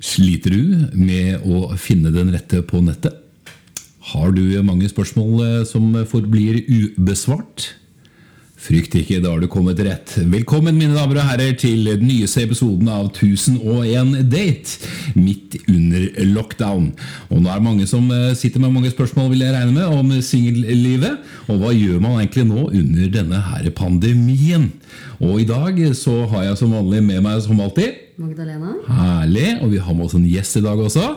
Sliter 0.00 0.54
du 0.54 0.86
med 0.96 1.44
å 1.44 1.74
finne 1.76 2.12
den 2.14 2.32
rette 2.32 2.62
på 2.64 2.80
nettet? 2.84 3.18
Har 4.10 4.32
du 4.32 4.42
mange 4.64 4.88
spørsmål 4.88 5.42
eh, 5.44 5.58
som 5.68 5.92
forblir 6.08 6.62
ubesvart? 6.66 7.68
Frykt 8.60 8.92
ikke, 8.98 9.22
da 9.24 9.30
har 9.32 9.40
du 9.40 9.46
kommet 9.48 9.78
rett. 9.80 10.10
Velkommen 10.28 10.76
mine 10.76 10.92
damer 10.92 11.22
og 11.22 11.28
herrer 11.30 11.54
til 11.56 11.86
den 11.86 12.02
nyeste 12.04 12.42
episoden 12.44 12.90
av 12.92 13.06
1001 13.08 14.18
Date. 14.28 14.90
Midt 15.16 15.56
under 15.64 16.04
lockdown. 16.28 16.90
Og 17.30 17.40
nå 17.40 17.48
er 17.48 17.56
det 17.56 17.64
mange 17.64 17.88
som 17.88 18.10
eh, 18.12 18.34
sitter 18.36 18.60
med 18.60 18.74
mange 18.74 18.92
spørsmål 18.92 19.30
vil 19.32 19.46
jeg 19.46 19.54
regne 19.56 19.72
med, 19.78 19.88
om 19.88 20.12
singellivet. 20.20 21.24
Og 21.48 21.62
hva 21.62 21.72
gjør 21.72 22.04
man 22.04 22.18
egentlig 22.18 22.44
nå 22.50 22.66
under 22.68 23.08
denne 23.16 23.40
her 23.48 23.72
pandemien? 23.80 24.68
Og 25.24 25.40
i 25.40 25.48
dag 25.48 25.80
så 25.96 26.20
har 26.28 26.50
jeg 26.50 26.60
som 26.60 26.76
vanlig 26.76 27.00
med 27.08 27.24
meg 27.24 27.40
som 27.46 27.64
alltid 27.64 27.96
Magdalena. 28.20 28.76
Herlig. 28.92 29.54
Og 29.64 29.72
vi 29.72 29.80
har 29.80 29.96
med 29.96 30.10
oss 30.10 30.18
en 30.20 30.28
gjest 30.28 30.60
i 30.60 30.66
dag 30.68 30.84
også. 30.84 31.14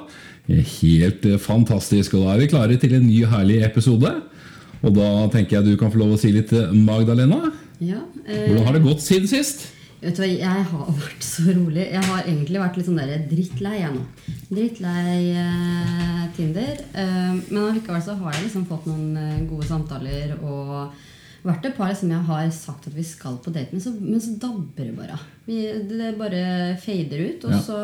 Helt 0.48 1.28
eh, 1.28 1.42
fantastisk. 1.52 2.16
Og 2.16 2.24
da 2.24 2.38
er 2.38 2.46
vi 2.46 2.54
klare 2.56 2.80
til 2.80 2.96
en 2.96 3.10
ny 3.10 3.26
herlig 3.28 3.66
episode. 3.68 4.22
Og 4.84 4.92
da 4.98 5.10
tenker 5.32 5.58
jeg 5.60 5.66
du 5.72 5.78
kan 5.80 5.92
få 5.94 6.02
lov 6.02 6.16
å 6.16 6.20
si 6.20 6.32
litt, 6.36 6.52
eh, 6.54 6.74
Magdalena. 6.76 7.52
Ja, 7.80 8.02
eh, 8.26 8.50
Hvordan 8.50 8.66
har 8.68 8.74
det 8.74 8.84
gått 8.84 9.02
siden 9.06 9.28
sist? 9.32 9.70
vet 10.04 10.18
du 10.18 10.22
hva, 10.22 10.28
Jeg 10.28 10.64
har 10.68 10.88
vært 11.00 11.24
så 11.24 11.44
rolig. 11.56 11.86
Jeg 11.92 12.04
har 12.04 12.24
egentlig 12.28 12.60
vært 12.60 12.76
litt 12.78 12.88
sånn 12.90 13.00
der 13.00 13.24
drittlei 13.30 13.78
jeg 13.80 13.94
nå. 13.96 14.04
Drittlei 14.52 15.32
eh, 15.40 16.28
Tinder. 16.36 16.82
Eh, 16.94 17.34
men 17.50 17.62
allikevel 17.70 18.04
så 18.04 18.18
har 18.20 18.34
jeg 18.36 18.50
liksom 18.50 18.66
fått 18.68 18.86
noen 18.90 19.16
eh, 19.18 19.46
gode 19.48 19.68
samtaler 19.70 20.36
og 20.42 20.92
vært 21.44 21.66
et 21.70 21.78
par 21.78 21.94
som 21.96 22.12
jeg 22.12 22.24
har 22.28 22.50
sagt 22.56 22.88
at 22.88 22.96
vi 22.96 23.04
skal 23.04 23.38
på 23.44 23.52
date 23.52 23.72
med, 23.76 23.84
så, 23.84 23.92
men 24.00 24.20
så 24.24 24.36
dabber 24.40 24.84
det 24.88 24.96
bare. 24.96 25.18
Vi, 25.48 25.62
det 25.90 26.14
bare 26.20 26.44
fader 26.84 27.24
ut. 27.30 27.48
Og 27.48 27.52
Ja. 27.56 27.62
så 27.64 27.80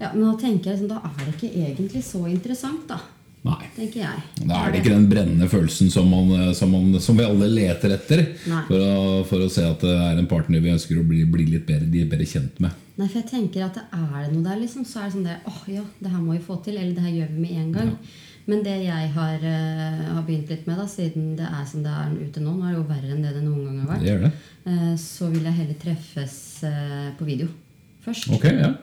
ja, 0.00 0.10
Men 0.12 0.24
da 0.24 0.36
tenker 0.40 0.72
jeg 0.72 0.80
liksom, 0.80 0.88
da 0.88 1.00
er 1.04 1.24
det 1.24 1.34
ikke 1.36 1.68
egentlig 1.68 2.02
så 2.04 2.24
interessant, 2.28 2.88
da. 2.88 2.98
Nei. 3.44 3.66
Tenker 3.76 4.00
jeg. 4.00 4.22
Da 4.48 4.62
er 4.62 4.72
det 4.72 4.80
ikke 4.80 4.94
den 4.94 5.08
brennende 5.10 5.46
følelsen 5.52 5.90
som, 5.92 6.08
man, 6.08 6.30
eh, 6.32 6.52
som, 6.56 6.70
man, 6.72 6.96
som 7.04 7.18
vi 7.18 7.26
alle 7.26 7.50
leter 7.52 7.92
etter. 7.92 8.22
For 8.40 8.80
å, 8.80 8.94
for 9.28 9.44
å 9.44 9.50
se 9.52 9.66
at 9.68 9.84
det 9.84 9.92
er 9.92 10.20
en 10.20 10.28
partner 10.30 10.64
vi 10.64 10.72
ønsker 10.72 11.00
å 11.00 11.04
bli, 11.04 11.26
bli 11.28 11.50
litt 11.50 11.66
bedre, 11.68 11.90
litt 11.92 12.08
bedre 12.08 12.28
kjent 12.28 12.62
med. 12.64 12.72
Nei, 12.96 13.08
for 13.08 13.20
jeg 13.20 13.28
tenker 13.32 13.66
at 13.66 13.76
det 13.76 13.84
er 13.92 14.14
det 14.22 14.30
noe 14.32 14.46
der, 14.46 14.60
liksom, 14.62 14.86
så 14.88 15.02
er 15.02 15.10
det 15.10 15.16
sånn 15.16 15.26
det 15.28 15.40
åh 15.50 15.64
ja, 15.74 15.82
det 15.98 16.12
her 16.14 16.22
må 16.22 16.38
vi 16.38 16.46
få 16.46 16.56
til. 16.64 16.78
Eller 16.78 16.94
det 16.96 17.04
her 17.04 17.18
gjør 17.18 17.34
vi 17.34 17.44
med 17.44 17.58
en 17.60 17.74
gang. 17.74 17.92
Men 18.48 18.64
det 18.64 18.74
jeg 18.84 19.12
har, 19.14 19.44
uh, 19.44 20.00
har 20.14 20.24
begynt 20.24 20.50
litt 20.52 20.66
med, 20.68 20.80
da, 20.80 20.84
siden 20.88 21.30
det 21.38 21.46
er 21.48 21.68
som 21.68 21.84
det 21.84 21.92
er 21.92 22.16
ute 22.16 22.42
nå, 22.44 22.52
nå 22.52 22.66
er 22.66 22.74
det 22.74 22.80
jo 22.80 22.88
verre 22.90 23.12
enn 23.14 23.24
det 23.24 23.32
det 23.36 23.44
noen 23.44 23.62
gang 23.64 23.78
har 23.80 23.86
Det 23.86 23.94
vært, 23.94 24.08
gjør 24.08 24.24
det. 24.24 24.32
Uh, 24.68 24.90
så 25.00 25.28
vil 25.32 25.48
jeg 25.48 25.58
heller 25.60 25.78
treffes 25.80 26.36
uh, 26.68 27.08
på 27.18 27.28
video 27.28 27.48
først. 28.04 28.28
Okay, 28.36 28.58
ja. 28.60 28.74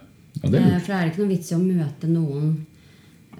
ja 0.41 0.49
det 0.49 0.63
er. 0.65 0.79
For 0.81 0.93
det 0.93 1.11
ikke 1.11 1.21
noe 1.21 1.33
vits 1.33 1.51
i 1.51 1.57
å 1.57 1.61
møte 1.61 2.09
noen 2.09 2.55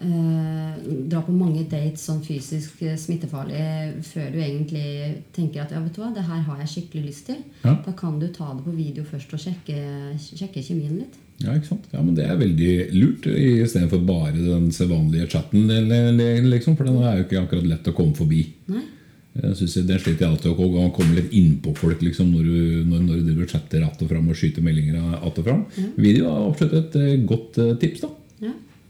Dra 0.02 1.22
på 1.26 1.34
mange 1.36 1.66
dates 1.70 2.06
sånn 2.08 2.22
fysisk 2.26 2.82
eh, 2.86 2.98
smittefarlig 2.98 3.64
før 4.08 4.30
du 4.34 4.40
egentlig 4.42 4.86
tenker 5.36 5.64
at 5.64 5.74
ja, 5.76 5.82
vet 5.84 5.96
du 5.96 6.02
hva, 6.02 6.12
det 6.16 6.24
her 6.26 6.46
har 6.48 6.62
jeg 6.64 6.72
skikkelig 6.76 7.04
lyst 7.10 7.28
til. 7.30 7.42
Ja. 7.66 7.76
Da 7.86 7.94
kan 7.98 8.18
du 8.22 8.28
ta 8.34 8.52
det 8.56 8.66
på 8.66 8.74
video 8.76 9.06
først 9.08 9.34
og 9.38 9.44
sjekke, 9.44 9.82
sjekke 10.18 10.64
kjemien 10.66 11.04
litt. 11.04 11.20
Ja, 11.42 11.56
ikke 11.58 11.72
sant? 11.72 11.86
Ja, 11.94 12.02
men 12.06 12.16
Det 12.18 12.26
er 12.30 12.38
veldig 12.38 12.72
lurt, 12.94 13.28
istedenfor 13.28 14.02
bare 14.06 14.38
den 14.38 14.72
sedvanlige 14.74 15.30
chatten. 15.36 15.70
Liksom, 16.50 16.78
for 16.78 16.86
den 16.86 17.02
er 17.02 17.20
jo 17.20 17.28
ikke 17.28 17.44
akkurat 17.46 17.70
lett 17.70 17.90
å 17.90 17.96
komme 17.98 18.18
forbi. 18.18 18.44
Nei? 18.72 18.84
Jeg 19.32 19.56
synes 19.62 19.76
Det 19.88 20.00
sliter 20.04 20.26
jeg 20.26 20.34
alltid 20.34 20.52
å 20.52 20.88
komme 20.92 21.16
litt 21.16 21.32
innpå 21.32 21.74
folk 21.80 22.02
liksom, 22.04 22.34
når 22.36 22.48
du, 22.48 22.58
når, 22.90 23.06
når 23.08 23.38
du 23.40 23.46
chatter 23.48 23.86
att 23.86 24.02
og 24.02 24.10
fram 24.10 24.28
og 24.28 24.36
skyter 24.36 24.62
meldinger 24.62 24.98
att 25.22 25.38
og 25.38 25.46
fram. 25.46 25.66
Video 25.96 26.28
er 26.28 26.50
absolutt 26.50 26.74
et 26.74 26.96
eh, 27.00 27.24
godt 27.26 27.58
eh, 27.58 27.78
tips. 27.80 28.02
da. 28.02 28.10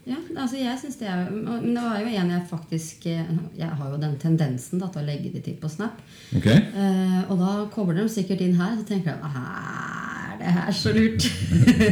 Ja, 0.01 0.17
altså 0.33 0.57
jeg 0.57 0.77
synes 0.81 0.95
det 0.97 1.07
er 1.07 1.27
Men 1.29 1.75
det 1.75 1.81
var 1.83 1.99
jo 2.01 2.09
en 2.09 2.31
jeg 2.33 2.45
faktisk 2.49 3.05
eh, 3.05 3.33
Jeg 3.57 3.69
har 3.69 3.89
jo 3.91 3.99
den 4.01 4.15
tendensen 4.21 4.81
da, 4.81 4.89
til 4.89 5.03
å 5.03 5.05
legge 5.05 5.29
det 5.33 5.43
til 5.45 5.59
på 5.61 5.69
Snap. 5.69 5.99
Ok? 6.37 6.47
Eh, 6.49 7.19
og 7.27 7.37
da 7.37 7.51
kobler 7.73 8.01
de 8.01 8.07
sikkert 8.09 8.41
inn 8.41 8.57
her, 8.57 8.73
så 8.79 8.87
tenker 8.87 9.19
de 9.19 9.43
Er 9.43 10.39
det 10.39 10.53
her 10.55 10.71
så 10.73 10.93
lurt? 10.95 11.27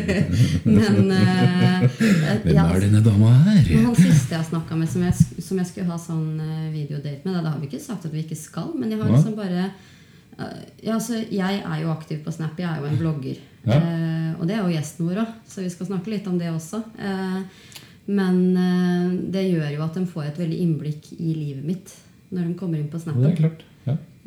men 0.79 1.13
eh, 1.13 1.85
Hvem 1.99 2.55
ja, 2.55 2.65
er 2.65 2.81
denne 2.87 3.03
dama 3.05 3.35
her? 3.45 3.69
Han 3.75 3.93
siste 3.99 4.39
jeg 4.39 4.49
snakka 4.49 4.79
med, 4.79 4.89
som 4.89 5.05
jeg, 5.05 5.29
som 5.45 5.61
jeg 5.61 5.69
skulle 5.69 5.91
ha 5.91 6.01
sånn 6.01 6.41
eh, 6.41 6.65
videodate 6.73 7.21
med, 7.27 7.35
da, 7.35 7.43
da 7.45 7.53
har 7.53 7.61
vi 7.61 7.69
ikke 7.69 7.83
sagt 7.83 8.09
at 8.09 8.15
vi 8.15 8.25
ikke 8.25 8.39
skal, 8.39 8.73
men 8.73 8.89
jeg 8.89 9.03
har 9.03 9.13
liksom 9.13 9.37
bare 9.37 9.67
eh, 9.67 10.65
ja, 10.81 10.95
altså, 10.97 11.21
Jeg 11.29 11.61
er 11.61 11.83
jo 11.83 11.93
aktiv 11.93 12.23
på 12.25 12.33
Snap, 12.33 12.57
jeg 12.57 12.71
er 12.71 12.81
jo 12.81 12.89
en 12.89 12.97
blogger. 13.03 13.37
Ja. 13.67 13.77
Eh, 13.77 14.31
og 14.39 14.47
det 14.49 14.55
er 14.55 14.63
jo 14.63 14.73
gjesten 14.73 15.09
vår 15.11 15.21
òg, 15.27 15.37
så 15.51 15.61
vi 15.61 15.69
skal 15.69 15.91
snakke 15.91 16.15
litt 16.15 16.27
om 16.31 16.41
det 16.41 16.49
også. 16.49 16.81
Eh, 16.97 17.77
men 18.09 18.37
eh, 18.57 19.09
det 19.33 19.45
gjør 19.51 19.73
jo 19.75 19.83
at 19.85 19.97
de 19.99 20.05
får 20.09 20.29
et 20.31 20.39
veldig 20.41 20.61
innblikk 20.65 21.11
i 21.17 21.33
livet 21.37 21.65
mitt 21.65 21.93
når 22.33 22.47
de 22.47 22.55
kommer 22.57 22.81
inn 22.81 22.89
på 22.89 23.01
Det 23.01 23.13
er 23.31 23.37
klart. 23.37 23.65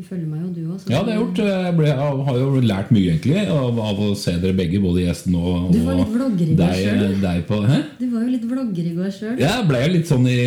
Du 0.02 0.08
følger 0.08 0.26
meg 0.26 0.40
jo, 0.42 0.48
du 0.50 0.62
òg. 0.74 0.80
Ja, 0.90 1.00
det 1.06 1.12
har 1.12 1.14
jeg 1.14 1.18
gjort. 1.20 1.40
Jeg, 1.46 1.72
ble, 1.78 1.84
jeg 1.86 2.22
har 2.26 2.38
jo 2.40 2.60
lært 2.66 2.88
mye 2.90 3.10
egentlig 3.12 3.42
av, 3.54 3.76
av 3.86 4.00
å 4.02 4.06
se 4.18 4.32
dere 4.42 4.56
begge, 4.58 4.80
både 4.82 5.04
gjesten 5.04 5.36
og, 5.38 5.68
Du 5.70 5.78
var 5.86 6.00
litt 6.00 6.08
og 6.08 6.16
vlogger 6.16 6.48
i 6.48 6.56
går 6.58 6.72
deg, 6.72 7.12
deg 7.22 7.44
på 7.46 7.58
Du 8.00 8.06
var 8.10 8.24
jo 8.24 8.32
litt 8.32 8.46
vlogger 8.50 8.88
i 8.88 8.94
går 8.96 9.12
sjøl. 9.14 9.36
Ja, 9.38 9.52
Jeg 9.60 9.68
ble 9.68 9.82
jo 9.84 9.92
litt 9.92 10.10
sånn 10.10 10.26
i, 10.26 10.38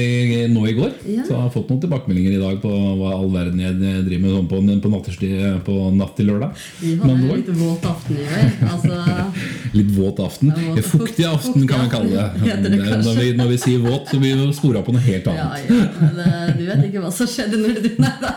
nå 0.52 0.66
i 0.68 0.74
går. 0.76 0.92
Ja. 1.08 1.24
Så 1.24 1.38
jeg 1.38 1.40
har 1.46 1.54
fått 1.54 1.72
noen 1.72 1.80
tilbakemeldinger 1.86 2.36
i 2.36 2.42
dag 2.42 2.60
på 2.66 2.74
hva 3.00 3.14
all 3.16 3.32
verden 3.32 3.64
jeg 3.64 3.78
driver 3.80 4.26
med 4.26 4.36
sånn 4.36 4.52
på, 4.52 4.60
på 4.84 4.92
natterstid 4.98 5.64
på 5.70 5.78
natt 6.02 6.14
til 6.20 6.30
lørdag. 6.34 6.68
Vi 6.82 6.98
hadde 7.00 7.16
en 7.16 7.26
litt 7.32 7.54
våt 7.62 7.88
aften 7.94 8.20
i 8.20 8.28
går. 8.28 8.52
Altså, 8.74 9.00
Litt 9.80 9.96
våt 9.96 10.22
aften. 10.26 10.52
Ja, 10.52 10.76
Fuktig 10.84 11.30
aften, 11.30 11.64
kan 11.72 11.86
vi 11.86 11.94
kalle 11.96 12.28
det. 12.44 12.60
Det. 12.66 12.84
Når 13.08 13.22
vi, 13.22 13.32
når 13.40 13.56
vi 13.56 13.64
sier 13.64 13.88
våt, 13.88 14.12
så 14.12 14.20
blir 14.20 14.36
vi 14.36 14.52
spora 14.60 14.84
på 14.84 14.96
noe 14.96 15.08
helt 15.08 15.32
annet. 15.32 15.64
ja, 15.72 15.80
ja, 15.80 16.12
men 16.20 16.60
du 16.60 16.68
vet 16.68 16.86
ikke 16.90 17.08
hva 17.08 17.16
som 17.16 17.32
skjedde 17.32 17.64
når 17.64 17.80
du 17.80 17.92
Nei 18.04 18.12
da. 18.20 18.36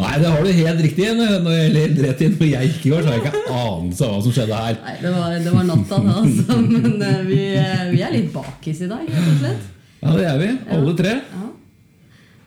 Nei, 0.00 0.14
det 0.22 0.30
har 0.32 0.44
du 0.46 0.50
helt 0.60 0.82
riktig. 0.86 1.10
Når 1.18 1.52
jeg 1.56 1.92
rett 2.00 2.24
inn, 2.26 2.36
når 2.40 2.50
jeg 2.52 2.70
i 2.70 2.90
går, 2.90 3.02
så 3.04 3.10
har 3.10 3.18
jeg 3.18 3.26
ikke 3.26 3.58
anelse 3.60 4.06
av 4.08 4.14
hva 4.16 4.22
som 4.24 4.34
skjedde 4.38 4.62
her. 4.64 4.80
Nei, 4.86 4.96
det 5.02 5.12
var, 5.16 5.36
det 5.44 5.54
var 5.58 5.68
natta, 5.70 6.00
da, 6.06 6.16
altså. 6.24 6.58
Men 6.74 7.06
eh, 7.10 7.20
vi, 7.28 7.40
eh, 7.60 7.86
vi 7.92 8.02
er 8.06 8.16
litt 8.16 8.32
bakis 8.34 8.82
i 8.86 8.90
dag, 8.90 9.06
rett 9.06 9.30
og 9.34 9.38
slett. 9.44 9.70
Ja, 10.00 10.16
det 10.16 10.26
er 10.30 10.42
vi. 10.42 10.50
Alle 10.76 10.96
tre. 10.96 11.14
Ja. 11.34 11.46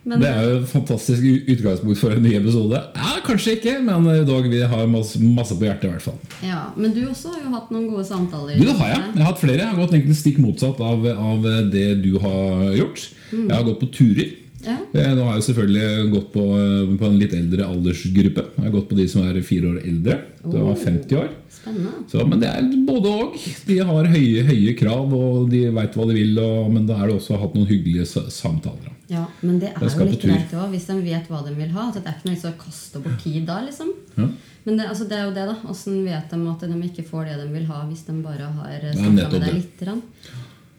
Men 0.04 0.20
Det 0.20 0.28
er 0.28 0.42
jo 0.44 0.56
et 0.58 0.68
fantastisk 0.68 1.22
utgangspunkt 1.48 1.96
for 1.96 2.12
en 2.12 2.20
ny 2.26 2.34
episode. 2.36 2.76
Ja, 2.76 3.12
Kanskje 3.24 3.54
ikke, 3.56 3.78
men 3.80 4.04
i 4.12 4.18
dag 4.28 4.48
vi 4.52 4.60
har 4.68 4.82
masse, 4.92 5.16
masse 5.24 5.56
på 5.56 5.64
hjertet. 5.64 5.86
i 5.88 5.92
hvert 5.94 6.04
fall 6.04 6.44
Ja, 6.44 6.66
men 6.76 6.92
du 6.92 7.00
også 7.08 7.32
har 7.32 7.40
jo 7.40 7.52
hatt 7.54 7.70
noen 7.72 7.86
gode 7.88 8.04
samtaler. 8.04 8.58
Du, 8.58 8.66
det 8.68 8.74
har 8.82 8.90
jeg. 8.92 9.00
Jeg 9.14 9.22
har 9.22 9.30
hatt 9.30 9.40
flere. 9.40 9.62
Jeg 9.62 9.70
har 9.70 9.78
gått 9.80 9.94
egentlig 9.96 10.18
stikk 10.18 10.42
motsatt 10.44 10.82
av, 10.84 11.06
av 11.08 11.48
det 11.72 11.86
du 12.04 12.18
har 12.20 12.66
gjort. 12.76 13.06
Jeg 13.32 13.54
har 13.54 13.64
gått 13.64 13.80
på 13.80 13.88
turer. 13.96 14.34
Ja. 14.64 14.76
Eh, 14.96 15.12
Nå 15.14 15.26
har 15.28 15.38
jeg 15.38 15.46
selvfølgelig 15.50 16.10
gått 16.12 16.30
på, 16.32 16.44
eh, 16.58 16.96
på 16.98 17.08
en 17.08 17.18
litt 17.20 17.34
eldre 17.36 17.66
aldersgruppe. 17.68 18.46
Jeg 18.56 18.64
har 18.64 18.74
gått 18.74 18.88
på 18.90 18.98
de 18.98 19.06
som 19.10 19.26
er 19.26 19.40
fire 19.44 19.74
år 19.74 19.80
eldre. 19.84 20.18
Det 20.44 20.60
var 20.60 20.76
50 20.76 21.16
år. 21.20 21.28
Så, 22.10 22.24
men 22.28 22.40
det 22.42 22.48
er 22.50 22.66
både 22.84 23.12
og. 23.12 23.36
De 23.66 23.78
har 23.88 24.08
høye, 24.12 24.42
høye 24.44 24.74
krav, 24.76 25.12
og 25.16 25.48
de 25.52 25.62
veit 25.72 25.96
hva 25.96 26.08
de 26.10 26.16
vil. 26.18 26.38
Og, 26.40 26.72
men 26.72 26.88
da 26.88 26.98
er 27.00 27.08
det 27.08 27.18
også 27.20 27.38
hatt 27.40 27.54
noen 27.56 27.68
hyggelige 27.70 28.04
samtaler. 28.32 28.90
Ja, 29.08 29.26
men 29.44 29.58
det 29.60 29.70
er 29.72 29.84
jo 29.84 30.08
litt 30.08 30.24
greit 30.24 30.52
òg, 30.56 30.70
hvis 30.72 30.88
de 30.88 30.96
vet 31.04 31.28
hva 31.28 31.42
de 31.44 31.54
vil 31.56 31.72
ha. 31.76 31.88
At 31.90 32.00
det 32.00 32.08
er 32.08 32.18
ikke 32.18 32.30
noe 32.30 32.36
vits 32.36 32.48
å 32.48 32.54
kaste 32.60 33.04
bort 33.04 33.22
tid 33.24 33.44
da, 33.48 33.60
liksom. 33.64 33.92
Ja. 34.16 34.28
Men 34.64 34.78
det, 34.80 34.86
altså, 34.88 35.04
det 35.08 35.18
er 35.18 35.26
jo 35.28 35.34
det, 35.36 35.44
da. 35.50 35.56
Åssen 35.68 36.00
vet 36.06 36.30
de 36.32 36.40
at 36.48 36.64
de 36.64 36.80
ikke 36.88 37.04
får 37.08 37.28
det 37.28 37.36
de 37.42 37.48
vil 37.52 37.66
ha, 37.68 37.82
hvis 37.88 38.04
de 38.08 38.16
bare 38.24 38.48
har 38.58 38.86
snakka 38.96 39.12
med 39.12 39.34
deg 39.44 39.58
lite 39.58 39.84
grann? 39.84 40.02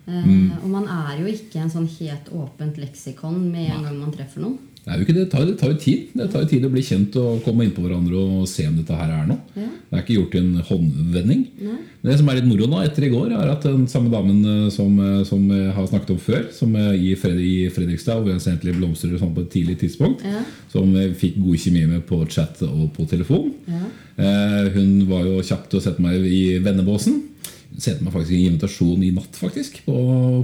Eh, 0.08 0.64
Og 0.64 0.70
man 0.70 0.86
er 0.88 1.20
jo 1.22 1.26
ikke 1.32 1.62
en 1.64 1.70
sånn 1.74 1.88
helt 2.00 2.30
åpent 2.32 2.78
leksikon 2.78 3.40
med 3.52 3.72
en 3.74 3.84
gang 3.88 4.00
man 4.00 4.12
treffer 4.14 4.42
noen. 4.46 4.58
Det 4.86 4.94
er 4.94 5.00
jo 5.00 5.06
ikke 5.08 5.14
det. 5.18 5.22
Det 5.26 5.32
tar, 5.34 5.46
det 5.50 5.56
tar 5.58 5.72
jo 5.74 5.78
tid 5.82 6.02
Det 6.14 6.26
tar 6.30 6.44
jo 6.44 6.48
tid 6.52 6.66
å 6.68 6.70
bli 6.70 6.82
kjent 6.86 7.16
og 7.18 7.40
komme 7.42 7.66
innpå 7.66 7.82
hverandre 7.82 8.20
og 8.22 8.44
se 8.48 8.68
om 8.70 8.76
dette 8.78 8.94
her 8.94 9.10
er 9.16 9.26
noe. 9.26 9.40
Ja. 9.58 9.66
Det 9.90 9.98
er 9.98 10.04
ikke 10.04 10.18
gjort 10.20 10.36
i 10.38 10.42
en 10.44 10.52
håndvending. 10.68 11.42
Nei. 11.66 11.78
Det 12.06 12.18
som 12.20 12.30
er 12.30 12.38
litt 12.38 12.46
moro 12.46 12.68
nå 12.70 12.84
etter 12.86 13.08
i 13.08 13.10
går, 13.10 13.34
er 13.34 13.50
at 13.50 13.66
den 13.66 13.88
samme 13.90 14.12
damen 14.14 14.44
eh, 14.46 14.70
som, 14.70 14.94
eh, 15.02 15.24
som 15.26 15.42
jeg 15.50 15.74
har 15.74 15.88
snakket 15.90 16.14
om 16.14 16.22
før, 16.22 16.46
som 16.54 16.78
i, 16.78 17.16
Fred 17.18 17.42
i 17.42 17.56
Fredrikstad, 17.74 18.22
hvor 18.22 18.30
jeg 18.36 18.46
sendte 18.46 18.70
litt 18.70 18.78
blomster 18.78 19.18
sånn 19.18 19.34
på 19.34 19.42
et 19.48 19.50
tidlig 19.58 19.80
tidspunkt, 19.82 20.22
Ja. 20.22 20.44
som 20.70 20.94
jeg 20.94 21.16
fikk 21.18 21.42
god 21.42 21.58
kjemi 21.66 21.88
med 21.90 22.06
på 22.06 22.22
chat 22.30 22.62
og 22.70 22.92
på 22.94 23.08
telefon. 23.10 23.56
Ja. 23.66 23.82
Eh, 24.22 24.70
hun 24.78 25.08
var 25.10 25.26
jo 25.26 25.42
kjapp 25.42 25.66
til 25.72 25.80
å 25.82 25.84
sette 25.84 26.00
meg 26.00 26.22
i 26.30 26.60
vennebåsen. 26.62 27.24
Sendte 27.78 28.06
meg 28.06 28.14
faktisk 28.14 28.32
en 28.36 28.46
invitasjon 28.54 29.02
i 29.04 29.10
natt 29.16 29.36
faktisk 29.40 29.82
på, 29.86 29.96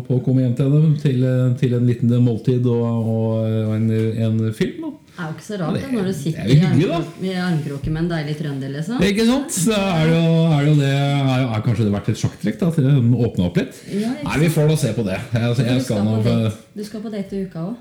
på 0.08 0.18
å 0.18 0.24
komme 0.26 0.42
hjem 0.44 0.56
til 0.58 0.72
henne 0.74 0.98
til, 1.00 1.22
til 1.62 1.76
en 1.78 1.86
liten 1.88 2.12
måltid 2.26 2.66
og, 2.68 3.12
og, 3.14 3.46
en, 3.78 3.86
en 4.26 4.42
film. 4.58 4.82
Da. 4.82 4.92
Det 5.12 5.22
er 5.22 5.30
jo 5.30 5.36
ikke 5.36 5.46
så 5.46 5.58
rart 5.62 5.76
det- 5.78 5.92
når 5.94 6.06
du 6.10 6.14
sitter 6.18 6.42
er 6.42 6.52
i 6.52 6.58
arm- 6.66 7.46
armkroken 7.46 7.94
med 7.94 8.02
en 8.04 8.10
deilig 8.12 8.36
trønder, 8.40 8.72
liksom. 8.74 9.02
Ikke 9.06 9.26
sant? 9.28 9.52
Så 9.54 9.76
er 9.78 10.10
det 10.10 10.18
jo, 10.18 10.34
er 10.56 10.66
det, 10.66 10.72
jo 10.72 10.76
det 10.82 10.92
er, 10.92 11.46
er 11.56 11.64
kanskje 11.68 11.86
det 11.88 11.94
vært 11.96 12.10
et 12.14 12.22
sjakktrekk 12.24 12.60
da, 12.64 12.72
til 12.76 12.90
å 12.90 12.96
åpne 13.28 13.46
opp 13.48 13.60
litt? 13.62 13.80
Ja, 13.94 14.12
Nei, 14.26 14.38
vi 14.44 14.50
får 14.56 14.68
da 14.72 14.78
se 14.84 14.92
på 14.98 15.06
det. 15.08 15.20
Jeg, 15.32 15.42
jeg, 15.42 15.56
Du 15.56 15.64
jeg 15.72 15.86
skal 15.86 15.88
skal 15.88 16.04
nå 16.08 16.18
på 16.24 16.36
date- 16.36 16.54
Du 16.76 16.84
skal 16.88 17.06
på 17.06 17.12
date 17.16 17.38
i 17.38 17.46
uka 17.48 17.66
òg. 17.70 17.76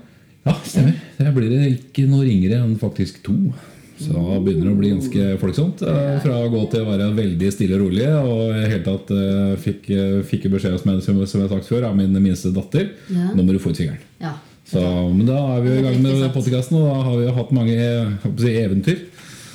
Ja, 0.45 0.55
stemmer. 0.65 0.95
Det 1.19 1.33
blir 1.35 1.49
det 1.53 1.61
ikke 1.75 2.07
noe 2.09 2.23
ringere 2.25 2.61
enn 2.65 2.77
faktisk 2.81 3.19
to. 3.25 3.35
Så 4.01 4.21
begynner 4.43 4.67
det 4.69 4.73
å 4.73 4.79
bli 4.79 4.89
ganske 4.95 5.25
folksomt. 5.41 5.81
eh, 5.85 6.19
Fra 6.23 6.37
å 6.41 6.49
gå 6.51 6.61
til 6.71 6.81
å 6.85 6.89
være 6.91 7.09
veldig 7.17 7.51
stille 7.53 7.77
og 7.77 7.83
rolig. 7.87 8.07
Og 8.21 8.55
i 8.55 8.63
hele 8.71 8.83
tatt 8.85 9.11
eh, 9.15 9.55
fikk, 9.61 9.89
eh, 9.93 10.21
fikk 10.27 10.49
beskjed 10.53 10.79
som 10.81 10.91
jeg, 10.95 11.03
som 11.07 11.19
jeg 11.41 11.47
har 11.49 11.53
sagt 11.57 11.69
før, 11.69 11.85
av 11.89 11.95
min 11.97 12.15
minste 12.23 12.51
datter. 12.55 12.91
Ja. 13.09 13.29
Nå 13.35 13.43
må 13.45 13.53
du 13.53 13.59
få 13.61 13.71
ut 13.73 13.77
fingeren. 13.81 14.01
Ja. 14.21 14.35
Så, 14.71 14.79
men 15.11 15.25
da 15.27 15.37
er 15.57 15.61
vi 15.65 15.71
i 15.77 15.81
gang 15.83 15.97
med 16.01 16.29
podkasten, 16.33 16.77
og 16.79 16.85
da 16.87 16.99
har 17.03 17.17
vi 17.19 17.31
hatt 17.35 17.49
mange 17.51 17.77
si, 18.39 18.51
eventyr. 18.61 19.01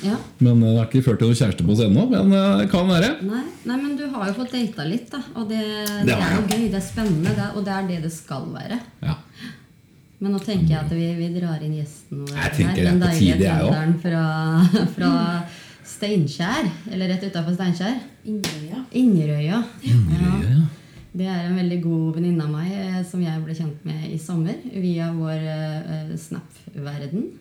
ja. 0.05 0.17
Men 0.45 0.59
det 0.61 0.75
har 0.77 0.85
ikke 0.91 1.01
ført 1.07 1.17
til 1.23 1.31
noen 1.31 1.39
kjæreste 1.39 1.65
på 1.65 1.73
oss 1.73 1.81
ennå. 1.87 2.03
Men 2.11 2.29
det 2.61 2.67
kan 2.69 2.85
være. 2.91 3.15
Nei, 3.25 3.41
nei, 3.65 3.77
men 3.81 3.95
du 3.97 4.03
har 4.13 4.27
jo 4.29 4.35
fått 4.37 4.53
data 4.53 4.85
litt, 4.85 5.07
da. 5.09 5.23
Og 5.35 5.47
det, 5.49 5.63
det, 5.63 6.05
Det 6.11 6.17
er 6.21 6.35
jo 6.37 6.43
gøy. 6.51 6.67
Det 6.69 6.77
er 6.83 6.85
spennende, 6.85 7.33
det, 7.39 7.47
og 7.57 7.65
det 7.65 7.73
er 7.79 7.87
det 7.89 8.01
det 8.05 8.13
skal 8.13 8.45
være. 8.53 8.77
Ja. 9.01 9.15
Men 10.17 10.33
nå 10.33 10.39
tenker 10.41 10.71
jeg 10.71 10.79
at 10.79 10.93
vi, 10.95 11.07
vi 11.19 11.27
drar 11.35 11.61
inn 11.61 11.75
gjesten 11.77 12.23
vår. 12.23 12.33
Jeg 12.33 12.65
her, 12.65 12.71
er 12.73 12.87
Den 12.89 13.03
deilige 13.03 13.37
trønderen 13.43 13.93
fra, 14.01 14.23
fra 14.95 15.11
Steinkjer. 15.85 16.71
Eller 16.91 17.13
rett 17.13 17.27
utafor 17.27 17.53
Steinkjer. 17.53 17.99
Inderøya. 18.25 18.81
Inderøya. 18.97 19.61
Ja. 19.85 19.99
Ja. 20.17 20.65
Det 21.17 21.25
er 21.25 21.47
en 21.47 21.57
veldig 21.57 21.77
god 21.81 22.17
venninne 22.17 22.45
av 22.45 22.51
meg 22.53 22.73
eh, 22.77 22.97
som 23.07 23.21
jeg 23.23 23.41
ble 23.41 23.55
kjent 23.57 23.85
med 23.87 24.03
i 24.09 24.17
sommer 24.21 24.57
via 24.73 25.07
vår 25.15 25.45
uh, 25.47 26.11
Snap-verden. 26.19 27.31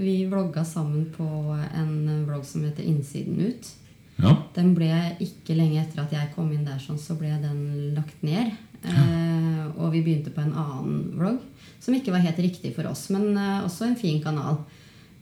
Vi 0.00 0.14
vlogga 0.30 0.62
sammen 0.64 1.10
på 1.12 1.26
en 1.76 2.24
vlogg 2.24 2.46
som 2.48 2.64
heter 2.64 2.86
Innsiden 2.88 3.36
ut. 3.42 3.68
ja. 4.22 4.32
Den 4.56 4.72
ble 4.76 4.88
ikke 5.20 5.56
lenge 5.58 5.82
etter 5.82 6.04
at 6.04 6.14
jeg 6.14 6.32
kom 6.36 6.48
inn 6.54 6.64
der, 6.64 6.80
sånn, 6.80 7.00
så 7.00 7.18
ble 7.20 7.34
den 7.42 7.92
lagt 7.96 8.22
ned. 8.24 8.54
Eh, 8.80 9.29
og 9.76 9.92
vi 9.94 10.02
begynte 10.06 10.32
på 10.34 10.42
en 10.44 10.54
annen 10.54 11.00
vlogg 11.18 11.40
som 11.80 11.94
ikke 11.96 12.12
var 12.12 12.24
helt 12.24 12.38
riktig 12.44 12.74
for 12.76 12.88
oss, 12.90 13.06
men 13.14 13.30
eh, 13.36 13.64
også 13.64 13.88
en 13.88 13.96
fin 13.98 14.20
kanal. 14.22 14.62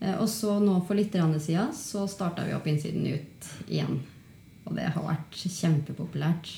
Eh, 0.01 0.15
og 0.19 0.29
så 0.31 0.59
nå 0.63 0.81
for 0.87 0.99
litt 0.99 1.13
siden 1.15 1.71
så 1.75 2.07
starta 2.11 2.47
vi 2.47 2.55
opp 2.57 2.67
Innsiden 2.67 3.07
ut 3.07 3.53
igjen. 3.69 4.01
Og 4.69 4.75
det 4.77 4.91
har 4.93 5.05
vært 5.07 5.39
kjempepopulært. 5.49 6.51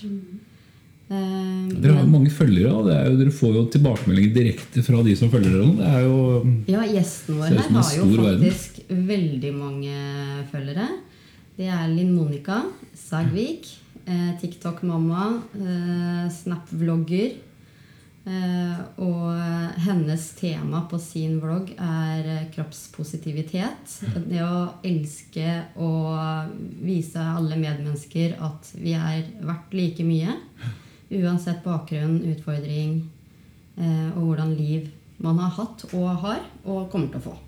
Eh, 1.10 1.68
Dere 1.82 1.96
har 1.96 2.04
jo 2.04 2.10
mange 2.12 2.30
følgere, 2.30 2.72
og 2.72 2.88
det 2.88 2.96
er 2.96 3.08
jo, 3.10 3.18
dere 3.18 3.34
får 3.34 3.54
jo 3.56 3.66
tilbakemeldinger 3.74 4.34
direkte 4.34 4.84
fra 4.86 5.02
de 5.06 5.14
som 5.18 5.30
følger 5.32 5.56
dere. 5.56 5.68
Det 5.80 5.88
er 5.90 6.04
jo 6.06 6.18
Ja, 6.70 6.82
gjesten 6.86 7.38
vår 7.40 7.50
her 7.50 7.62
har 7.66 7.92
jo 7.96 8.08
faktisk 8.16 8.80
verden. 8.88 9.06
veldig 9.10 9.52
mange 9.58 9.94
følgere. 10.52 10.88
Det 11.58 11.66
er 11.68 11.88
Linn 11.92 12.14
Monica 12.14 12.62
Sagvik, 12.94 13.66
eh, 14.06 14.32
TikTok-mamma, 14.40 15.42
eh, 15.54 16.30
Snap-vlogger. 16.30 17.34
Eh, 18.28 18.80
og 19.00 19.80
hennes 19.80 20.26
tema 20.36 20.82
på 20.90 20.98
sin 21.00 21.38
vlogg 21.40 21.70
er 21.72 22.26
eh, 22.28 22.48
kroppspositivitet. 22.52 23.94
Det 24.28 24.42
å 24.44 24.66
elske 24.84 25.54
og 25.80 26.50
vise 26.84 27.22
alle 27.22 27.56
medmennesker 27.56 28.36
at 28.44 28.72
vi 28.76 28.92
er 28.92 29.24
verdt 29.40 29.72
like 29.72 30.04
mye. 30.04 30.36
Uansett 31.10 31.64
bakgrunn, 31.64 32.20
utfordring 32.34 32.98
eh, 33.80 34.10
og 34.12 34.26
hvordan 34.26 34.52
liv 34.58 34.90
man 35.20 35.40
har 35.40 35.54
hatt 35.56 35.86
og 35.90 36.10
har 36.20 36.44
og 36.64 36.90
kommer 36.92 37.08
til 37.14 37.22
å 37.22 37.30
få. 37.30 37.38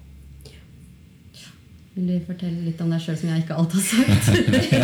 Vil 1.93 2.09
du 2.09 2.25
fortelle 2.25 2.65
litt 2.65 2.81
om 2.81 2.89
deg 2.89 3.05
sjøl, 3.05 3.19
som 3.21 3.29
jeg 3.29 3.43
ikke 3.45 3.59
alt 3.61 3.75
har 3.77 3.85
sagt? 3.85 4.25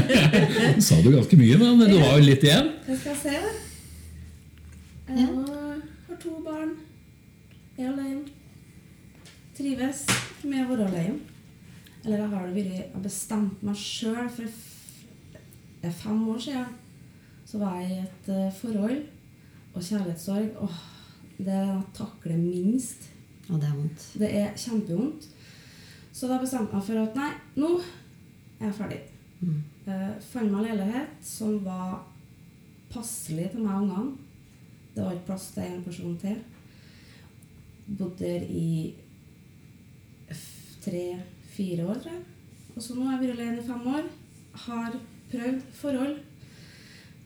Sa 0.90 1.00
du 1.00 1.08
ganske 1.14 1.40
mye, 1.40 1.56
men 1.56 1.80
du 1.88 1.96
har 1.96 2.20
jo 2.20 2.26
litt 2.26 2.44
igjen. 2.44 2.68
Jeg 2.90 3.00
skal 3.00 3.16
se. 3.22 3.40
Jeg 5.08 5.67
har 6.18 6.22
to 6.22 6.42
barn. 6.44 6.76
Jeg 7.76 7.86
er 7.86 7.92
alene. 7.92 8.24
Trives 9.54 10.04
med 10.42 10.64
å 10.64 10.70
være 10.72 10.88
alene. 10.88 11.18
Eller 12.04 12.18
jeg 12.22 12.30
har 12.32 12.50
vært 12.54 12.96
bestemt 13.02 13.62
meg 13.66 13.78
sjøl 13.78 14.28
for 14.32 14.48
fem 16.02 16.24
år 16.32 16.42
siden. 16.42 16.74
Så 17.46 17.60
var 17.60 17.78
jeg 17.80 17.90
i 17.90 18.00
et 18.02 18.30
eh, 18.34 18.52
forhold 18.58 18.98
og 19.74 19.82
kjærlighetssorg. 19.82 20.58
Åh, 20.62 20.80
det 21.38 21.62
takler 21.96 22.36
minst. 22.36 23.08
Og 23.48 23.60
det 23.60 23.68
er 23.70 23.76
vondt. 23.78 24.06
Det 24.18 24.30
er 24.42 24.56
kjempevondt. 24.58 25.28
Så 26.12 26.28
da 26.28 26.40
bestemte 26.42 26.74
jeg 26.74 26.80
meg 26.80 26.88
for 26.88 27.02
at 27.04 27.18
nei, 27.18 27.32
nå 27.62 27.74
er 28.58 28.68
jeg 28.68 28.78
ferdig. 28.80 29.02
Mm. 29.40 29.58
Eh, 29.86 30.14
fant 30.32 30.50
meg 30.50 30.66
leilighet 30.66 31.20
som 31.24 31.60
var 31.66 32.00
passelig 32.90 33.52
til 33.52 33.62
meg 33.62 33.76
og 33.76 33.86
ungene. 33.86 34.27
Det 34.94 35.02
var 35.04 35.12
ikke 35.12 35.26
plass 35.26 35.50
til 35.54 35.62
en 35.62 35.82
person 35.84 36.16
til. 36.18 36.36
Bodde 37.98 38.18
der 38.24 38.42
i 38.50 38.94
tre-fire 40.84 41.86
år, 41.88 42.00
tror 42.02 42.12
jeg. 42.14 42.24
Og 42.76 42.82
så 42.84 42.94
nå 42.94 43.06
har 43.08 43.16
jeg 43.18 43.28
vært 43.28 43.38
alene 43.38 43.62
i 43.62 43.66
fem 43.66 43.86
år. 43.94 44.06
Har 44.66 44.96
prøvd 45.32 45.60
forhold. 45.80 46.16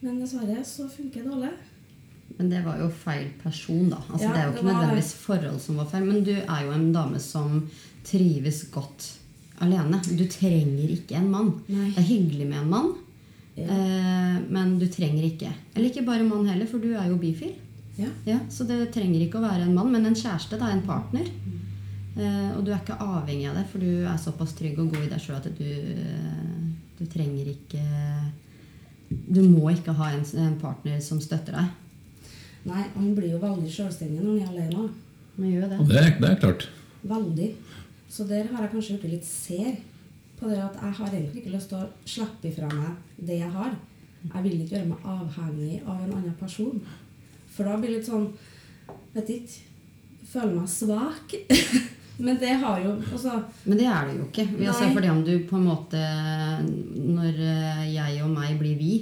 Men 0.02 0.20
dessverre 0.22 0.62
så 0.66 0.88
funker 0.90 1.22
det 1.22 1.30
dårlig. 1.30 1.52
Men 2.38 2.48
det 2.50 2.62
var 2.64 2.78
jo 2.80 2.88
feil 2.96 3.28
person, 3.42 3.90
da. 3.92 3.98
Altså, 4.08 4.24
Ja, 4.26 4.32
det 4.32 4.40
er 4.40 4.46
jo 4.46 4.52
ikke 4.54 4.64
var- 4.64 4.72
nødvendigvis 4.72 5.14
forhold 5.14 5.60
som 5.60 5.76
var 5.76 5.84
feil. 5.90 6.04
Men 6.04 6.24
du 6.24 6.32
er 6.32 6.62
jo 6.64 6.72
en 6.72 6.92
dame 6.92 7.18
som 7.20 7.68
trives 8.04 8.64
godt 8.72 9.18
alene. 9.60 10.00
Du 10.18 10.24
trenger 10.26 10.88
ikke 10.96 11.14
en 11.16 11.30
mann. 11.30 11.52
Nei. 11.68 11.90
Det 11.90 11.98
er 11.98 12.08
hyggelig 12.08 12.46
med 12.48 12.58
en 12.62 12.70
mann, 12.70 12.94
Ja. 13.56 13.64
eh, 13.69 14.38
men 14.49 14.78
du 14.81 14.87
trenger 14.88 15.25
ikke. 15.28 15.50
Eller 15.75 15.90
ikke 15.90 16.06
bare 16.06 16.25
mann 16.25 16.46
heller, 16.49 16.66
for 16.66 16.78
du 16.81 16.93
er 16.96 17.08
jo 17.10 17.19
bifil. 17.20 17.52
Ja. 17.99 18.08
Ja, 18.26 18.38
så 18.49 18.64
det 18.66 18.87
trenger 18.94 19.20
ikke 19.20 19.38
å 19.40 19.44
være 19.44 19.66
en 19.66 19.75
mann, 19.76 19.90
men 19.93 20.06
en 20.08 20.14
kjæreste. 20.16 20.56
Da, 20.58 20.70
en 20.72 20.81
partner. 20.87 21.26
Eh, 22.16 22.50
og 22.56 22.64
du 22.64 22.70
er 22.72 22.81
ikke 22.81 22.96
avhengig 23.00 23.49
av 23.50 23.56
det, 23.60 23.66
for 23.72 23.78
du 23.81 24.04
er 24.08 24.16
såpass 24.20 24.52
trygg 24.56 24.78
og 24.81 24.90
god 24.93 25.04
i 25.06 25.10
deg 25.12 25.20
sjøl 25.20 25.37
at 25.38 25.46
du, 25.56 25.64
eh, 25.64 26.72
du 26.99 27.06
trenger 27.12 27.46
ikke 27.52 27.84
Du 29.12 29.43
må 29.44 29.69
ikke 29.72 29.93
ha 29.96 30.10
en, 30.14 30.25
en 30.40 30.55
partner 30.60 31.00
som 31.05 31.19
støtter 31.20 31.52
deg. 31.52 31.70
Nei, 32.64 32.84
han 32.94 33.14
blir 33.16 33.32
jo 33.34 33.40
veldig 33.43 33.69
sjølstendig 33.72 34.22
når 34.22 34.46
han 34.46 34.56
er 34.56 34.69
alene. 34.70 34.88
Det. 35.37 35.78
Og 35.81 35.88
det, 35.88 35.98
er- 36.00 36.19
det 36.20 36.28
er 36.31 36.38
klart. 36.40 36.69
Veldig. 37.05 37.48
Så 38.12 38.25
der 38.28 38.46
har 38.52 38.62
jeg 38.64 38.70
kanskje 38.72 38.98
blitt 39.02 39.12
litt 39.19 39.26
ser 39.28 39.76
på 40.42 40.50
det 40.50 40.60
at 40.60 40.76
jeg 40.82 40.98
har 40.98 41.14
egentlig 41.14 41.42
ikke 41.42 41.54
lyst 41.54 41.70
til 41.72 41.78
å 41.78 41.88
slippe 42.04 42.50
ifra 42.50 42.68
meg 42.74 43.22
det 43.22 43.38
jeg 43.40 43.54
har. 43.54 43.72
Jeg 44.26 44.44
vil 44.44 44.60
ikke 44.60 44.76
gjøre 44.76 44.90
meg 44.90 45.08
avhengig 45.14 45.80
av 45.86 46.02
en 46.02 46.14
annen 46.18 46.36
person. 46.38 46.82
For 47.52 47.68
da 47.68 47.78
blir 47.78 47.92
det 47.92 48.00
litt 48.00 48.10
sånn 48.10 48.30
Vet 49.12 49.28
ikke. 49.28 49.58
Føler 50.32 50.54
meg 50.56 50.70
svak. 50.72 51.34
Men 52.22 52.36
det 52.38 52.52
har 52.60 52.80
jo 52.82 52.92
også, 53.16 53.34
Men 53.64 53.78
det 53.80 53.86
er 53.88 54.08
det 54.08 54.16
jo 54.18 54.26
ikke. 54.28 54.44
Altså, 54.68 54.88
fordi 54.94 55.08
om 55.10 55.22
du 55.26 55.32
på 55.48 55.56
en 55.58 55.64
måte 55.66 56.00
Når 56.92 57.40
eh, 57.40 57.82
jeg 57.94 58.20
og 58.22 58.30
meg 58.34 58.58
blir 58.60 58.76
vi, 58.78 58.92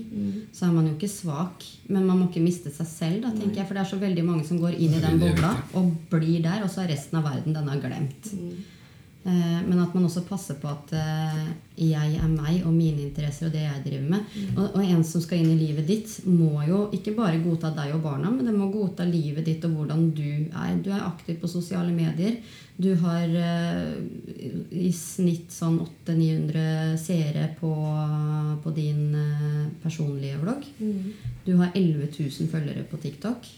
så 0.54 0.68
er 0.68 0.74
man 0.76 0.88
jo 0.88 0.94
ikke 0.94 1.10
svak. 1.10 1.66
Men 1.90 2.06
man 2.08 2.20
må 2.20 2.28
ikke 2.30 2.44
miste 2.44 2.72
seg 2.74 2.88
selv, 2.88 3.22
da, 3.26 3.32
tenker 3.34 3.60
jeg. 3.62 3.68
For 3.68 3.76
det 3.76 3.84
er 3.84 3.90
så 3.92 4.00
veldig 4.00 4.26
mange 4.26 4.46
som 4.48 4.60
går 4.62 4.78
inn 4.78 4.96
i 4.96 5.02
den 5.02 5.20
bobla 5.20 5.52
og 5.78 5.90
blir 6.12 6.42
der, 6.46 6.62
og 6.64 6.70
så 6.72 6.84
er 6.84 6.94
resten 6.94 7.20
av 7.20 7.26
verden 7.28 7.56
den 7.56 7.70
er 7.70 7.82
glemt. 7.82 8.30
Eh, 8.34 8.78
Men 9.22 9.76
at 9.82 9.92
man 9.92 10.06
også 10.06 10.22
passer 10.24 10.56
på 10.56 10.68
at 10.70 10.94
eh, 10.96 11.40
jeg 11.76 12.14
er 12.16 12.28
meg 12.32 12.62
og 12.64 12.72
mine 12.72 13.02
interesser 13.04 13.50
og 13.50 13.52
det 13.52 13.66
jeg 13.66 13.82
driver 13.84 14.06
med. 14.14 14.38
Og, 14.54 14.64
og 14.78 14.80
en 14.80 15.04
som 15.04 15.20
skal 15.20 15.42
inn 15.42 15.52
i 15.52 15.58
livet 15.60 15.84
ditt, 15.88 16.14
må 16.24 16.62
jo 16.64 16.86
ikke 16.96 17.12
bare 17.18 17.42
godta 17.44 17.72
deg 17.76 17.92
og 17.96 18.00
barna, 18.06 18.32
men 18.32 18.48
det 18.48 18.56
må 18.56 18.70
godta 18.72 19.04
livet 19.04 19.44
ditt 19.48 19.64
og 19.68 19.76
hvordan 19.76 20.08
du 20.16 20.24
er. 20.48 20.72
Du 20.80 20.88
er 20.88 21.04
aktiv 21.04 21.36
på 21.42 21.52
sosiale 21.52 21.92
medier. 21.92 22.40
Du 22.80 22.94
har 23.02 23.28
eh, 23.28 23.96
i 24.72 24.88
snitt 24.96 25.52
sånn 25.52 25.82
800-900 25.84 26.96
seere 27.00 27.50
på, 27.60 27.74
på 28.64 28.76
din 28.76 29.10
eh, 29.20 29.64
personlige 29.84 30.40
vlogg. 30.40 30.64
Du 31.44 31.58
har 31.60 31.74
11 31.74 32.08
000 32.16 32.48
følgere 32.52 32.88
på 32.88 33.04
TikTok. 33.04 33.50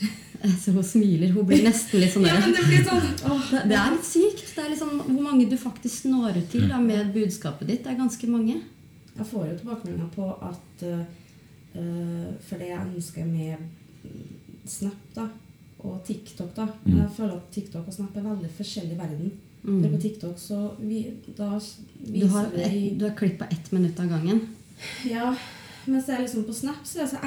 Så 0.62 0.72
hun 0.72 0.84
smiler. 0.84 1.32
Hun 1.34 1.46
blir 1.48 1.62
nesten 1.66 2.00
litt 2.00 2.14
sånn 2.14 2.24
Ja, 2.24 2.38
men 2.40 2.54
det 2.56 2.64
blir 2.64 2.84
sånn 2.86 3.02
det, 3.50 3.64
det 3.68 3.76
er 3.76 3.90
litt 3.92 4.06
sykt. 4.08 4.46
Det 4.54 4.62
er 4.64 4.70
liksom 4.72 4.94
Hvor 5.02 5.22
mange 5.24 5.48
du 5.50 5.56
faktisk 5.60 6.08
når 6.08 6.40
ut 6.40 6.48
til 6.54 6.68
da, 6.70 6.80
med 6.80 7.12
budskapet 7.16 7.68
ditt. 7.68 7.82
Det 7.84 7.92
er 7.92 8.00
ganske 8.00 8.30
mange. 8.30 8.56
Jeg 9.10 9.28
får 9.28 9.46
jo 9.50 9.58
tilbakemeldinger 9.60 10.08
på 10.14 10.30
at 10.48 10.86
eh, 10.88 11.04
eh, 11.76 12.26
For 12.46 12.62
det 12.62 12.72
jeg 12.72 12.86
ønsker 12.86 13.28
med 13.28 13.68
Snap 14.70 15.14
da, 15.16 15.26
og 15.84 16.02
TikTok 16.06 16.56
da 16.56 16.68
Mm. 16.80 16.96
Jeg 16.96 17.10
føler 17.16 17.34
at 17.36 17.48
TikTok 17.52 17.88
og 17.88 17.94
Snap 17.94 18.16
er 18.16 18.24
veldig 18.24 18.50
forskjellig 18.56 18.96
verden. 18.98 19.32
Mm. 19.62 19.82
For 19.82 19.92
på 19.92 20.00
TikTok 20.00 20.38
så 20.40 20.58
vi, 20.78 21.02
da 21.36 21.50
Du 21.58 22.12
viser 22.12 22.28
har, 22.32 22.46
det 22.54 22.66
et, 22.66 22.98
du 22.98 23.04
har 23.04 23.16
klipp 23.16 23.38
på 23.38 23.48
ett 23.50 23.72
minutt 23.72 24.00
av 24.00 24.08
gangen. 24.08 24.40
Ja, 25.04 25.34
mens 25.86 26.08
jeg 26.08 26.20
liksom 26.24 26.44
på 26.44 26.52
Snap 26.54 26.84
så 26.84 26.98
er 27.00 27.04
det 27.06 27.12
så 27.12 27.18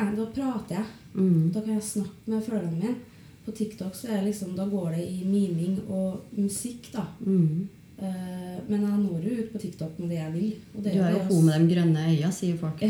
enkelt, 0.00 0.18
da 0.18 0.26
prater 0.34 0.74
jeg. 0.80 0.86
Mm. 1.14 1.50
Da 1.54 1.60
kan 1.62 1.74
jeg 1.74 1.82
snakke 1.82 2.30
med 2.32 2.44
følgerne 2.44 2.74
mine. 2.74 2.94
På 3.44 3.50
TikTok 3.56 3.94
så 3.96 4.04
er 4.10 4.16
det 4.20 4.26
liksom, 4.28 4.56
da 4.56 4.64
går 4.68 4.88
det 4.96 5.04
i 5.08 5.24
miming 5.24 5.78
og 5.88 6.20
musikk, 6.36 6.92
da. 6.92 7.02
Mm. 7.24 7.68
Uh, 7.98 8.58
men 8.68 8.82
jeg 8.84 8.98
når 9.02 9.20
jo 9.24 9.30
ut 9.40 9.52
på 9.52 9.58
TikTok 9.58 9.98
med 9.98 10.08
det 10.12 10.18
jeg 10.20 10.32
vil. 10.34 10.50
Og 10.74 10.84
det 10.84 10.92
Du 10.92 10.98
er 11.00 11.10
jo 11.16 11.22
hun 11.30 11.44
med 11.48 11.56
de 11.64 11.74
grønne 11.74 12.00
øya, 12.12 12.30
sier 12.30 12.56
folk. 12.60 12.82
Ja. 12.82 12.88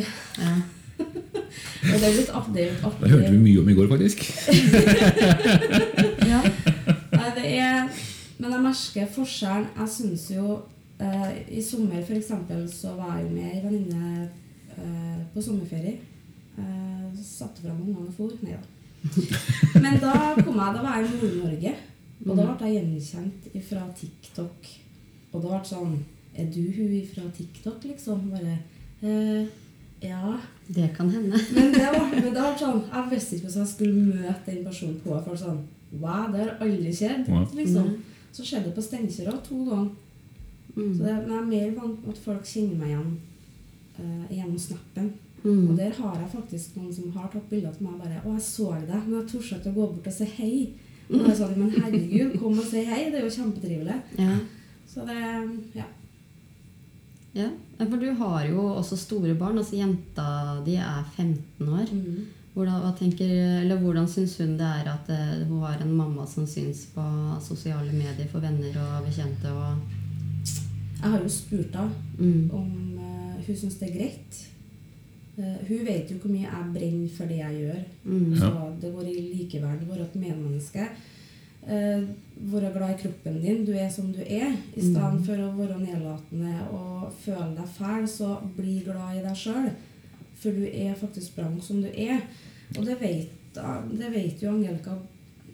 Og 0.99 1.95
det 1.95 2.07
er 2.09 2.17
litt 2.17 2.31
artig. 2.35 2.55
det 2.55 2.63
er 2.65 2.71
litt 2.73 2.85
artig. 2.85 3.03
Det 3.05 3.11
hørte 3.13 3.31
vi 3.31 3.39
mye 3.39 3.61
om 3.63 3.69
i 3.71 3.77
går, 3.79 3.89
faktisk. 3.95 4.19
Ja. 6.29 6.41
Nei, 7.15 7.29
det 7.39 7.47
er 7.57 7.77
Men 8.37 8.53
jeg 8.53 8.63
merker 8.67 9.07
forskjellen. 9.15 9.67
Jeg 9.79 9.89
syns 9.95 10.25
jo 10.35 10.45
uh, 11.01 11.31
I 11.49 11.63
sommer 11.65 12.03
for 12.03 12.15
eksempel, 12.19 12.69
så 12.69 12.89
var 12.99 13.17
jeg 13.17 13.25
jo 13.29 13.33
med 13.39 13.47
ei 13.49 13.63
venninne 13.65 14.29
eh, 14.79 15.21
på 15.35 15.43
sommerferie. 15.43 15.99
Eh, 16.59 17.23
satte 17.23 17.63
fram 17.63 17.83
ungene 17.83 18.09
og 18.09 18.15
for. 18.17 18.35
Nei 18.43 18.57
da. 18.57 18.65
Men 19.83 20.01
da 20.03 20.15
kom 20.41 20.59
jeg, 20.59 20.75
da 20.75 20.83
var 20.83 20.99
jeg 20.99 21.07
i 21.07 21.21
Nord-Norge. 21.21 21.75
Og 22.27 22.35
da 22.35 22.47
ble 22.59 22.73
jeg 22.73 22.83
gjenkjent 22.83 23.49
fra 23.69 23.87
TikTok. 24.01 24.69
Og 25.31 25.43
da 25.43 25.49
ble 25.49 25.61
det 25.63 25.71
sånn 25.71 25.99
Er 26.39 26.47
du 26.55 26.63
hun 26.75 26.93
fra 27.11 27.25
TikTok, 27.35 27.85
liksom? 27.91 28.29
Bare 28.33 28.59
eh, 29.03 29.47
Ja. 30.05 30.37
Det 30.69 30.91
kan 30.97 31.11
hende. 31.11 31.39
Men 31.57 31.73
det 31.73 31.87
var, 31.95 32.11
men 32.13 32.35
det 32.35 32.43
sånn, 32.61 32.83
jeg 32.93 33.11
visste 33.11 33.37
ikke 33.37 33.47
hvordan 33.49 33.63
jeg 33.65 33.71
skulle 33.71 34.03
møte 34.11 34.51
den 34.51 34.67
personen 34.67 34.99
på. 35.01 35.15
For 35.25 35.41
sånn, 35.41 35.63
wow, 35.97 36.27
det 36.35 36.43
har 36.43 36.53
aldri 36.67 36.93
skjedd. 36.93 37.31
Liksom. 37.57 37.89
Så 38.37 38.45
skjedde 38.45 38.69
det 38.69 38.75
på 38.77 38.85
Steinkjer 38.85 39.31
òg, 39.33 39.41
to 39.47 39.63
ganger. 39.65 39.89
Mm. 40.75 40.93
Så 40.93 41.07
det, 41.07 41.15
men 41.15 41.33
jeg 41.33 41.41
er 41.41 41.49
mer 41.49 41.73
vant 41.81 42.05
med 42.05 42.13
at 42.13 42.21
folk 42.23 42.45
kjenner 42.47 42.77
meg 42.83 42.93
igjen 42.93 43.17
eh, 43.99 44.37
gjennom 44.37 44.59
snappen. 44.59 45.13
Mm. 45.45 45.71
Og 45.71 45.77
der 45.79 45.91
har 45.95 46.17
jeg 46.19 46.31
faktisk 46.33 46.77
noen 46.77 46.93
som 46.95 47.13
har 47.15 47.29
tatt 47.33 47.49
bilder 47.51 47.73
til 47.73 47.87
meg 47.87 48.01
bare 48.01 48.21
'Å, 48.25 48.33
jeg 48.35 48.43
så 48.43 48.73
deg, 48.87 49.03
men 49.07 49.21
jeg 49.21 49.29
torde 49.31 49.59
ikke 49.59 49.71
å 49.71 49.75
gå 49.75 49.87
bort 49.95 50.07
og 50.07 50.13
si 50.13 50.25
hei.' 50.25 50.73
Og 51.11 51.27
jeg 51.29 51.37
sånn, 51.39 51.57
Men 51.57 51.71
herregud, 51.71 52.39
kom 52.41 52.59
og 52.59 52.65
si 52.69 52.83
hei. 52.85 53.11
Det 53.11 53.21
er 53.21 53.25
jo 53.25 53.37
kjempetrivelig. 53.37 53.95
Ja. 54.19 54.35
Så 54.87 55.07
det 55.07 55.17
Ja. 55.75 55.85
ja. 57.35 57.49
For 57.79 57.97
du 57.97 58.13
har 58.13 58.45
jo 58.49 58.61
også 58.75 58.97
store 58.97 59.35
barn. 59.35 59.59
altså 59.59 59.77
Jenta 59.77 60.63
di 60.65 60.75
er 60.77 61.05
15 61.17 61.69
år. 61.69 61.87
Mm. 61.93 62.27
Hvordan, 62.55 62.93
tenker, 62.99 63.61
eller 63.63 63.79
hvordan 63.79 64.09
syns 64.09 64.37
hun 64.39 64.57
det 64.59 64.67
er 64.67 64.89
at 64.91 65.09
uh, 65.09 65.47
hun 65.49 65.61
har 65.63 65.79
en 65.81 65.93
mamma 65.97 66.27
som 66.27 66.47
syns 66.47 66.87
på 66.95 67.03
sosiale 67.41 67.93
medier 67.93 68.27
for 68.31 68.41
venner 68.41 68.75
og 68.77 69.07
bekjente? 69.07 69.49
og... 69.53 69.79
Jeg 71.01 71.11
har 71.11 71.21
jo 71.23 71.29
spurt 71.29 71.75
henne 71.77 71.91
Mm. 72.19 72.51
om 72.53 72.98
hun 73.49 73.59
syns 73.59 73.79
det 73.81 73.91
er 73.91 73.99
greit. 73.99 74.41
Uh, 75.39 75.59
hun 75.69 75.85
vet 75.87 76.11
jo 76.11 76.19
hvor 76.19 76.33
mye 76.33 76.49
jeg 76.49 76.73
brenner 76.75 77.13
for 77.15 77.31
det 77.31 77.39
jeg 77.41 77.61
gjør. 77.63 77.85
Mm. 78.05 78.33
Så 78.41 78.51
det 78.83 78.95
går 78.95 79.11
i 79.11 79.19
likeverd, 79.35 79.85
være 79.89 80.09
et 80.09 80.19
medmenneske. 80.19 80.89
Uh, 81.69 82.09
være 82.53 82.73
glad 82.75 82.95
i 82.95 82.99
kroppen 83.03 83.41
din. 83.43 83.65
Du 83.67 83.73
er 83.73 83.91
som 83.93 84.13
du 84.13 84.21
er. 84.23 84.55
I 84.75 84.85
stedet 84.85 85.25
for 85.27 85.45
å 85.45 85.53
være 85.59 85.79
nedlatende 85.83 86.55
og 86.73 87.11
føle 87.25 87.53
deg 87.59 87.75
fæl, 87.77 88.09
så 88.11 88.37
bli 88.57 88.81
glad 88.87 89.19
i 89.19 89.25
deg 89.27 89.37
sjøl. 89.37 89.71
For 90.39 90.55
du 90.55 90.69
er 90.69 90.95
faktisk 90.99 91.37
bra 91.37 91.51
som 91.63 91.83
du 91.83 91.91
er. 91.91 92.23
Og 92.77 92.85
det 92.87 92.99
vet, 93.01 93.59
det 93.99 94.11
vet 94.15 94.43
jo 94.43 94.55
Angelica. 94.55 94.95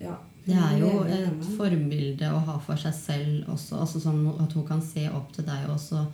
Ja, 0.01 0.17
Det 0.45 0.57
er 0.61 0.79
jo 0.81 1.05
et 1.09 1.45
forbilde 1.57 2.29
å 2.29 2.41
ha 2.49 2.59
for 2.61 2.77
seg 2.81 2.95
selv 2.97 3.53
også. 3.55 3.79
altså 3.81 4.01
sånn 4.03 4.27
At 4.43 4.53
hun 4.53 4.67
kan 4.69 4.83
se 4.85 5.07
opp 5.09 5.33
til 5.33 5.47
deg 5.47 5.71
også. 5.73 6.05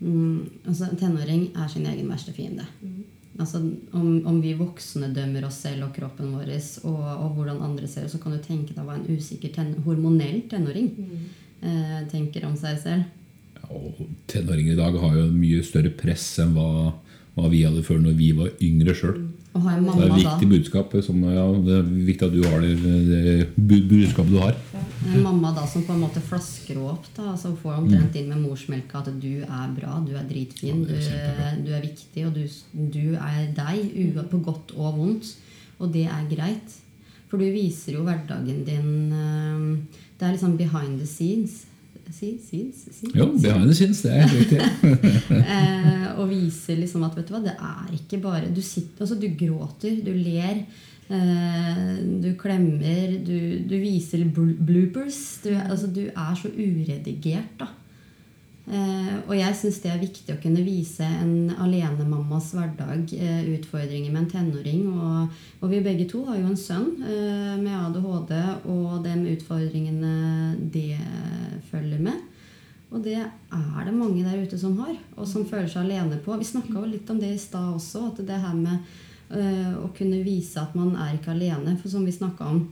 Mm, 0.00 0.48
altså 0.64 0.86
En 0.88 0.96
tenåring 1.00 1.50
er 1.54 1.68
sin 1.68 1.86
egen 1.86 2.08
verste 2.08 2.32
fiende. 2.32 2.64
Mm. 2.82 3.02
Altså 3.40 3.60
om, 3.96 4.08
om 4.26 4.40
vi 4.42 4.54
voksne 4.58 5.12
dømmer 5.14 5.46
oss 5.46 5.60
selv 5.64 5.86
og 5.86 5.94
kroppen 5.96 6.32
vår 6.34 6.50
og, 6.84 6.98
og 6.98 7.36
hvordan 7.36 7.62
andre 7.64 7.88
ser 7.88 8.04
oss, 8.04 8.12
så 8.16 8.20
kan 8.20 8.32
du 8.34 8.40
tenke 8.44 8.74
deg 8.74 8.84
hva 8.84 8.96
en 8.98 9.06
usikker 9.08 9.52
ten 9.54 9.74
hormonell 9.84 10.42
tenåring 10.50 10.90
Mm. 10.96 11.24
eh, 11.62 12.08
tenker 12.10 12.44
om 12.48 12.56
seg 12.56 12.78
selv. 12.80 13.04
Og 13.70 14.00
tenåringer 14.26 14.72
i 14.72 14.80
dag 14.80 14.96
har 14.98 15.16
jo 15.16 15.28
mye 15.32 15.62
større 15.62 15.92
press 15.94 16.26
enn 16.42 16.54
hva, 16.56 16.92
hva 17.36 17.50
vi 17.52 17.62
hadde 17.62 17.84
før 17.86 18.00
når 18.02 18.16
vi 18.18 18.32
var 18.32 18.50
yngre 18.60 18.94
sjøl. 18.96 19.20
En 19.52 19.84
Det 19.84 20.04
er 20.04 20.12
et 20.12 20.20
viktig 20.22 20.48
budskap. 20.48 20.92
Som, 21.02 21.22
ja, 21.26 21.44
det 21.66 21.78
er 21.80 21.82
viktig 21.82 22.26
at 22.28 22.34
du 22.34 22.42
har 22.46 22.60
det, 22.62 22.74
det 22.78 23.80
budskapet 23.90 24.30
du 24.30 24.38
har. 24.38 24.58
En 25.10 25.22
mamma 25.24 25.50
da 25.56 25.64
som 25.66 25.82
på 25.82 25.94
en 25.96 26.04
måte 26.04 26.22
flasker 26.22 26.76
henne 26.76 26.92
opp. 26.92 27.08
da, 27.16 27.32
altså 27.32 27.54
Får 27.58 27.80
omtrent 27.80 28.18
inn 28.20 28.28
med 28.30 28.44
morsmelka 28.44 29.00
at 29.02 29.10
du 29.20 29.42
er 29.42 29.72
bra, 29.74 29.96
du 30.06 30.12
er 30.14 30.28
dritfin, 30.28 30.84
Ja, 30.86 31.00
er 31.00 31.56
du, 31.58 31.66
du 31.66 31.72
er 31.74 31.82
viktig, 31.82 32.26
og 32.28 32.36
du, 32.36 32.44
du 32.94 33.16
er 33.16 33.50
deg, 33.56 34.14
på 34.30 34.42
godt 34.44 34.74
og 34.76 35.00
vondt. 35.00 35.34
Og 35.80 35.90
det 35.94 36.06
er 36.06 36.30
greit. 36.30 36.78
For 37.30 37.40
du 37.40 37.46
viser 37.50 37.94
jo 37.94 38.04
hverdagen 38.06 38.64
din 38.66 39.12
eh, 39.14 39.98
Det 40.18 40.26
er 40.26 40.32
liksom 40.34 40.56
behind 40.58 40.98
the 40.98 41.06
scenes. 41.06 41.64
Scenes? 42.12 42.46
syns, 42.50 42.84
scenes? 42.90 43.16
Jo, 43.16 43.26
behind 43.36 43.66
the 43.68 43.74
scenes, 43.76 44.02
det 44.04 44.12
er 44.12 44.28
helt 44.28 44.38
riktig. 44.40 44.60
eh, 45.56 46.06
og 46.16 46.30
viser 46.30 46.80
liksom 46.80 47.04
at 47.06 47.16
vet 47.18 47.28
du 47.28 47.34
hva, 47.34 47.42
det 47.44 47.56
er 47.56 47.96
ikke 47.96 48.20
bare 48.22 48.52
Du, 48.54 48.62
sitter, 48.64 49.04
altså, 49.06 49.18
du 49.20 49.28
gråter, 49.38 50.00
du 50.04 50.12
ler, 50.14 50.62
eh, 51.08 51.92
du 52.22 52.32
klemmer, 52.40 53.18
du, 53.26 53.36
du 53.70 53.76
viser 53.82 54.24
bloopers. 54.34 55.20
Du, 55.44 55.52
altså, 55.54 55.90
du 55.90 56.06
er 56.08 56.34
så 56.38 56.52
uredigert, 56.52 57.54
da. 57.60 57.70
Eh, 58.70 59.14
og 59.26 59.32
jeg 59.34 59.54
syns 59.58 59.80
det 59.82 59.90
er 59.90 59.98
viktig 59.98 60.30
å 60.30 60.38
kunne 60.38 60.62
vise 60.62 61.02
en 61.02 61.50
alenemammas 61.58 62.52
hverdag, 62.54 63.10
eh, 63.16 63.48
utfordringer 63.56 64.12
med 64.12 64.20
en 64.22 64.28
tenåring. 64.30 64.84
Og, 64.94 65.40
og 65.58 65.72
vi 65.72 65.80
begge 65.82 66.06
to 66.10 66.22
har 66.28 66.38
jo 66.38 66.46
en 66.52 66.60
sønn 66.60 67.02
eh, 67.02 67.56
med 67.58 67.74
ADHD 67.74 68.34
og 68.70 69.00
de 69.06 69.14
utfordringene 69.32 70.12
det 70.70 71.00
følger 71.72 72.04
med. 72.04 72.20
Og 72.90 73.02
det 73.02 73.18
er 73.18 73.82
det 73.86 73.94
mange 73.94 74.22
der 74.26 74.38
ute 74.38 74.58
som 74.58 74.76
har, 74.82 74.94
og 75.16 75.26
som 75.26 75.46
føler 75.46 75.70
seg 75.70 75.84
alene 75.84 76.18
på. 76.22 76.34
Vi 76.38 76.46
snakka 76.46 76.74
jo 76.74 76.90
litt 76.90 77.10
om 77.10 77.18
det 77.22 77.30
i 77.34 77.42
stad 77.42 77.74
også, 77.74 78.08
at 78.10 78.22
det 78.26 78.38
her 78.42 78.56
med 78.58 78.82
å 79.78 79.86
kunne 79.94 80.24
vise 80.26 80.58
at 80.58 80.74
man 80.74 80.96
er 80.98 81.12
ikke 81.14 81.30
alene. 81.30 81.76
For 81.78 81.86
som 81.92 82.02
vi 82.02 82.10
snakka 82.10 82.48
om 82.50 82.64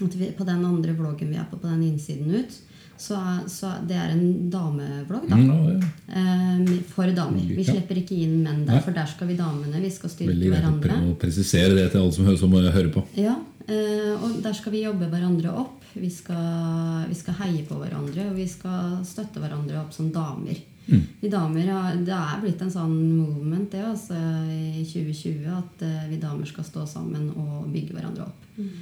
vi, 0.00 0.30
på 0.32 0.46
den 0.48 0.64
andre 0.64 0.94
vloggen 0.96 1.28
vi 1.28 1.36
er 1.36 1.44
på, 1.50 1.60
på 1.60 1.68
den 1.68 1.84
innsiden 1.90 2.32
ut, 2.32 2.56
så, 2.98 3.18
så 3.50 3.70
det 3.88 3.96
er 3.98 4.12
en 4.14 4.50
damevlogg, 4.52 5.28
da. 5.30 5.36
Mm, 5.36 5.48
ja, 5.48 5.74
ja. 5.74 5.92
Eh, 6.20 6.82
for 6.92 7.10
damer. 7.16 7.46
Vi 7.56 7.64
slipper 7.66 7.98
ikke 8.02 8.18
inn 8.24 8.42
menn 8.44 8.64
der, 8.68 8.80
for 8.84 8.92
der 8.96 9.06
skal 9.10 9.28
vi 9.32 9.36
damene. 9.38 9.80
Vi 9.82 9.90
skal 9.90 10.10
styrke 10.12 10.30
Veldig 10.34 10.50
greit 10.52 10.60
hverandre. 10.62 10.88
pre- 10.88 11.12
å 11.12 11.16
presisere 11.24 11.74
det 11.78 11.88
til 11.92 12.00
alle 12.02 12.12
som, 12.12 12.28
som 12.38 12.52
hører 12.58 12.90
på. 12.94 13.04
Ja, 13.18 13.36
eh, 13.66 14.12
og 14.22 14.40
der 14.44 14.52
skal 14.58 14.72
vi 14.76 14.84
jobbe 14.84 15.08
hverandre 15.10 15.54
opp. 15.64 15.78
Vi 15.94 16.08
skal, 16.08 17.06
vi 17.10 17.14
skal 17.18 17.34
heie 17.42 17.64
på 17.68 17.76
hverandre, 17.76 18.30
og 18.30 18.36
vi 18.38 18.46
skal 18.48 19.02
støtte 19.04 19.42
hverandre 19.42 19.80
opp 19.82 19.92
som 19.92 20.08
damer. 20.14 20.56
Vi 20.86 21.28
damer 21.30 21.68
Det 22.02 22.10
er 22.16 22.40
blitt 22.42 22.60
en 22.64 22.70
sånn 22.72 22.94
movement 23.14 23.70
det 23.70 23.84
altså, 23.86 24.16
i 24.50 24.82
2020 24.82 25.44
at 25.54 25.84
eh, 25.86 26.08
vi 26.10 26.16
damer 26.22 26.48
skal 26.48 26.64
stå 26.66 26.86
sammen 26.90 27.28
og 27.36 27.68
bygge 27.72 27.94
hverandre 27.94 28.26
opp. 28.26 28.48
Eh, 28.58 28.72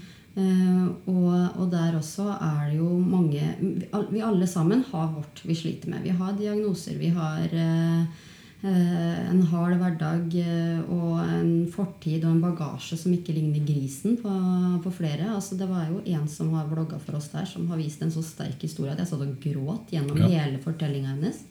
og, 1.10 1.60
og 1.60 1.68
der 1.72 1.96
også 1.98 2.26
er 2.36 2.70
det 2.70 2.78
jo 2.80 2.88
mange 2.98 3.42
vi 3.60 3.86
al- 3.92 4.08
Vi 4.12 4.20
alle 4.24 4.46
sammen 4.46 4.82
har 4.90 5.08
vårt 5.14 5.42
vi 5.44 5.54
sliter 5.54 5.88
med. 5.92 6.02
Vi 6.02 6.10
har 6.16 6.32
diagnoser. 6.38 6.98
Vi 6.98 7.08
har 7.14 7.44
eh, 7.52 8.02
eh, 8.62 9.30
en 9.30 9.42
hard 9.52 9.76
hverdag 9.80 10.34
eh, 10.42 10.80
og 10.92 11.20
en 11.24 11.52
fortid 11.72 12.24
og 12.24 12.32
en 12.34 12.42
bagasje 12.44 12.98
som 13.00 13.12
ikke 13.16 13.34
ligner 13.36 13.64
grisen 13.66 14.16
på, 14.20 14.34
på 14.84 14.92
flere. 14.98 15.30
Altså, 15.34 15.56
det 15.60 15.68
var 15.70 15.86
jo 15.88 16.02
en 16.04 16.28
som 16.28 16.52
har 16.54 16.68
vlogga 16.70 16.98
for 17.00 17.16
oss 17.20 17.28
der, 17.32 17.44
som 17.48 17.68
har 17.70 17.80
vist 17.80 18.02
en 18.02 18.10
så 18.14 18.22
sterk 18.24 18.60
historie 18.62 18.92
at 18.92 18.98
jeg 19.04 19.12
satt 19.12 19.24
og 19.26 19.36
gråt 19.44 19.92
gjennom 19.94 20.18
Ja. 20.20 20.28
hele 20.40 20.58
fortellinga 20.62 21.14
hennes. 21.16 21.44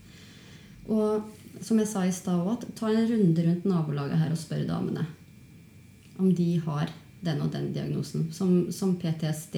Og 0.90 1.22
som 1.62 1.78
jeg 1.82 1.88
sa 1.92 2.06
i 2.08 2.12
stad 2.16 2.40
òg, 2.46 2.64
ta 2.78 2.88
en 2.90 3.08
runde 3.10 3.44
rundt 3.46 3.66
nabolaget 3.68 4.18
her 4.22 4.32
og 4.32 4.38
spør 4.40 4.66
damene 4.70 5.06
om 6.20 6.34
de 6.36 6.58
har 6.66 6.90
den 7.26 7.42
og 7.42 7.52
den 7.52 7.72
diagnosen. 7.74 8.28
Som, 8.32 8.72
som 8.72 8.96
PTSD, 9.02 9.58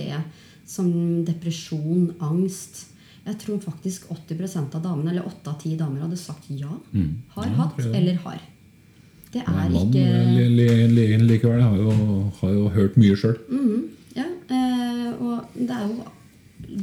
som 0.65 0.91
depresjon, 1.25 2.13
angst. 2.19 2.87
Jeg 3.25 3.37
tror 3.43 3.59
faktisk 3.61 4.07
80% 4.09 4.73
av 4.75 4.81
damene, 4.81 5.11
eller 5.11 5.27
8 5.29 5.51
av 5.51 5.59
10 5.61 5.75
damer 5.77 6.01
hadde 6.07 6.17
sagt 6.17 6.47
ja. 6.49 6.71
Mm. 6.93 7.11
Har 7.35 7.45
Ja, 7.45 7.51
hatt 7.59 7.79
eller 7.85 8.15
har. 8.23 8.39
Det 9.31 9.43
er 9.47 9.69
mann 9.71 9.93
ikke 9.93 10.07
li- 10.35 10.49
li- 10.57 10.87
li- 10.91 11.19
likevel 11.27 11.61
har 11.63 11.77
jo, 11.77 11.91
har 12.41 12.49
jo 12.51 12.69
hørt 12.69 12.97
mye 12.97 13.15
sjøl. 13.15 13.37
Mm, 13.49 13.89
Ja, 14.15 14.25
eh, 14.49 15.13
og 15.23 15.45
det 15.55 15.69
er 15.71 15.85
jo 15.87 16.03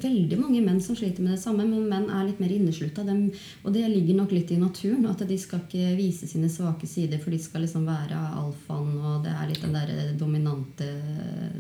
veldig 0.03 0.39
mange 0.39 0.61
menn 0.65 0.81
som 0.81 0.97
sliter 0.97 1.23
med 1.23 1.33
det 1.37 1.41
samme, 1.43 1.65
men 1.69 1.89
menn 1.89 2.11
er 2.11 2.27
litt 2.29 2.41
mer 2.41 2.51
inneslutta. 2.53 3.05
Dem- 3.07 3.31
Og 3.65 3.73
det 3.73 3.89
ligger 3.89 4.15
nok 4.17 4.31
litt 4.33 4.51
i 4.53 4.57
naturen, 4.57 5.07
at 5.07 5.19
de 5.27 5.37
skal 5.39 5.61
ikke 5.61 5.97
vise 5.97 6.27
sine 6.29 6.49
svake 6.49 6.87
sider, 6.87 7.19
for 7.19 7.31
de 7.31 7.39
skal 7.39 7.63
liksom 7.63 7.85
være 7.87 8.17
alfaen, 8.39 8.95
og 8.99 9.25
det 9.25 9.33
er 9.33 9.49
litt 9.49 9.63
den 9.63 9.73
der 9.73 10.13
dominante 10.19 10.89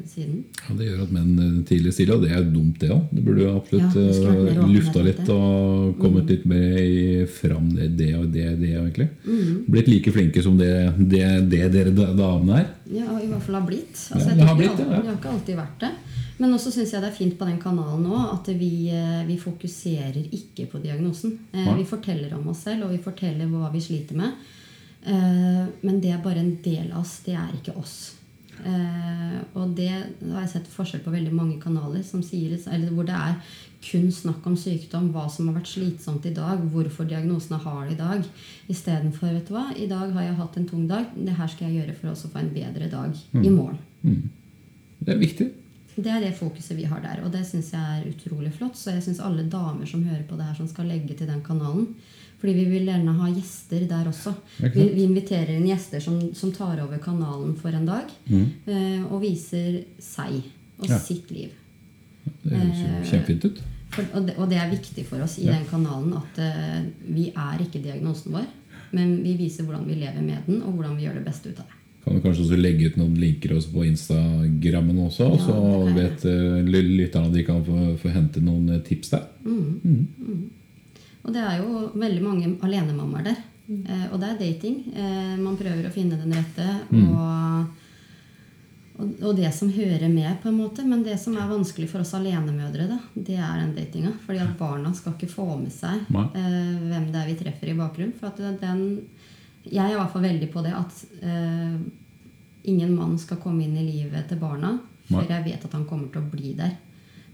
siden. 0.09 0.45
Ja, 0.69 0.75
det 0.79 0.87
gjør 0.89 1.03
at 1.05 1.13
menn 1.15 1.33
eh, 1.39 1.65
tidlig 1.69 1.93
stiller, 1.97 2.17
og 2.19 2.23
det 2.27 2.33
er 2.37 2.45
dumt, 2.53 2.79
det 2.81 2.91
òg. 2.95 3.09
Det 3.13 3.25
burde 3.25 3.45
jo 3.45 3.55
absolutt 3.57 3.97
Ja, 3.99 4.33
eh, 4.33 4.69
lufta 4.73 5.03
litt 5.05 5.29
og 5.35 5.99
kommet 6.01 6.29
litt 6.31 6.45
mer 6.49 7.27
fram 7.27 7.71
det, 7.75 7.91
det 7.99 8.11
og 8.19 8.29
det, 8.33 8.47
det 8.61 8.73
egentlig. 8.77 9.09
Mm. 9.27 9.65
Blitt 9.69 9.89
like 9.89 10.13
flinke 10.15 10.43
som 10.45 10.57
det, 10.59 10.73
det, 10.99 11.25
det 11.51 11.65
dere 11.75 11.95
da- 11.95 12.13
damene 12.17 12.61
er. 12.63 12.69
Ja, 12.91 13.19
i 13.21 13.27
hvert 13.29 13.43
fall 13.45 13.59
har 13.61 13.67
blitt. 13.69 13.93
Altså, 14.15 14.29
jeg 14.31 14.39
det 14.39 14.47
har 14.49 14.57
blitt 14.57 14.71
ja. 14.71 14.85
alltid- 14.85 15.03
det 15.03 15.09
har 15.13 15.19
ikke 15.19 15.33
alltid 15.35 15.57
vært 15.57 15.79
det. 15.85 15.91
Men 16.39 16.53
også 16.55 16.71
syns 16.71 16.93
jeg 16.95 17.03
det 17.03 17.09
er 17.11 17.17
fint 17.17 17.39
på 17.39 17.47
den 17.49 17.59
kanalen 17.63 18.05
nå 18.07 18.19
at 18.33 18.47
vi, 18.59 18.89
eh, 18.95 19.25
vi 19.27 19.37
fokuserer 19.43 20.21
ikke 20.31 20.69
på 20.71 20.79
diagnosen. 20.83 21.39
Eh, 21.53 21.75
Vi 21.77 21.85
forteller 21.85 22.35
om 22.35 22.47
oss 22.49 22.63
selv, 22.67 22.85
og 22.85 22.91
vi 22.95 22.99
forteller 23.03 23.47
hva 23.51 23.73
vi 23.73 23.81
sliter 23.81 24.15
med. 24.17 24.33
Eh, 25.07 25.67
Men 25.83 26.01
det 26.01 26.13
er 26.13 26.23
bare 26.23 26.39
en 26.39 26.57
del 26.63 26.93
av 26.93 27.01
oss. 27.01 27.21
Det 27.25 27.35
er 27.35 27.51
ikke 27.59 27.77
oss. 27.77 28.15
Eh, 28.65 29.39
og 29.55 29.75
det 29.77 29.89
har 29.89 30.41
jeg 30.43 30.49
sett 30.51 30.67
forskjell 30.67 31.03
på 31.05 31.13
veldig 31.15 31.33
mange 31.33 31.61
kanaler 31.63 32.03
som 32.03 32.23
sier, 32.23 32.57
eller 32.73 32.91
hvor 32.91 33.07
det 33.07 33.15
er 33.15 33.37
kun 33.81 34.09
snakk 34.11 34.45
om 34.47 34.57
sykdom, 34.59 35.13
hva 35.13 35.29
som 35.31 35.47
har 35.47 35.55
vært 35.61 35.71
slitsomt 35.71 36.25
i 36.27 36.33
dag, 36.35 36.59
hvorfor 36.73 37.07
diagnosene 37.07 37.61
har 37.63 37.87
det 37.87 37.93
i 37.95 38.01
dag. 38.03 38.25
Istedenfor 38.69 39.31
vet 39.33 39.47
du 39.47 39.55
hva, 39.55 39.69
i 39.77 39.87
dag 39.87 40.11
har 40.13 40.23
jeg 40.23 40.35
hatt 40.41 40.57
en 40.57 40.67
tung 40.67 40.89
dag, 40.89 41.07
det 41.15 41.37
her 41.39 41.47
skal 41.47 41.69
jeg 41.71 41.85
gjøre 41.87 41.95
for 42.01 42.11
å 42.11 42.17
få 42.33 42.39
en 42.43 42.51
bedre 42.55 42.91
dag 42.91 43.15
i 43.35 43.49
morgen. 43.49 43.79
Det 45.01 45.15
er 45.15 45.19
viktig. 45.23 45.53
Det 45.99 46.11
er 46.15 46.21
det 46.23 46.35
fokuset 46.39 46.77
vi 46.79 46.85
har 46.87 47.01
der, 47.03 47.25
og 47.27 47.33
det 47.35 47.41
syns 47.49 47.73
jeg 47.75 47.81
er 47.99 48.05
utrolig 48.07 48.53
flott. 48.55 48.77
Så 48.79 48.93
jeg 48.95 49.03
syns 49.03 49.19
alle 49.25 49.43
damer 49.51 49.87
som 49.91 50.05
hører 50.07 50.23
på 50.29 50.37
det 50.39 50.45
her, 50.47 50.55
som 50.55 50.69
skal 50.71 50.87
legge 50.87 51.17
til 51.19 51.27
den 51.27 51.41
kanalen 51.43 51.89
Fordi 52.39 52.53
vi 52.55 52.65
vil 52.71 52.85
gjerne 52.87 53.17
ha 53.19 53.29
gjester 53.35 53.83
der 53.91 54.07
også. 54.07 54.31
Vi, 54.63 54.85
vi 54.95 55.03
inviterer 55.09 55.57
inn 55.57 55.65
gjester 55.67 55.99
som, 56.05 56.21
som 56.39 56.53
tar 56.55 56.79
over 56.85 57.01
kanalen 57.03 57.57
for 57.59 57.75
en 57.75 57.89
dag. 57.89 58.13
Eh, 58.31 59.03
og 59.11 59.21
viser 59.25 59.81
seg 59.99 60.37
og 60.79 60.87
Ja. 60.87 60.99
sitt 61.03 61.33
liv. 61.35 61.51
Det 62.45 62.53
høres 62.55 62.79
jo 62.85 63.11
kjempefint 63.11 63.45
ut. 63.49 63.59
For, 63.91 64.05
og, 64.15 64.27
det, 64.29 64.37
og 64.39 64.49
det 64.53 64.59
er 64.63 64.71
viktig 64.71 65.05
for 65.09 65.25
oss 65.25 65.35
i 65.43 65.49
Ja. 65.49 65.57
den 65.57 65.67
kanalen 65.67 66.15
at 66.15 66.39
eh, 66.39 66.85
vi 67.09 67.33
er 67.35 67.59
ikke 67.67 67.83
diagnosen 67.83 68.31
vår, 68.37 68.47
men 68.93 69.17
vi 69.25 69.35
viser 69.41 69.65
hvordan 69.67 69.89
vi 69.89 69.99
lever 69.99 70.23
med 70.23 70.47
den, 70.47 70.63
og 70.63 70.77
hvordan 70.79 70.95
vi 70.97 71.09
gjør 71.09 71.19
det 71.19 71.25
beste 71.27 71.51
ut 71.51 71.59
av 71.59 71.67
det. 71.67 71.78
Kan 72.09 72.17
du 72.17 72.25
kanskje 72.25 72.47
også 72.47 72.57
legge 72.57 72.89
ut 72.89 72.95
noen 72.97 73.19
linker 73.21 73.53
også 73.53 73.69
på 73.75 73.83
Instagrammen 73.85 75.03
også, 75.05 75.27
Ja, 75.29 75.41
så 75.45 75.57
vet 75.93 76.23
eh, 76.25 76.63
lytterne 76.65 77.29
at 77.29 77.35
de 77.37 77.43
kan 77.45 77.61
få, 77.67 77.83
få 78.01 78.13
hente 78.15 78.41
noen 78.41 78.71
eh, 78.73 78.81
tips 78.87 79.13
der. 79.13 79.27
Og 81.27 81.35
det 81.35 81.43
er 81.45 81.59
jo 81.61 81.83
veldig 82.01 82.23
mange 82.25 82.55
alenemammaer 82.65 83.29
der. 83.29 83.43
Eh, 83.69 84.07
og 84.09 84.17
det 84.23 84.31
er 84.31 84.41
dating. 84.41 84.81
Eh, 84.97 85.37
man 85.37 85.59
prøver 85.61 85.85
å 85.85 85.93
finne 85.93 86.17
den 86.17 86.33
rette. 86.33 86.69
Og, 86.97 87.85
og, 88.97 89.13
og 89.29 89.37
det 89.37 89.53
som 89.53 89.69
hører 89.69 90.09
med, 90.09 90.39
på 90.41 90.49
en 90.49 90.57
måte. 90.63 90.87
Men 90.89 91.05
det 91.05 91.19
som 91.21 91.37
er 91.37 91.51
vanskelig 91.53 91.91
for 91.93 92.01
oss 92.07 92.15
alenemødre, 92.17 92.89
da, 92.89 92.99
det 93.13 93.37
er 93.37 93.61
den 93.61 93.77
datinga. 93.77 94.15
Fordi 94.25 94.41
at 94.47 94.57
barna 94.57 94.95
skal 94.97 95.19
ikke 95.19 95.29
få 95.35 95.51
med 95.59 95.75
seg 95.77 96.09
eh, 96.09 96.75
hvem 96.89 97.11
det 97.13 97.21
er 97.21 97.29
vi 97.29 97.39
treffer 97.45 97.75
i 97.75 97.77
bakgrunnen. 97.77 98.17
For 98.17 98.33
at 98.33 98.65
den 98.65 98.87
Jeg 99.71 99.85
er 99.85 99.95
i 99.95 99.99
hvert 99.99 100.13
fall 100.13 100.23
veldig 100.27 100.51
på 100.53 100.63
det 100.65 100.75
at 100.77 101.01
eh, 101.23 101.79
ingen 102.69 102.95
mann 102.97 103.17
skal 103.19 103.41
komme 103.43 103.65
inn 103.65 103.77
i 103.79 103.87
livet 103.87 104.29
til 104.29 104.41
barna 104.41 104.75
før 105.09 105.25
jeg 105.31 105.45
vet 105.47 105.65
at 105.65 105.73
han 105.73 105.87
kommer 105.89 106.11
til 106.13 106.21
å 106.21 106.29
bli 106.29 106.53
der. 106.59 106.75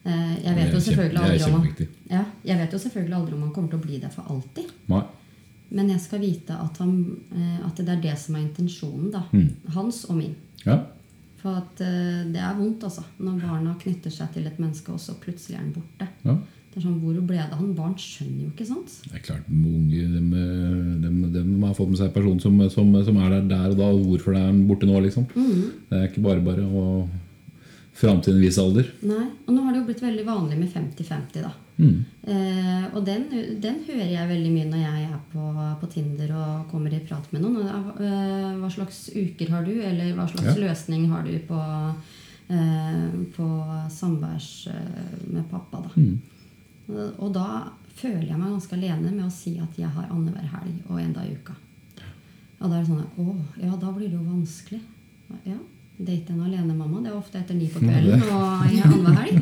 Eh, 0.04 0.34
jeg 0.44 0.54
vet 0.54 0.72
jo 0.74 0.80
kjempe- 0.84 1.18
han 1.18 1.76
ja, 2.10 2.24
jeg 2.44 2.58
vet 2.60 2.72
jo 2.72 2.78
selvfølgelig 2.78 3.16
aldri 3.18 3.34
om 3.34 3.44
han 3.46 3.52
kommer 3.56 3.72
til 3.72 3.80
å 3.80 3.86
bli 3.86 3.98
der 4.02 4.12
for 4.14 4.30
alltid. 4.30 4.70
Nei. 4.92 5.02
Men 5.74 5.88
jeg 5.90 6.00
skal 6.04 6.20
vite 6.22 6.54
at, 6.54 6.78
han, 6.78 6.92
eh, 7.34 7.66
at 7.66 7.80
det 7.80 7.88
er 7.88 8.02
det 8.04 8.18
som 8.20 8.36
er 8.36 8.44
intensjonen. 8.44 9.10
da. 9.10 9.24
Mm. 9.32 9.48
Hans 9.74 10.04
og 10.04 10.16
min. 10.20 10.36
Ja. 10.64 10.78
For 11.40 11.56
at 11.58 11.80
eh, 11.82 12.20
det 12.30 12.40
er 12.40 12.54
vondt 12.60 12.84
altså, 12.86 13.02
når 13.18 13.40
barna 13.42 13.74
knytter 13.80 14.12
seg 14.12 14.30
til 14.36 14.46
et 14.46 14.60
menneske, 14.62 14.92
og 14.92 15.00
så 15.02 15.16
plutselig 15.20 15.56
er 15.58 15.64
han 15.64 15.72
borte. 15.74 16.08
ja. 16.24 16.36
Det 16.74 16.80
er 16.80 16.88
sånn, 16.88 16.96
Hvor 17.00 17.14
ble 17.22 17.36
det 17.38 17.44
av 17.52 17.58
han? 17.60 17.74
Barn 17.78 17.94
skjønner 17.94 18.42
jo 18.48 18.50
ikke 18.50 18.66
sånt. 18.66 18.90
Det 19.06 19.14
er 19.14 19.22
klart, 19.22 19.44
unge 19.46 20.06
de, 20.10 20.22
de, 21.04 21.28
de 21.36 21.42
har 21.62 21.74
fått 21.78 21.92
med 21.92 21.98
seg 22.00 22.08
en 22.08 22.16
person 22.16 22.40
som, 22.42 22.56
som, 22.68 22.90
som 23.06 23.20
er 23.22 23.30
der 23.36 23.44
der 23.52 23.68
og 23.70 23.76
da, 23.78 23.90
og 23.94 24.08
hvorfor 24.08 24.34
det 24.34 24.40
er 24.42 24.48
han 24.50 24.64
borte 24.66 24.88
nå, 24.90 24.98
liksom. 25.06 25.28
Det 25.34 26.00
er 26.00 26.08
ikke 26.10 26.24
bare 26.26 26.42
bare 26.42 26.66
å 26.66 27.08
fram 27.94 28.18
til 28.26 28.34
en 28.34 28.42
viss 28.42 28.58
alder. 28.58 28.88
Nei, 29.06 29.28
Og 29.46 29.54
nå 29.54 29.62
har 29.62 29.70
det 29.76 29.84
jo 29.84 29.86
blitt 29.86 30.02
veldig 30.02 30.24
vanlig 30.26 30.58
med 30.58 30.72
50-50. 30.74 31.44
da. 31.44 31.52
Mm. 31.78 32.04
Eh, 32.26 32.84
og 32.94 33.04
den, 33.06 33.22
den 33.62 33.78
hører 33.86 34.10
jeg 34.10 34.28
veldig 34.32 34.50
mye 34.54 34.66
når 34.72 34.82
jeg 34.82 35.06
er 35.12 35.20
på, 35.30 35.46
på 35.80 35.88
Tinder 35.94 36.34
og 36.34 36.66
kommer 36.72 36.90
i 36.94 37.00
prat 37.06 37.30
med 37.34 37.42
noen. 37.46 37.62
Og, 37.70 38.02
eh, 38.02 38.50
hva 38.58 38.70
slags 38.74 39.04
uker 39.14 39.54
har 39.54 39.62
du, 39.66 39.72
eller 39.78 40.10
hva 40.18 40.26
slags 40.26 40.50
Ja. 40.56 40.60
løsning 40.66 41.06
har 41.14 41.22
du 41.22 41.38
på, 41.46 41.60
eh, 42.50 43.08
på 43.38 43.48
samværs 43.94 44.50
eh, 44.74 45.18
med 45.30 45.46
pappa? 45.50 45.84
da. 45.86 45.90
Mm. 45.94 46.18
Og, 46.88 47.28
da 47.34 47.46
føler 47.96 48.26
jeg 48.28 48.38
meg 48.38 48.50
ganske 48.52 48.76
alene 48.76 49.12
med 49.12 49.26
å 49.26 49.32
si 49.32 49.54
at 49.62 49.78
jeg 49.78 49.88
har 49.94 50.08
annenhver 50.10 50.48
helg 50.52 50.90
og 50.90 50.98
en 51.00 51.14
dag 51.16 51.28
i 51.30 51.36
uka. 51.38 51.54
Og 52.60 52.66
da 52.70 52.76
er 52.76 52.82
det 52.82 52.88
sånn 52.90 53.04
at, 53.04 53.20
Å, 53.20 53.36
ja, 53.62 53.76
da 53.80 53.92
blir 53.94 54.10
det 54.10 54.18
jo 54.18 54.26
vanskelig. 54.26 54.80
Ja, 55.48 55.56
Date 55.94 56.32
en 56.34 56.40
alenemamma. 56.42 57.00
Det 57.04 57.10
er 57.12 57.16
ofte 57.16 57.38
etter 57.38 57.54
ni 57.54 57.68
på 57.70 57.78
kvelden 57.78 58.22
og 58.34 58.64
i 58.66 58.80
annenhver 58.82 59.14
helg. 59.20 59.36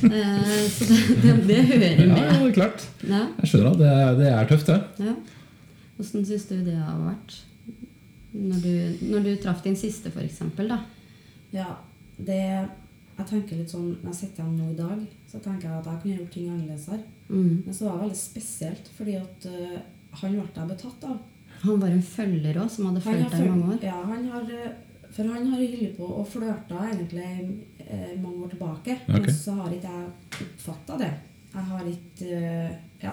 Eh, 0.00 0.62
så 0.70 0.86
det, 0.86 1.00
det, 1.22 1.32
det 1.48 1.56
hører 1.66 1.98
Ja, 2.00 2.06
ja, 2.06 2.28
det 2.30 2.46
er 2.46 2.54
klart. 2.56 2.84
Ja, 3.04 3.24
Jeg 3.42 3.50
skjønner 3.50 3.72
at 3.72 3.80
det, 3.82 3.90
det 4.20 4.28
er 4.32 4.48
tøft, 4.48 4.70
det. 4.70 5.06
ja. 5.10 5.14
Åssen 6.00 6.24
syns 6.24 6.46
du 6.48 6.54
det 6.64 6.76
har 6.78 6.96
vært? 7.02 7.34
Når 8.32 8.62
du, 8.64 8.72
når 9.10 9.26
du 9.26 9.30
traff 9.42 9.60
din 9.66 9.76
siste, 9.76 10.12
for 10.14 10.22
eksempel, 10.24 10.70
da. 10.70 10.78
Ja, 11.52 11.66
det 12.16 12.38
Jeg 12.40 13.26
tenker 13.28 13.58
litt 13.58 13.72
sånn 13.74 13.88
Når 14.00 14.12
jeg 14.12 14.18
sitter 14.20 14.44
igjen 14.44 14.56
nå 14.56 14.68
i 14.70 14.78
dag, 14.78 15.00
så 15.30 15.38
tenker 15.38 15.68
jeg 15.68 15.78
at 15.78 15.86
jeg 15.86 16.00
kunne 16.02 16.18
gjort 16.18 16.32
ting 16.34 16.46
annerledes 16.50 16.86
her. 16.90 17.02
Mm. 17.28 17.62
Men 17.66 17.74
så 17.74 17.84
var 17.86 17.92
det 17.92 18.02
veldig 18.06 18.18
spesielt, 18.18 18.86
fordi 18.96 19.14
at 19.20 19.46
uh, 19.46 19.78
han 20.20 20.32
ble 20.34 20.46
jeg 20.56 20.70
betatt 20.72 21.04
av. 21.06 21.16
Han 21.60 21.80
var 21.82 21.90
en 21.92 22.02
følger 22.02 22.54
òg, 22.58 22.70
som 22.72 22.86
hadde 22.88 23.02
fulgt 23.04 23.34
deg 23.34 23.40
i 23.44 23.50
mange 23.50 23.74
år. 23.74 23.80
Ja, 23.84 23.98
han 24.08 24.22
har, 24.32 24.44
eh, 24.56 24.70
for 25.12 25.22
han 25.28 25.50
har 25.52 25.60
holdt 25.60 25.96
på 25.98 26.06
og 26.08 26.28
flørta 26.30 26.78
egentlig 26.88 27.30
eh, 27.84 28.14
mange 28.16 28.38
år 28.46 28.48
tilbake. 28.54 28.92
Ok. 29.04 29.10
Men 29.12 29.34
så 29.36 29.52
har 29.58 29.74
ikke 29.76 29.92
jeg 29.92 30.06
oppfatta 30.46 30.92
det. 31.02 31.12
Jeg 31.52 31.64
har 31.72 31.82
ikke 31.92 32.28
uh, 32.40 32.70
Ja. 33.04 33.12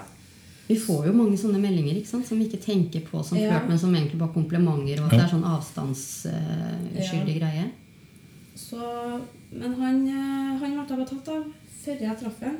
Vi 0.68 0.76
får 0.76 1.06
jo 1.08 1.12
mange 1.16 1.36
sånne 1.40 1.60
meldinger 1.62 1.96
ikke 1.96 2.10
sant, 2.10 2.26
som 2.28 2.36
vi 2.40 2.44
ikke 2.48 2.60
tenker 2.60 3.00
på 3.06 3.22
som 3.24 3.38
Ja. 3.38 3.46
flørt, 3.52 3.68
men 3.70 3.78
som 3.80 3.94
egentlig 3.94 4.18
bare 4.20 4.34
komplimenter, 4.34 4.98
og 5.00 5.06
at 5.06 5.12
Ja. 5.12 5.18
det 5.18 5.24
er 5.24 5.34
sånn 5.36 5.50
avstandsuskyldig 5.54 7.36
greie. 7.38 7.64
Så, 8.58 8.80
men 9.52 9.72
han, 9.80 10.06
han 10.60 10.74
ble 10.74 10.84
jeg 10.88 10.98
betatt 11.04 11.28
av 11.36 11.42
før 11.82 12.02
jeg 12.04 12.20
traff 12.22 12.42
ham. 12.46 12.58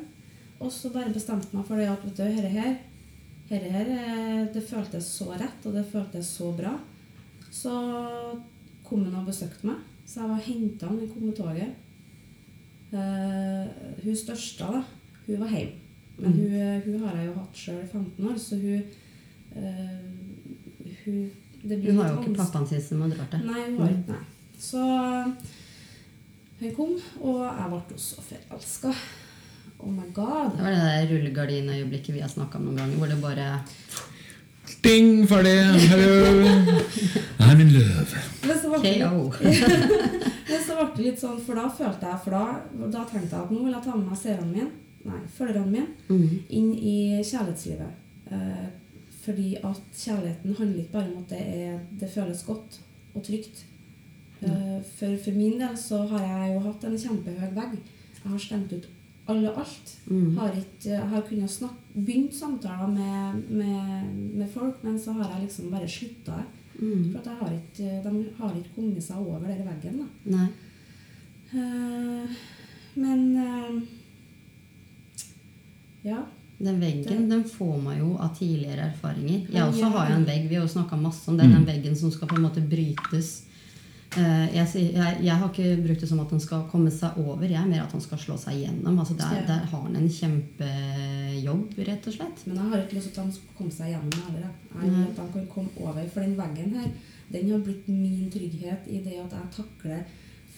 Og 0.59 0.71
så 0.75 0.91
bare 0.95 1.15
bestemte 1.15 1.55
meg 1.55 1.67
for 1.69 1.79
det 1.79 1.89
at 1.91 2.05
vet 2.05 2.19
du, 2.19 2.25
herre 2.27 2.51
her, 2.51 2.79
herre 3.49 3.73
her 3.75 3.91
eh, 3.95 4.47
det 4.55 4.63
føltes 4.67 5.11
så 5.19 5.31
rett, 5.33 5.67
og 5.67 5.77
det 5.77 5.87
føltes 5.93 6.31
så 6.41 6.51
bra. 6.57 6.75
Så 7.51 7.73
kom 8.87 9.05
han 9.07 9.21
og 9.21 9.29
besøkte 9.29 9.71
meg. 9.71 9.85
Så 10.09 10.23
jeg 10.23 10.33
var 10.33 10.47
henta 10.47 10.89
han, 10.89 11.03
i 11.03 11.11
kom 11.11 11.29
med 11.29 11.37
toget. 11.39 11.77
Eh, 12.91 13.93
hun 14.05 14.17
største, 14.17 14.71
da, 14.73 14.83
hun 15.27 15.45
var 15.45 15.53
hjemme. 15.55 15.85
Men 16.19 16.33
hun, 16.35 16.55
eh, 16.59 16.81
hun 16.83 17.03
har 17.05 17.21
jeg 17.21 17.29
jo 17.29 17.35
hatt 17.37 17.61
sjøl 17.61 17.83
i 17.85 17.91
15 17.93 18.27
år, 18.27 18.39
så 18.43 18.57
hun, 18.59 18.89
uh, 19.55 20.97
hun 21.05 21.29
det 21.63 21.79
blir 21.79 21.93
Hun 21.93 22.01
har 22.01 22.13
jo 22.13 22.21
ikke 22.23 22.35
pappaen 22.39 22.67
sin 22.67 22.83
som 22.83 23.01
har 23.03 23.13
dratt 23.13 23.35
det. 23.35 23.41
Nei, 23.47 23.63
hun 23.71 23.81
har 23.83 23.95
ikke 23.95 24.15
nei. 24.15 24.25
Så 24.59 24.83
hun 26.61 26.75
kom, 26.77 26.95
og 27.23 27.41
jeg 27.45 27.71
ble 27.71 27.81
også 27.95 28.23
forelska. 28.29 28.93
Oh 29.79 29.93
my 29.95 30.09
god. 30.15 30.57
Det 30.57 30.65
var 30.65 30.75
det 30.75 30.81
der 30.83 31.11
rullegardinøyeblikket 31.13 32.15
vi 32.17 32.23
har 32.25 32.31
snakka 32.33 32.59
om 32.59 32.65
noen 32.67 32.81
ganger, 32.81 32.97
hvor 32.99 33.13
det 33.13 33.21
bare 33.23 33.51
Ding, 34.85 35.23
ferdig! 35.27 35.55
Hello! 35.89 36.45
I'm 37.41 37.61
in 37.63 37.71
love. 37.73 38.11
Men 38.47 38.59
så 38.61 38.69
ble 38.75 38.81
det, 38.85 38.99
KO. 39.01 39.31
men 40.51 40.61
så 40.67 40.77
ble 40.77 40.89
det 40.97 41.07
litt 41.07 41.23
sånn, 41.23 41.39
for 41.47 41.57
da 41.59 41.65
følte 41.73 42.11
jeg 42.11 42.21
For 42.25 42.37
da, 42.37 42.43
da 42.93 43.05
tenkte 43.09 43.33
jeg 43.33 43.47
at 43.47 43.55
nå 43.55 43.63
vil 43.65 43.73
jeg 43.75 43.85
ta 43.87 43.95
med 43.97 44.11
meg 44.11 44.21
seerne 44.21 44.51
mine, 44.51 44.69
nei, 45.09 45.23
følgerne 45.39 45.73
mine, 45.73 45.87
Mm. 46.09 46.37
inn 46.59 46.69
i 46.75 46.97
kjærlighetslivet. 47.25 48.05
Eh, 48.35 48.69
fordi 49.25 49.49
at 49.63 49.81
kjærligheten 50.03 50.55
handler 50.59 50.83
ikke 50.85 50.93
bare 50.99 51.11
om 51.15 51.23
at 51.25 51.33
det, 51.33 51.43
er, 51.63 51.81
det 52.01 52.11
føles 52.13 52.45
godt 52.47 52.79
og 53.15 53.25
trygt. 53.27 53.65
Eh, 54.41 54.79
for, 54.99 55.17
for 55.25 55.39
min 55.39 55.59
del 55.59 55.75
så 55.79 56.05
har 56.13 56.23
jeg 56.27 56.55
jo 56.55 56.61
hatt 56.69 56.85
en 56.87 57.01
kjempehøy 57.05 57.51
vegg. 57.57 57.75
Jeg 58.19 58.31
har 58.31 58.39
stemt 58.43 58.73
ut 58.73 58.87
alle 59.29 59.51
alt. 59.51 59.97
Mm. 60.07 60.37
Har 60.39 60.55
ikke, 60.57 61.01
har 61.11 61.27
kunnet 61.29 61.51
snakke, 61.53 61.83
begynt 61.95 62.35
samtaler 62.35 62.87
med, 62.87 63.43
med, 63.51 64.15
med 64.39 64.49
folk, 64.55 64.81
men 64.83 64.99
så 65.01 65.13
har 65.19 65.35
jeg 65.35 65.49
liksom 65.49 65.71
bare 65.75 65.89
slutta. 65.89 66.39
Mm. 66.79 67.11
For 67.11 67.19
at 67.19 67.27
jeg 67.27 67.37
har 67.41 67.53
ikke, 67.59 67.91
de 68.07 68.25
har 68.39 68.57
ikke 68.57 68.75
kommet 68.77 69.05
seg 69.05 69.21
over 69.21 69.45
den 69.45 69.67
veggen. 69.67 70.01
da. 70.01 70.37
Nei. 70.37 70.49
Uh, 71.49 72.41
men 72.95 73.37
uh, 73.37 73.83
Ja. 76.05 76.23
Den 76.59 76.81
veggen 76.83 77.29
den 77.31 77.45
får 77.47 77.77
man 77.83 77.99
jo 78.01 78.17
av 78.19 78.33
tidligere 78.35 78.89
erfaringer. 78.91 79.45
Jeg 79.53 79.63
også 79.63 79.91
har 79.95 80.09
jo 80.11 80.17
en 80.17 80.27
vegg. 80.27 80.49
Vi 80.49 80.57
har 80.57 80.65
jo 80.65 80.73
snakka 80.73 80.97
masse 80.99 81.31
om 81.31 81.37
det. 81.39 81.47
Den 81.53 81.67
veggen 81.67 81.95
som 81.97 82.11
skal 82.11 82.29
på 82.29 82.35
en 82.35 82.49
måte 82.49 82.65
brytes. 82.65 83.48
Eh, 84.17 84.55
Jeg, 84.57 84.67
jeg, 84.95 85.19
jeg 85.23 85.37
har 85.37 85.49
ikke 85.53 85.83
brukt 85.85 86.01
det 86.01 86.09
som 86.09 86.21
at 86.21 86.31
han 86.31 86.41
skal 86.41 86.63
komme 86.71 86.91
seg 86.91 87.19
over, 87.21 87.43
jeg 87.45 87.61
er 87.61 87.67
mer 87.69 87.83
at 87.85 87.93
han 87.93 88.01
skal 88.01 88.19
slå 88.19 88.37
seg 88.41 88.57
gjennom. 88.63 88.99
Altså 88.99 89.15
der, 89.19 89.43
der 89.47 89.67
har 89.69 89.83
han 89.85 89.97
en 89.97 90.09
kjempejobb, 90.09 91.75
rett 91.87 92.07
og 92.09 92.15
slett. 92.17 92.47
Men 92.47 92.57
jeg 92.57 92.71
har 92.73 92.83
ikke 92.87 92.97
lyst 92.99 93.11
til 93.13 93.19
at 93.21 93.25
han 93.27 93.33
skal 93.37 93.57
komme 93.59 93.75
seg 93.75 93.93
gjennom 93.93 94.23
heller. 94.25 94.47
jeg. 94.47 94.55
Jeg 94.83 94.91
vil 94.95 95.05
at 95.11 95.21
han 95.23 95.33
kan 95.35 95.47
komme 95.53 95.71
over. 95.85 96.09
For 96.15 96.21
den 96.25 96.37
veggen 96.39 96.73
her, 96.79 96.89
den 97.33 97.51
har 97.53 97.61
blitt 97.67 97.89
min 97.89 98.31
trygghet 98.33 98.89
i 98.89 99.03
det 99.05 99.19
at 99.21 99.37
jeg 99.37 99.53
takler 99.59 100.03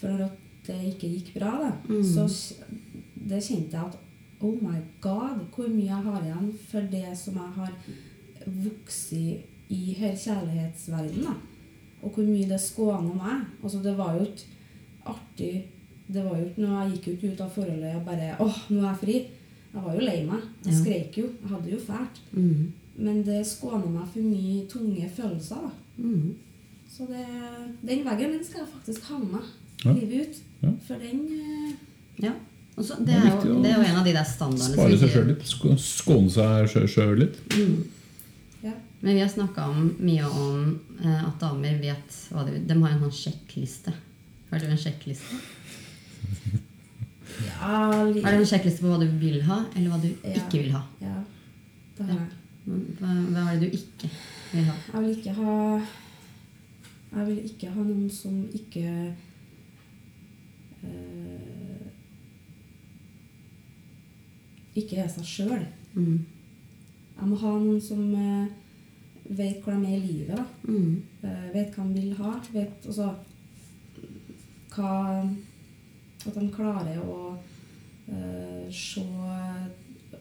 For 0.01 0.23
at 0.25 0.39
det 0.67 0.77
ikke 0.95 1.09
gikk 1.11 1.35
bra, 1.41 1.51
da, 1.65 1.73
Mm. 1.89 2.05
så 2.07 2.29
det 3.29 3.43
kjente 3.43 3.75
jeg 3.77 3.85
at 3.91 3.99
Oh 4.43 4.55
my 4.63 4.79
god, 5.03 5.43
hvor 5.53 5.69
mye 5.69 5.85
jeg 5.91 6.05
har 6.07 6.23
igjen 6.25 6.53
for 6.71 6.81
det 6.81 7.11
som 7.19 7.35
jeg 7.35 7.53
har 7.57 7.73
vokst 8.47 9.13
i 9.13 9.95
her 9.99 10.15
kjærlighetsverdenen. 10.17 11.25
da. 11.25 11.35
Og 12.03 12.11
hvor 12.15 12.25
mye 12.25 12.49
det 12.49 12.61
skåner 12.61 13.15
meg. 13.15 13.45
Altså, 13.63 13.83
det 13.83 13.97
var 13.99 14.15
jo 14.17 14.25
ikke 14.25 14.45
artig 15.07 15.65
Det 16.13 16.25
var 16.25 16.39
jo 16.39 16.45
ikke 16.49 16.63
noe, 16.65 16.83
Jeg 16.85 16.93
gikk 16.97 17.07
jo 17.07 17.13
ikke 17.13 17.33
ut 17.35 17.41
av 17.41 17.51
forholdet 17.55 17.97
og 17.97 18.05
bare 18.05 18.31
åh, 18.41 18.57
nå 18.71 18.81
er 18.81 18.89
jeg 18.89 19.01
fri. 19.05 19.17
Jeg 19.73 19.83
var 19.85 19.95
jo 19.95 20.01
lei 20.01 20.25
meg. 20.27 20.41
Jeg 20.65 20.73
Ja. 20.75 20.79
skreik 20.83 21.17
jo. 21.19 21.27
Jeg 21.43 21.49
hadde 21.51 21.65
det 21.65 21.73
jo 21.73 21.79
fælt. 21.87 22.21
Mm. 22.33 22.73
Men 22.99 23.23
det 23.23 23.47
skåna 23.47 23.87
meg 23.87 24.09
for 24.13 24.21
mye 24.21 24.67
tunge 24.69 25.11
følelser. 25.17 25.57
da. 25.63 25.71
Mm. 26.03 26.35
Så 26.91 27.07
det, 27.07 27.27
den 27.89 28.05
veggen 28.05 28.33
den 28.33 28.45
skal 28.45 28.61
jeg 28.65 28.69
faktisk 28.75 29.03
ha 29.11 29.19
med 29.19 29.41
Ja. 29.85 29.93
livet 29.93 30.21
ut. 30.29 30.37
Ja. 30.63 30.69
For 30.87 30.95
den 30.95 31.21
eh, 31.31 32.25
Ja. 32.25 32.33
Også, 32.77 32.95
det, 32.99 33.07
Det 33.07 33.15
er 33.15 33.27
er 33.41 33.47
jo, 33.47 33.63
det 33.63 33.71
er 33.71 33.77
jo 33.77 33.83
en 33.91 33.97
av 33.97 34.05
de 34.05 34.13
der 34.13 34.25
standardene 34.25 34.75
Spare 34.75 34.99
seg 34.99 35.11
sjøl 35.11 35.27
litt. 35.27 35.43
Skåne 35.79 36.31
seg 36.31 36.89
sjøl 36.89 37.19
litt. 37.19 37.37
Ja. 37.51 37.67
Men 39.01 39.15
vi 39.17 39.21
har 39.23 39.29
snakka 39.33 39.67
mye 40.05 40.27
om 40.29 40.81
eh, 41.01 41.23
at 41.25 41.39
damer 41.41 41.79
vet 41.81 42.17
hva 42.35 42.43
de 42.45 42.59
De 42.69 42.77
har 42.83 42.91
en 42.93 43.01
sånn 43.07 43.17
sjekkliste. 43.17 43.95
Har 44.51 44.61
du 44.61 44.67
en 44.71 44.81
sjekkliste? 44.87 45.39
Ja, 47.41 48.03
litt. 48.05 48.25
Har 48.25 48.35
du 48.35 48.43
en 48.43 48.49
sjekkliste 48.51 48.83
på 48.83 48.91
hva 48.91 48.99
du 49.01 49.07
vil 49.21 49.39
ha, 49.47 49.63
eller 49.77 49.89
hva 49.95 50.01
du 50.03 50.09
Ja. 50.11 50.35
ikke 50.43 50.59
vil 50.61 50.73
ha? 50.75 50.81
ja, 51.01 51.15
det 51.97 52.05
har 52.09 52.19
jeg. 52.19 52.35
Hva, 52.99 53.13
hva 53.31 53.45
er 53.55 53.61
det 53.63 53.71
du 53.71 53.77
ikke 53.79 54.11
vil 54.53 54.67
ha? 54.67 54.75
Jeg 54.93 55.01
vil 55.05 55.15
ikke 55.15 55.35
ha 55.39 55.55
Jeg 57.15 57.27
vil 57.31 57.39
ikke 57.49 57.71
ha 57.77 57.85
noen 57.87 58.11
som 58.13 58.35
ikke 58.55 58.85
øh, 60.85 61.87
Ikke 64.77 64.97
er 65.03 65.09
seg 65.11 65.25
sjøl. 65.27 65.65
Mm. 65.95 66.21
Jeg 67.17 67.29
må 67.31 67.37
ha 67.43 67.55
noen 67.57 67.81
som 67.83 68.03
eh, 68.15 68.47
vet 69.37 69.61
hvor 69.63 69.73
de 69.79 69.87
er 69.87 69.97
i 69.97 70.07
livet. 70.07 70.37
da. 70.37 70.45
Mm. 70.67 71.03
Eh, 71.23 71.47
vet 71.55 71.75
hva 71.77 71.85
de 71.87 72.01
vil 72.01 72.15
ha. 72.19 72.33
Vet 72.55 72.87
også 72.91 73.11
hva 74.75 74.95
At 76.21 76.35
de 76.37 76.51
klarer 76.53 76.99
å 77.01 77.15
uh, 77.33 78.67
se 78.71 79.01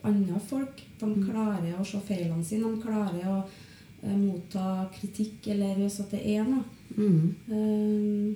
andre 0.07 0.39
folk. 0.39 0.79
De 0.99 1.05
Mm. 1.05 1.25
klarer 1.27 1.73
å 1.75 1.83
se 1.85 1.99
feilene 2.07 2.43
sine. 2.45 2.69
De 2.71 2.81
klarer 2.81 3.25
å 3.27 3.41
uh, 3.43 4.15
motta 4.17 4.87
kritikk, 4.95 5.47
eller 5.51 5.75
hvis 5.75 5.99
at 5.99 6.11
det 6.15 6.21
er 6.37 6.45
noe. 6.47 6.63
Mm. 6.95 7.35
Uh, 7.51 8.31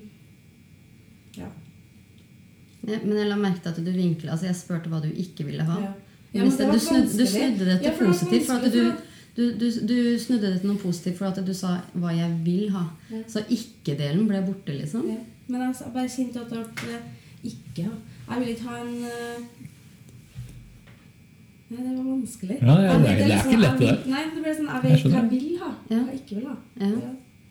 ja. 1.39 1.47
Ja, 2.83 2.99
men 3.05 3.15
jeg 3.15 3.29
la 3.29 3.37
merke 3.39 3.61
til 3.63 3.71
at 3.71 3.79
du 3.85 3.91
vinkla 3.95 4.33
altså 4.33 4.49
Jeg 4.49 4.55
spurte 4.59 4.89
hva 4.91 4.99
du 4.99 5.07
ikke 5.07 5.45
ville 5.47 5.63
ha. 5.63 5.79
Ja. 5.85 5.93
Ja, 6.33 6.43
du, 6.43 6.51
snudde, 6.51 7.07
du 7.13 7.25
snudde 7.29 7.65
det 7.69 7.79
til 7.79 7.93
positivt. 7.99 8.47
For 8.49 8.59
at 8.59 8.73
du, 8.73 8.91
du, 9.37 9.43
du, 9.59 9.65
du 9.87 10.19
snudde 10.19 10.51
det 10.53 10.59
til 10.61 10.69
noe 10.69 10.77
positivt 10.77 11.17
for 11.17 11.25
at 11.25 11.39
du 11.45 11.53
sa 11.53 11.81
'hva 11.97 12.11
jeg 12.15 12.39
vil 12.45 12.69
ha'. 12.71 12.85
Ja. 13.11 13.21
Så 13.27 13.41
ikke-delen 13.49 14.27
ble 14.27 14.41
borte, 14.45 14.73
liksom. 14.77 15.07
Ja. 15.09 15.17
Men 15.47 15.61
jeg 15.61 15.75
bare 15.93 16.07
kjente 16.09 16.41
at 16.41 16.49
det 16.49 16.99
ikke 17.43 17.89
Jeg 18.29 18.39
vil 18.39 18.47
ikke 18.49 18.67
ha 18.69 18.77
en 18.81 19.03
eh, 19.03 19.43
Nei, 21.73 21.81
det 21.83 21.97
var 21.97 22.03
vanskelig. 22.05 22.57
Ja, 22.61 22.75
ja, 22.81 22.93
det 22.99 23.09
er- 23.09 23.15
det 23.15 23.21
er 23.21 23.27
liksom- 23.27 23.51
ikke 23.51 23.61
lett, 23.61 23.79
det 23.79 24.07
Nei, 24.07 24.23
det 24.35 24.43
ble 24.43 24.53
sånn, 24.55 24.69
jeg 24.73 24.83
vet 24.83 25.03
hva 25.03 25.21
jeg 25.21 25.29
vil 25.31 25.57
ha, 25.59 25.71
Ja. 25.89 25.95
hva 25.97 26.11
jeg 26.11 26.21
ikke 26.21 26.35
vil 26.35 26.47
ha. 26.47 26.55
Ja. 26.79 26.91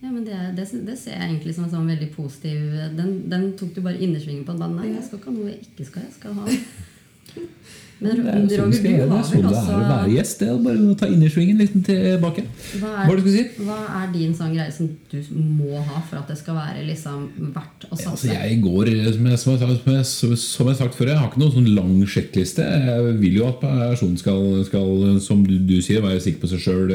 Ja, 0.02 0.10
men 0.10 0.24
det, 0.24 0.56
det, 0.56 0.86
det 0.86 0.98
ser 0.98 1.10
jeg 1.12 1.30
egentlig 1.30 1.54
som 1.54 1.64
en 1.64 1.70
sånn 1.70 1.86
veldig 1.86 2.10
positiv 2.14 2.96
Den, 2.96 3.28
den 3.30 3.52
tok 3.56 3.74
du 3.74 3.80
bare 3.80 3.98
innersvingen 3.98 4.44
på. 4.44 4.56
Bare, 4.58 4.70
Nei, 4.74 4.88
jeg 4.94 5.04
skal 5.04 5.18
ikke 5.18 5.30
ha 5.30 5.32
noe 5.36 5.50
jeg 5.50 5.60
ikke 5.60 5.84
skal. 5.86 6.02
Jeg 6.02 6.12
skal 6.12 6.34
ha 6.34 6.46
Men 8.02 8.20
er 8.26 8.40
jo 8.40 8.48
sånn 8.50 8.72
Roger, 8.72 8.82
du 8.82 9.12
har 9.12 9.26
vel 9.30 9.42
det 9.42 9.58
er 9.58 9.74
å 9.76 9.88
være 9.92 10.12
gjest. 10.16 10.40
Det 10.40 10.46
er 10.50 10.56
bare 10.64 10.86
å 10.90 10.94
ta 10.98 11.06
innersvingen 11.06 11.58
litt 11.60 11.74
tilbake. 11.86 12.42
hva 12.80 12.88
Hva 13.06 13.12
er, 13.12 13.20
skulle 13.20 13.34
si? 13.36 13.44
hva 13.62 13.76
er 14.00 14.08
din 14.14 14.32
sånn 14.34 14.54
greie 14.56 14.72
som 14.74 14.88
du 15.12 15.18
må 15.60 15.78
ha 15.86 16.00
for 16.08 16.18
at 16.18 16.32
det 16.32 16.38
skal 16.40 16.56
være 16.58 16.82
liksom 16.88 17.28
verdt 17.54 17.86
å 17.86 17.90
Ja, 17.92 17.92
altså 17.92 18.10
satse? 18.16 18.32
jeg 18.34 18.58
går, 18.64 18.90
som 19.14 19.28
jeg, 19.30 19.38
som, 19.38 19.52
jeg, 19.54 19.78
som, 19.84 19.92
jeg, 19.94 20.38
som 20.42 20.66
jeg 20.66 20.74
har 20.74 20.80
sagt 20.80 20.98
før, 20.98 21.12
jeg 21.12 21.20
har 21.20 21.30
ikke 21.30 21.42
noen 21.44 21.54
sånn 21.58 21.70
lang 21.76 21.94
sjekkliste. 22.16 22.66
Jeg 22.88 23.16
vil 23.22 23.38
jo 23.38 23.46
at 23.52 23.60
personen 23.62 24.18
skal, 24.18 24.42
skal 24.66 25.18
som 25.22 25.46
du, 25.46 25.54
du 25.70 25.76
sier, 25.84 26.02
være 26.02 26.18
sikker 26.26 26.42
på 26.42 26.50
seg 26.56 26.64
sjøl, 26.66 26.92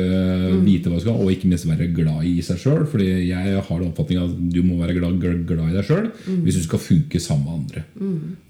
vite 0.67 0.91
hva 0.91 0.99
skal, 1.03 1.21
og 1.23 1.31
ikke 1.31 1.47
minst 1.53 1.69
være 1.69 1.87
glad 1.95 2.27
i 2.27 2.41
seg 2.43 2.59
sjøl. 2.65 2.83
Fordi 2.91 3.07
jeg 3.29 3.55
har 3.63 3.79
den 3.79 3.91
oppfatninga 3.93 4.27
at 4.27 4.35
du 4.57 4.59
må 4.67 4.81
være 4.83 4.97
glad, 4.99 5.21
glad, 5.23 5.45
glad 5.47 5.71
i 5.71 5.77
deg 5.79 5.87
sjøl 5.87 6.11
hvis 6.43 6.59
du 6.59 6.63
skal 6.67 6.79
funke 6.83 7.19
sammen 7.23 7.45
med 7.47 7.53
andre. 7.61 7.85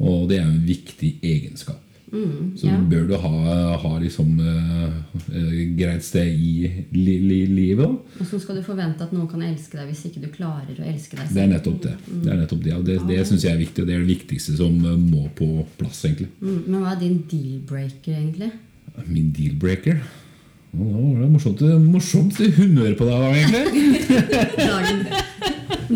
Og 0.01 0.25
det 0.31 0.39
er 0.41 0.47
en 0.49 0.63
viktig 0.65 1.19
egenskap. 1.21 1.83
Mm, 2.07 2.53
Så 2.55 2.67
ja. 2.69 2.77
bør 2.79 3.07
du 3.09 3.15
ha, 3.19 3.31
ha 3.81 3.89
liksom 3.99 4.37
uh, 4.39 4.93
greit 5.75 6.05
sted 6.07 6.29
i 6.31 6.69
li, 6.95 7.15
li, 7.19 7.39
livet. 7.51 7.83
da. 7.83 8.21
Og 8.23 8.29
så 8.29 8.39
skal 8.39 8.59
du 8.59 8.63
forvente 8.63 9.03
at 9.03 9.11
noen 9.11 9.27
kan 9.27 9.43
elske 9.43 9.75
deg 9.75 9.89
hvis 9.91 10.05
ikke 10.07 10.23
du 10.23 10.29
klarer 10.31 10.77
å 10.79 10.87
elske 10.87 11.19
deg 11.19 11.33
Det 11.35 11.43
er 11.43 11.51
nettopp 11.51 11.81
det. 11.83 11.95
Det, 12.07 12.29
er 12.31 12.39
nettopp 12.39 12.63
det, 12.63 12.75
og 12.77 12.85
det, 12.87 13.01
det 13.09 13.19
syns 13.27 13.43
jeg 13.43 13.53
er 13.57 13.59
viktig, 13.59 13.83
og 13.83 13.89
det 13.91 13.97
er 13.97 14.05
det 14.05 14.13
viktigste 14.13 14.55
som 14.55 14.77
eh, 14.87 14.95
må 14.95 15.27
på 15.35 15.49
plass. 15.81 16.05
egentlig. 16.07 16.29
Mm, 16.39 16.61
men 16.69 16.79
hva 16.79 16.95
er 16.95 17.03
din 17.03 17.19
deal-breaker, 17.27 18.15
egentlig? 18.21 18.53
Min 19.11 19.33
deal-breaker 19.35 19.99
nå 20.77 20.85
var 20.93 21.21
det 21.23 21.29
morsomt, 21.31 21.61
morsomt 21.89 22.37
humør 22.57 22.91
på 22.99 23.05
deg, 23.07 23.23
egentlig. 23.39 24.01
Dagen, 24.67 24.99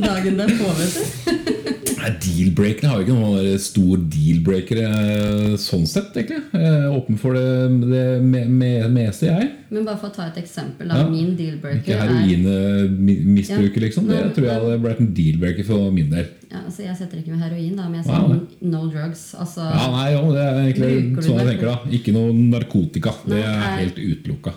dagen 0.01 0.39
derpå, 0.39 0.71
vet 0.79 0.95
du. 0.95 1.70
Nei, 2.01 2.09
Deal-breaker 2.23 2.87
har 2.89 2.97
jo 2.97 3.05
ikke 3.05 3.15
noen 3.19 3.59
stor 3.61 3.97
deal-breaker 4.09 4.79
eh, 4.81 5.55
sånn 5.61 5.85
sett, 5.85 6.15
egentlig. 6.17 6.39
Jeg 6.51 6.71
er 6.81 6.87
åpen 6.97 7.19
for 7.21 7.37
det, 7.37 7.45
det 7.91 8.05
me- 8.25 8.47
me- 8.49 8.87
meste, 8.89 9.27
jeg. 9.29 9.51
Men 9.71 9.85
bare 9.85 9.97
for 10.01 10.09
å 10.09 10.15
ta 10.15 10.25
et 10.31 10.39
eksempel. 10.41 10.87
Da, 10.89 10.97
Ja. 10.97 11.07
Min 11.09 11.29
Ikke 11.31 11.37
deal-breaker 11.37 11.93
er 11.93 12.07
heroinmisbruker, 12.09 13.79
Ja. 13.81 13.85
liksom. 13.87 14.07
Det 14.07 14.33
tror 14.35 14.45
jeg 14.47 14.59
hadde 14.61 14.79
blitt 14.83 14.99
en 14.99 15.13
deal-breaker 15.13 15.63
for 15.65 15.91
min 15.91 16.09
del. 16.09 16.25
ja, 16.51 16.57
altså 16.65 16.83
Jeg 16.83 16.97
setter 16.97 17.17
ikke 17.21 17.31
med 17.31 17.39
heroin, 17.39 17.75
da, 17.77 17.83
men 17.87 18.03
jeg 18.03 18.05
Wow. 18.11 18.27
sier 18.27 18.67
no 18.71 18.81
drugs. 18.89 19.33
Altså, 19.39 19.61
Ja, 19.71 19.91
nei, 19.91 20.11
jo, 20.11 20.31
Det 20.33 20.41
er 20.41 20.73
egentlig 20.73 21.23
sånn 21.23 21.37
jeg 21.37 21.47
tenker 21.47 21.65
da 21.65 21.79
Ikke 21.91 22.11
noe 22.13 22.33
narkotika. 22.33 23.13
Det 23.25 23.37
er 23.45 23.77
helt 23.79 23.95
utelukka. 23.95 24.53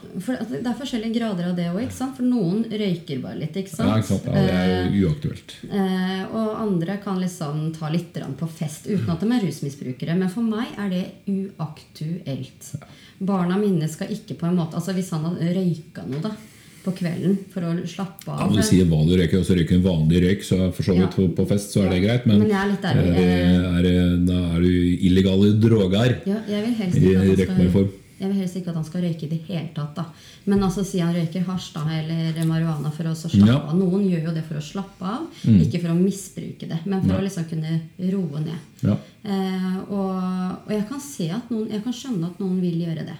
Det 0.50 0.66
er 0.66 0.74
forskjellige 0.80 1.14
grader 1.14 1.44
av 1.50 1.56
det 1.56 1.66
òg. 1.70 1.90
For 1.92 2.22
noen 2.24 2.64
røyker 2.70 3.22
bare 3.22 3.38
litt. 3.38 3.54
ikke 3.54 3.68
sant? 3.70 3.88
Ja, 3.88 3.96
ikke 3.98 4.06
sant? 4.06 4.24
Ja, 4.26 4.32
det 4.32 4.50
er 4.50 4.90
uaktuelt. 5.06 5.54
Eh, 5.70 6.24
og 6.34 6.56
andre 6.58 6.96
kan 7.04 7.18
liksom 7.20 7.33
ta 7.78 7.88
litt 7.90 8.14
på 8.38 8.48
fest 8.48 8.86
uten 8.86 9.10
at 9.10 9.20
de 9.20 9.26
er 9.32 9.44
rusmisbrukere. 9.46 10.16
Men 10.18 10.28
for 10.32 10.42
meg 10.42 10.66
er 10.78 10.88
det 10.90 11.04
uaktuelt. 11.26 12.74
Barna 13.20 13.56
mine 13.58 13.88
skal 13.88 14.10
ikke 14.14 14.36
på 14.40 14.46
en 14.48 14.56
måte 14.58 14.74
Altså 14.76 14.92
Hvis 14.96 15.10
han 15.14 15.22
hadde 15.28 15.54
røyka 15.54 16.02
noe 16.08 16.20
da 16.24 16.32
på 16.84 16.92
kvelden 16.98 17.38
for 17.48 17.64
å 17.64 17.70
slappe 17.88 18.28
av 18.28 18.50
du 18.52 18.58
sier 18.60 18.84
hva 18.90 18.98
du 19.08 19.14
røyker, 19.16 19.38
og 19.40 19.46
så 19.48 19.54
røyker 19.56 19.78
en 19.78 19.84
vanlig 19.86 20.18
røyk, 20.20 20.42
så 20.44 20.58
for 20.74 20.84
så 20.84 20.92
vidt 20.98 21.16
Ja. 21.16 21.28
på, 21.32 21.46
fest 21.48 21.72
så 21.72 21.86
er 21.86 21.94
det 21.94 22.02
greit, 22.04 22.26
men, 22.26 22.40
Men 22.40 22.50
jeg 22.50 22.60
er 22.60 22.76
ærlig, 22.90 23.14
eh, 23.16 23.78
er, 23.78 23.82
det- 23.82 24.26
da 24.26 24.40
er 24.56 24.60
du 24.60 24.68
illegale 25.08 25.52
droger 25.60 26.20
ja, 26.26 26.42
Jeg 26.46 26.64
vil 26.66 26.74
helst 26.74 26.96
ikke 26.98 27.42
at 27.42 27.48
han 27.48 27.70
skal. 27.72 27.88
Jeg 28.24 28.30
vil 28.32 28.40
helst 28.40 28.56
ikke 28.58 28.72
at 28.72 28.78
han 28.80 28.86
skal 28.88 29.04
røyke 29.04 29.26
i 29.26 29.30
det 29.30 29.40
hele 29.48 29.68
tatt. 29.76 29.94
da 29.98 30.04
Men 30.50 30.62
altså 30.66 30.84
si 30.88 30.98
han 31.04 31.14
røyker 31.14 31.44
hasj 31.46 31.72
da, 31.76 31.82
eller 31.98 32.40
marihuana 32.48 32.90
for 32.96 33.04
å 33.10 33.14
slappe 33.14 33.46
Ja. 33.46 33.58
Mm. 33.60 33.68
av. 33.68 33.74
Noen 33.78 34.06
gjør 34.10 34.24
jo 34.30 34.34
det 34.34 34.44
for 34.48 34.58
å 34.60 34.64
slappe 34.64 35.04
av, 35.04 35.28
ikke 35.46 35.80
for 35.84 35.92
å 35.92 35.98
misbruke 36.00 36.68
det, 36.68 36.80
men 36.86 37.02
for 37.04 37.12
Ja. 37.14 37.20
å 37.20 37.24
liksom 37.28 37.44
kunne 37.52 37.80
roe 38.12 38.40
ned. 38.40 38.58
Ja. 38.82 38.96
Eh, 39.24 39.76
og, 39.88 40.64
og 40.66 40.72
jeg 40.74 40.88
kan 40.88 41.00
se 41.00 41.30
at 41.30 41.48
noen 41.50 41.70
Jeg 41.70 41.82
kan 41.84 41.92
skjønne 41.92 42.26
at 42.32 42.38
noen 42.40 42.60
vil 42.60 42.80
gjøre 42.84 43.06
det. 43.06 43.16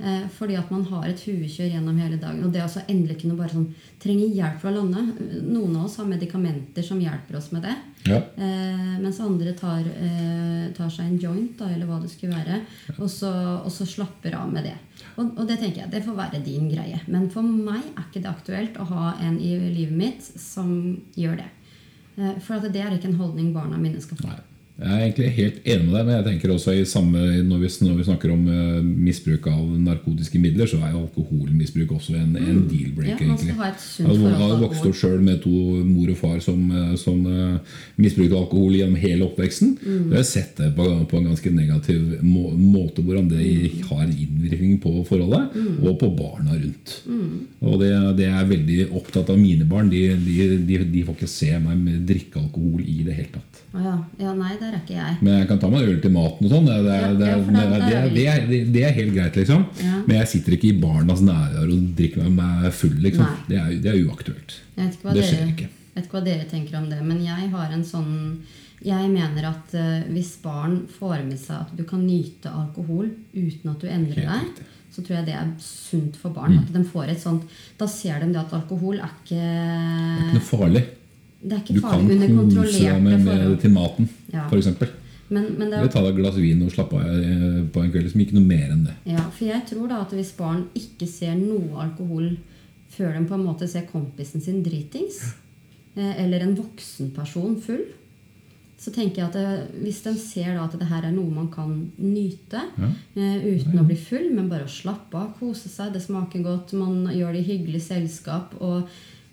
Eh, 0.00 0.26
fordi 0.32 0.56
at 0.56 0.70
man 0.72 0.84
har 0.88 1.08
et 1.10 1.22
huekjør 1.26 1.74
gjennom 1.74 1.98
hele 2.00 2.16
dagen. 2.20 2.40
Og 2.46 2.52
det 2.54 2.62
å 2.64 2.70
så 2.72 2.80
endelig 2.88 3.18
kunne 3.20 3.36
bare 3.36 3.52
sånn 3.52 3.68
trenge 4.00 4.30
hjelp 4.32 4.62
fra 4.62 4.72
lande. 4.72 5.02
Noen 5.44 5.76
av 5.76 5.84
oss 5.84 5.98
har 6.00 6.08
medikamenter 6.08 6.86
som 6.86 7.02
hjelper 7.02 7.36
oss 7.36 7.50
med 7.52 7.66
det. 7.68 7.74
Ja. 8.08 8.16
Eh, 8.16 8.96
mens 9.02 9.20
andre 9.20 9.52
tar, 9.58 9.84
eh, 9.84 10.70
tar 10.76 10.88
seg 10.88 11.04
en 11.04 11.20
joint, 11.20 11.52
da, 11.58 11.68
eller 11.68 11.84
hva 11.86 12.00
det 12.00 12.08
skulle 12.08 12.32
være, 12.38 12.62
og 12.96 13.10
så, 13.12 13.30
og 13.60 13.70
så 13.74 13.84
slapper 13.84 14.38
av 14.38 14.48
med 14.52 14.64
det. 14.70 14.76
Og, 15.18 15.36
og 15.36 15.46
det 15.46 15.58
tenker 15.60 15.82
jeg, 15.82 15.92
det 15.92 16.04
får 16.06 16.16
være 16.16 16.44
din 16.44 16.70
greie. 16.72 17.00
Men 17.06 17.28
for 17.30 17.44
meg 17.44 17.82
er 17.92 18.06
ikke 18.06 18.24
det 18.24 18.32
aktuelt 18.32 18.80
å 18.80 18.88
ha 18.88 19.14
en 19.20 19.36
i 19.36 19.52
livet 19.68 19.96
mitt 19.96 20.22
som 20.24 20.72
gjør 21.12 21.42
det. 21.42 21.50
Eh, 22.16 22.38
for 22.40 22.56
at 22.56 22.72
det 22.72 22.80
er 22.80 22.96
ikke 22.96 23.12
en 23.12 23.20
holdning 23.20 23.52
barna 23.52 23.76
mine 23.76 24.00
skal 24.00 24.16
få. 24.16 24.32
Nei. 24.32 24.46
Jeg 24.80 24.88
er 24.96 25.02
egentlig 25.04 25.30
helt 25.36 25.56
enig 25.68 25.84
med 25.84 25.92
deg, 25.94 26.04
men 26.06 26.14
jeg 26.14 26.24
tenker 26.24 26.52
også 26.54 26.72
i 26.72 26.84
samme, 26.88 27.20
når, 27.44 27.58
vi, 27.60 27.68
når 27.84 27.96
vi 27.98 28.04
snakker 28.06 28.30
om 28.32 28.46
eh, 28.48 28.78
misbruk 28.80 29.48
av 29.52 29.66
narkotiske 29.84 30.40
midler, 30.40 30.70
så 30.70 30.78
er 30.80 30.94
jo 30.94 31.02
alkoholmisbruk 31.02 31.92
også 31.98 32.14
en, 32.16 32.30
en 32.40 32.62
deal-breaker. 32.70 33.26
Mm. 33.26 33.28
Ja, 33.28 33.34
man 33.34 33.42
skal 33.42 33.50
egentlig. 33.50 33.82
sunt 33.84 34.24
Jeg 34.24 34.38
har 34.40 34.54
vokst 34.62 34.86
opp 34.88 34.96
sjøl 34.96 35.20
med 35.26 35.42
to 35.44 35.52
mor 35.84 36.08
og 36.14 36.16
far 36.22 36.40
som, 36.44 36.62
eh, 36.72 36.94
som 37.00 37.20
eh, 37.28 37.76
misbrukte 38.00 38.38
alkohol 38.40 38.78
gjennom 38.78 38.96
hele 39.02 39.28
oppveksten. 39.28 39.74
Mm. 39.84 40.06
Jeg 40.14 40.16
har 40.16 40.28
sett 40.30 40.56
det 40.62 40.70
på, 40.78 40.88
på 41.12 41.20
en 41.20 41.28
ganske 41.28 41.52
negativ 41.58 42.16
må, 42.24 42.46
måte, 42.56 43.04
hvordan 43.04 43.28
det 43.34 43.50
har 43.90 44.06
innvirkning 44.08 44.80
på 44.80 44.94
forholdet, 45.08 45.50
Mm. 45.50 45.82
og 45.86 45.96
på 45.98 46.08
barna 46.14 46.54
rundt. 46.54 46.92
Og 47.60 47.80
det, 47.80 47.90
det 48.18 48.26
er 48.30 48.48
veldig 48.48 48.76
opptatt 48.96 49.30
av 49.32 49.38
mine 49.40 49.66
barn. 49.68 49.90
De, 49.90 50.02
de, 50.24 50.36
de, 50.66 50.78
de 50.92 51.02
får 51.06 51.16
ikke 51.18 51.30
se 51.30 51.50
meg 51.62 52.00
drikke 52.06 52.40
alkohol 52.40 52.82
i 52.84 53.00
det 53.06 53.16
hele 53.18 53.32
tatt. 53.34 53.60
Ja. 53.74 53.96
ja, 54.18 54.32
nei, 54.34 54.54
der 54.60 54.69
er 54.76 54.80
ikke 54.82 54.96
jeg. 54.96 55.16
Men 55.20 55.36
jeg 55.38 55.48
kan 55.50 55.60
ta 55.62 55.70
meg 55.72 55.82
en 55.82 55.90
øl 55.92 55.98
til 56.04 56.14
maten 56.14 56.46
og 56.46 56.54
sånn. 56.54 56.68
Det, 56.68 56.78
det, 56.86 57.00
det, 57.18 57.32
det, 57.50 57.96
er 57.96 58.08
det, 58.14 58.24
det, 58.50 58.60
det 58.74 58.86
helt 58.96 59.14
greit, 59.16 59.36
liksom. 59.40 59.66
Ja. 59.82 59.98
Men 60.06 60.16
jeg 60.20 60.30
sitter 60.34 60.56
ikke 60.56 60.70
i 60.70 60.78
barnas 60.82 61.22
nærvær 61.26 61.68
og 61.74 61.90
drikker 61.98 62.32
meg 62.32 62.70
full. 62.76 62.96
Liksom. 63.04 63.36
Det, 63.50 63.60
er, 63.60 63.76
det 63.82 63.92
er 63.92 64.00
uaktuelt. 64.06 64.56
Det 64.76 64.88
dere, 65.02 65.44
ikke. 65.50 65.68
Jeg 65.70 65.96
vet 65.96 66.06
ikke 66.06 66.18
hva 66.18 66.24
dere 66.26 66.48
tenker 66.50 66.80
om 66.80 66.90
det, 66.90 67.00
men 67.04 67.22
jeg 67.26 67.50
har 67.52 67.72
en 67.74 67.86
sånn 67.86 68.12
Jeg 68.80 69.08
mener 69.12 69.50
at 69.50 69.74
uh, 69.76 70.06
hvis 70.08 70.36
barn 70.40 70.78
får 70.88 71.26
med 71.26 71.40
seg 71.40 71.66
at 71.66 71.72
du 71.76 71.82
kan 71.88 72.00
nyte 72.06 72.48
alkohol 72.48 73.10
uten 73.34 73.74
at 73.74 73.82
du 73.82 73.90
endrer 73.90 74.30
deg, 74.30 74.62
så 74.90 75.02
tror 75.02 75.18
jeg 75.18 75.26
det 75.28 75.34
er 75.36 75.50
sunt 75.62 76.16
for 76.18 76.34
barn. 76.34 76.56
At 76.62 76.72
de 76.74 76.84
får 76.86 77.12
et 77.12 77.20
sånt 77.20 77.44
Da 77.78 77.86
ser 77.90 78.22
de 78.22 78.32
det 78.32 78.40
at 78.40 78.56
alkohol 78.56 78.98
er 78.98 79.12
ikke 79.20 79.36
Det 79.36 79.44
er 79.44 80.24
Ikke 80.24 80.38
noe 80.38 80.48
farlig. 80.48 80.86
Det 81.42 81.52
er 81.56 81.62
Du 81.64 81.72
ikke 81.72 81.80
kan 81.80 81.90
farlig 81.90 82.16
under 82.16 82.54
kose 82.60 82.80
deg 82.84 83.02
med, 83.02 83.24
forhold. 83.24 83.60
til 83.60 83.70
maten, 83.72 84.08
Ja. 84.32 84.48
eksempel. 84.50 84.88
Men, 85.30 85.44
men 85.58 85.70
det 85.70 85.92
ta 85.92 86.00
deg 86.02 86.10
et 86.10 86.16
glass 86.18 86.34
vin 86.36 86.62
og 86.66 86.72
slappe 86.74 86.98
av 86.98 87.06
eh, 87.06 87.60
på 87.72 87.82
en 87.84 87.90
kveld. 87.92 88.04
Liksom 88.08 88.20
ikke 88.24 88.34
noe 88.34 88.46
mer 88.48 88.72
enn 88.74 88.84
det. 88.88 88.94
Ja, 89.06 89.22
for 89.30 89.44
jeg 89.46 89.62
tror 89.70 89.88
da 89.88 90.00
at 90.02 90.10
hvis 90.16 90.32
barn 90.36 90.64
ikke 90.74 91.06
ser 91.08 91.36
noe 91.38 91.78
alkohol 91.84 92.32
før 92.90 93.14
de 93.14 93.24
på 93.30 93.34
en 93.38 93.44
måte 93.46 93.68
ser 93.70 93.86
kompisen 93.86 94.42
sin 94.42 94.62
dritings, 94.66 95.20
eh, 95.96 96.24
eller 96.24 96.40
en 96.42 96.56
voksen 96.58 97.12
person 97.14 97.54
full, 97.62 97.84
så 98.80 98.90
tenker 98.92 99.20
jeg 99.20 99.28
at 99.28 99.34
det, 99.36 99.82
hvis 99.84 100.02
de 100.02 100.14
ser 100.18 100.54
da 100.56 100.64
at 100.64 100.74
det 100.80 100.88
her 100.88 101.04
er 101.06 101.12
noe 101.12 101.30
man 101.30 101.48
kan 101.52 101.92
nyte, 102.00 102.62
Ja. 102.80 102.90
eh, 103.14 103.38
uten 103.54 103.78
å 103.78 103.86
bli 103.86 103.96
full, 103.96 104.30
men 104.34 104.48
bare 104.48 104.64
å 104.64 104.68
slappe 104.72 105.14
av, 105.14 105.34
kose 105.38 105.68
seg, 105.68 105.92
det 105.92 106.02
smaker 106.02 106.42
godt, 106.42 106.72
man 106.72 107.04
gjør 107.14 107.32
det 107.36 107.42
i 107.46 107.50
hyggelig 107.52 107.82
selskap, 107.86 108.54
og 108.60 108.82
eh, 108.82 108.88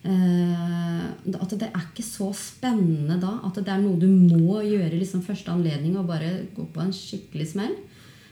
at 0.06 1.54
det 1.60 1.68
er 1.72 1.82
ikke 1.82 2.04
så 2.06 2.30
spennende 2.38 3.18
da, 3.22 3.40
at 3.48 3.58
det 3.60 3.68
er 3.74 3.82
noe 3.82 3.98
du 4.00 4.08
må 4.08 4.62
gjøre 4.64 4.94
liksom 5.00 5.24
første 5.26 5.52
anledning, 5.52 5.98
og 6.00 6.08
bare 6.08 6.46
gå 6.56 6.66
på 6.74 6.84
en 6.84 6.94
skikkelig 6.96 7.48
smell. 7.54 7.74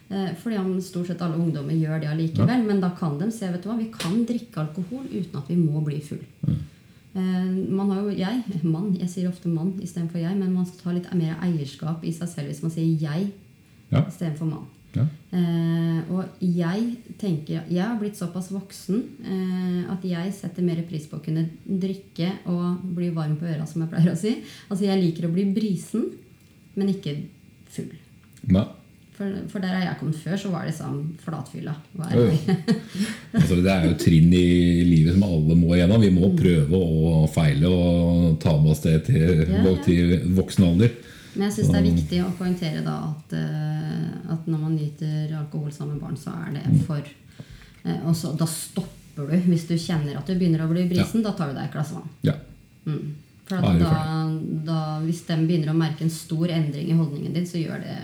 Eh, 0.09 0.35
Fordi 0.37 0.57
om 0.61 0.75
stort 0.81 1.07
sett 1.09 1.21
alle 1.25 1.39
ungdommer 1.41 1.73
gjør 1.73 1.99
det 2.03 2.09
allikevel. 2.11 2.63
Men 2.67 2.79
da 2.83 2.91
kan 2.97 3.17
de 3.19 3.31
se 3.33 3.49
vet 3.49 3.63
du 3.63 3.69
hva, 3.71 3.77
vi 3.79 3.89
kan 3.91 4.19
drikke 4.29 4.61
alkohol 4.61 5.07
uten 5.09 5.39
at 5.41 5.49
vi 5.49 5.55
må 5.57 5.81
bli 5.83 5.99
full. 6.05 6.21
Eh, 6.45 7.49
Man 7.71 7.89
har 7.89 8.01
jo 8.03 8.13
jeg, 8.13 8.43
mann, 8.63 8.93
jeg 8.99 9.09
sier 9.09 9.29
ofte 9.31 9.49
mann 9.49 9.73
istedenfor 9.81 10.21
jeg, 10.21 10.37
men 10.37 10.53
man 10.53 10.65
skal 10.69 10.79
ta 10.83 10.95
litt 10.99 11.09
mer 11.17 11.35
eierskap 11.41 12.03
i 12.05 12.13
seg 12.13 12.29
selv 12.29 12.47
hvis 12.53 12.61
man 12.63 12.71
sier 12.71 12.93
jeg 13.09 13.31
Ja. 13.91 14.01
istedenfor 14.05 14.45
mann. 14.49 14.65
Ja. 14.95 15.05
Eh, 15.35 16.11
og 16.13 16.37
jeg 16.39 17.15
tenker 17.19 17.65
Jeg 17.67 17.81
har 17.83 17.97
blitt 17.99 18.15
såpass 18.15 18.47
voksen 18.53 19.01
eh, 19.25 19.91
at 19.91 20.05
jeg 20.07 20.31
setter 20.37 20.63
mer 20.63 20.79
pris 20.87 21.07
på 21.11 21.19
å 21.19 21.23
kunne 21.25 21.43
drikke 21.65 22.29
og 22.51 22.85
bli 22.95 23.09
varm 23.15 23.35
på 23.39 23.49
øra, 23.49 23.67
som 23.67 23.83
jeg 23.83 23.91
pleier 23.91 24.13
å 24.13 24.19
si. 24.19 24.37
Altså 24.69 24.87
Jeg 24.87 25.01
liker 25.03 25.27
å 25.27 25.33
bli 25.35 25.45
brisen, 25.55 26.07
men 26.79 26.95
ikke 26.95 27.17
full. 27.75 27.91
Ja. 28.51 28.65
For, 29.15 29.31
for 29.47 29.63
der 29.63 29.77
jeg 29.79 29.95
kom 29.99 30.11
før, 30.11 30.35
så 30.39 30.49
var 30.51 30.65
det 30.67 30.73
sånn 30.75 31.01
flatfylla. 31.23 31.75
Det? 31.95 32.55
Altså, 33.35 33.57
det 33.63 33.71
er 33.71 33.85
jo 33.87 33.95
trinn 33.99 34.31
i 34.35 34.83
livet 34.87 35.15
som 35.15 35.23
alle 35.27 35.55
må 35.59 35.75
gjennom. 35.75 36.03
Vi 36.03 36.11
må 36.11 36.31
prøve 36.35 36.79
og 36.79 37.29
feile 37.31 37.71
og 37.71 38.35
ta 38.43 38.55
med 38.59 38.73
oss 38.73 38.83
det 38.83 38.97
til, 39.07 39.43
Ja, 39.43 39.61
ja. 39.63 39.75
til 39.85 40.17
voksen 40.35 40.67
alder. 40.67 40.91
Men 41.35 41.49
jeg 41.49 41.55
syns 41.57 41.71
det 41.73 41.79
er 41.79 41.87
viktig 41.89 42.21
å 42.23 42.33
poengtere 42.39 42.83
da 42.85 42.95
at, 43.09 43.35
eh, 43.35 44.31
at 44.33 44.47
når 44.47 44.61
man 44.61 44.75
nyter 44.77 45.35
alkohol 45.35 45.73
sammen 45.75 45.97
med 45.97 46.05
barn, 46.05 46.17
så 46.19 46.33
er 46.45 46.55
det 46.55 46.85
for 46.87 47.01
eh, 47.01 47.99
Og 48.07 48.15
så 48.15 48.31
da 48.39 48.47
stopper 48.49 49.29
du 49.29 49.49
hvis 49.51 49.67
du 49.67 49.75
kjenner 49.79 50.17
at 50.17 50.27
du 50.27 50.35
begynner 50.35 50.65
å 50.65 50.71
bli 50.71 50.87
brisen. 50.89 51.23
Da 51.23 51.35
tar 51.35 51.51
du 51.51 51.57
deg 51.57 51.67
et 51.67 51.75
glass 51.75 51.93
vann. 51.95 52.09
Ja. 52.25 52.35
Mm. 52.85 53.13
For 53.45 53.61
Da 53.61 53.91
da, 54.65 54.79
hvis 55.03 55.21
de 55.27 55.37
begynner 55.43 55.73
å 55.73 55.77
merke 55.77 56.05
en 56.05 56.13
stor 56.13 56.49
endring 56.49 56.89
i 56.89 56.97
holdningen 56.97 57.35
din, 57.35 57.45
så 57.47 57.61
gjør 57.61 57.83
det 57.83 57.97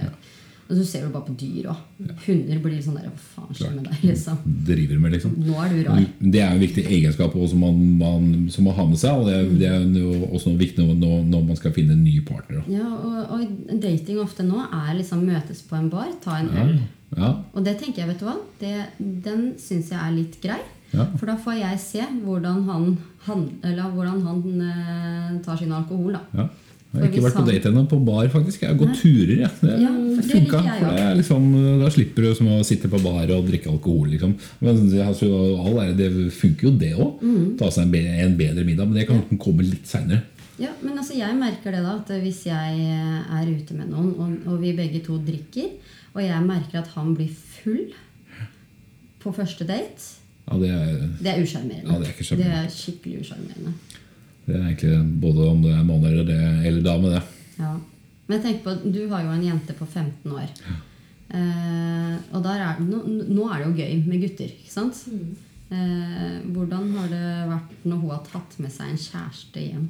Og 0.71 0.77
så 0.79 0.86
ser 0.88 1.03
du 1.03 1.12
bare 1.12 1.27
på 1.27 1.34
dyr 1.36 1.65
òg. 1.73 1.79
Hunder 2.23 2.60
blir 2.63 2.77
sånn 2.79 2.95
der 2.95 3.10
Hva 3.10 3.23
faen 3.34 3.57
skjer 3.57 3.73
med 3.75 3.89
deg? 3.89 4.05
liksom 4.07 4.38
Driver 4.69 5.01
med, 5.03 5.15
liksom. 5.17 5.34
Nå 5.43 5.57
er 5.60 5.73
du 5.73 5.81
rar. 5.89 6.05
Det 6.21 6.43
er 6.45 6.53
en 6.53 6.62
viktig 6.63 6.86
egenskap 6.88 7.36
også 7.36 7.51
som 7.51 7.65
man, 7.65 7.81
man, 7.99 8.29
som 8.53 8.69
man 8.69 8.77
har 8.77 8.88
med 8.88 9.01
seg. 9.01 9.19
Og 9.19 9.27
det 9.27 9.36
er, 9.36 9.51
det 9.60 9.67
er 9.67 10.23
også 10.29 10.53
noe 10.53 10.62
viktig 10.62 10.88
når, 10.88 11.21
når 11.27 11.43
man 11.49 11.60
skal 11.60 11.75
finne 11.75 11.97
en 11.97 12.05
ny 12.05 12.21
partner. 12.27 12.62
Da. 12.62 12.77
Ja, 12.79 12.88
og, 12.88 13.36
og 13.36 13.77
dating 13.84 14.21
ofte 14.23 14.47
nå 14.47 14.63
er 14.63 14.95
liksom 15.01 15.25
møtes 15.27 15.63
på 15.67 15.75
en 15.75 15.91
bar, 15.91 16.07
ta 16.23 16.39
en 16.39 16.51
øl. 16.63 16.75
Ja. 17.17 17.34
Og 17.51 17.65
det 17.65 17.75
tenker 17.81 18.05
jeg, 18.05 18.13
vet 18.13 18.21
du 18.23 18.29
hva, 18.29 18.38
det, 18.62 18.75
den 19.27 19.49
syns 19.60 19.91
jeg 19.91 19.99
er 19.99 20.15
litt 20.15 20.39
grei. 20.43 20.62
Ja. 20.95 21.05
For 21.17 21.27
da 21.27 21.38
får 21.39 21.60
jeg 21.60 21.84
se 21.84 22.07
hvordan 22.23 22.63
han, 22.67 22.89
han, 23.27 23.45
hvordan 23.62 24.23
han 24.25 24.65
eh, 24.67 25.38
tar 25.43 25.60
sin 25.60 25.71
alkohol. 25.75 26.15
da. 26.15 26.47
Jeg 26.91 26.99
har 26.99 27.08
ikke 27.08 27.23
vært 27.23 27.38
på 27.39 27.45
date 27.47 27.69
ennå, 27.69 27.86
på 27.88 27.97
bar 28.04 28.27
faktisk. 28.34 28.65
Jeg 28.65 28.73
har 28.73 28.80
gått 28.82 28.97
turer. 28.99 29.38
Jeg. 29.45 29.51
Det 29.62 29.75
Ja, 29.80 29.91
det 29.95 30.25
funka. 30.27 30.60
liksom, 31.15 31.45
da 31.80 31.91
slipper 31.93 32.25
du 32.27 32.36
som 32.36 32.49
å 32.51 32.58
sitte 32.67 32.91
på 32.91 32.99
bar 32.99 33.32
og 33.32 33.47
drikke 33.47 33.71
alkohol. 33.71 34.10
Liksom. 34.12 34.34
Men 34.60 34.82
det, 34.91 35.06
det 35.95 36.10
funker 36.36 36.67
jo, 36.67 36.73
det 36.75 36.91
òg. 36.97 37.23
Mm. 37.23 37.45
Ta 37.62 37.71
seg 37.71 37.95
en, 37.95 38.12
en 38.27 38.36
bedre 38.36 38.65
middag. 38.67 38.89
Men 38.89 38.99
det 38.99 39.08
kan 39.08 39.23
komme 39.39 39.63
litt 39.63 39.88
seinere. 39.88 40.25
Ja, 40.60 40.73
men 40.84 40.97
altså 40.99 41.15
jeg 41.17 41.38
merker 41.39 41.73
det 41.73 41.82
da, 41.86 41.95
at 41.95 42.12
hvis 42.21 42.43
jeg 42.45 42.82
eh, 42.84 43.39
er 43.39 43.47
ute 43.49 43.77
med 43.77 43.89
noen, 43.89 44.12
og, 44.19 44.51
og 44.51 44.60
vi 44.62 44.75
begge 44.77 44.99
to 45.06 45.15
drikker, 45.25 45.71
og 46.12 46.21
jeg 46.25 46.43
merker 46.45 46.84
at 46.84 46.91
han 46.97 47.15
blir 47.15 47.32
full 47.32 47.88
på 49.23 49.34
første 49.34 49.65
date, 49.69 50.17
Ja, 50.51 50.58
det, 50.60 50.69
er, 50.75 51.01
det 51.21 51.32
er 51.32 51.41
usjarmerende. 51.45 51.88
Ja, 51.88 51.99
det 52.01 52.12
er. 52.12 52.38
Det 52.41 52.47
er 52.60 52.69
skikkelig 52.73 53.21
usjarmerende. 53.23 53.73
Det 54.45 54.56
er 54.58 54.63
egentlig 54.65 55.19
både 55.21 55.47
om 55.47 55.62
det 55.63 55.73
er 55.75 55.86
mann 55.86 56.06
eller, 56.08 56.25
det, 56.27 56.39
eller 56.67 56.86
dame, 56.86 57.13
det. 57.13 57.21
Ja. 57.60 57.75
Men 58.27 58.38
jeg 58.38 58.43
tenker 58.45 58.63
på, 58.65 58.91
du 58.95 59.01
har 59.12 59.25
jo 59.25 59.36
en 59.36 59.45
jente 59.45 59.75
på 59.77 59.86
15 59.86 60.34
år. 60.34 60.51
Eh, 61.32 62.15
og 62.36 62.43
der 62.43 62.65
er, 62.65 62.82
nå, 62.84 63.01
nå 63.27 63.47
er 63.47 63.62
det 63.62 63.69
jo 63.69 63.77
gøy 63.80 64.06
med 64.08 64.23
gutter, 64.25 64.51
ikke 64.51 64.73
sant? 64.73 65.01
Eh, 65.71 66.38
hvordan 66.51 66.89
har 66.97 67.12
det 67.12 67.25
vært 67.47 67.84
når 67.88 68.01
hun 68.01 68.13
har 68.15 68.23
tatt 68.27 68.58
med 68.60 68.73
seg 68.73 68.91
en 68.91 69.04
kjæreste 69.06 69.65
hjem? 69.67 69.86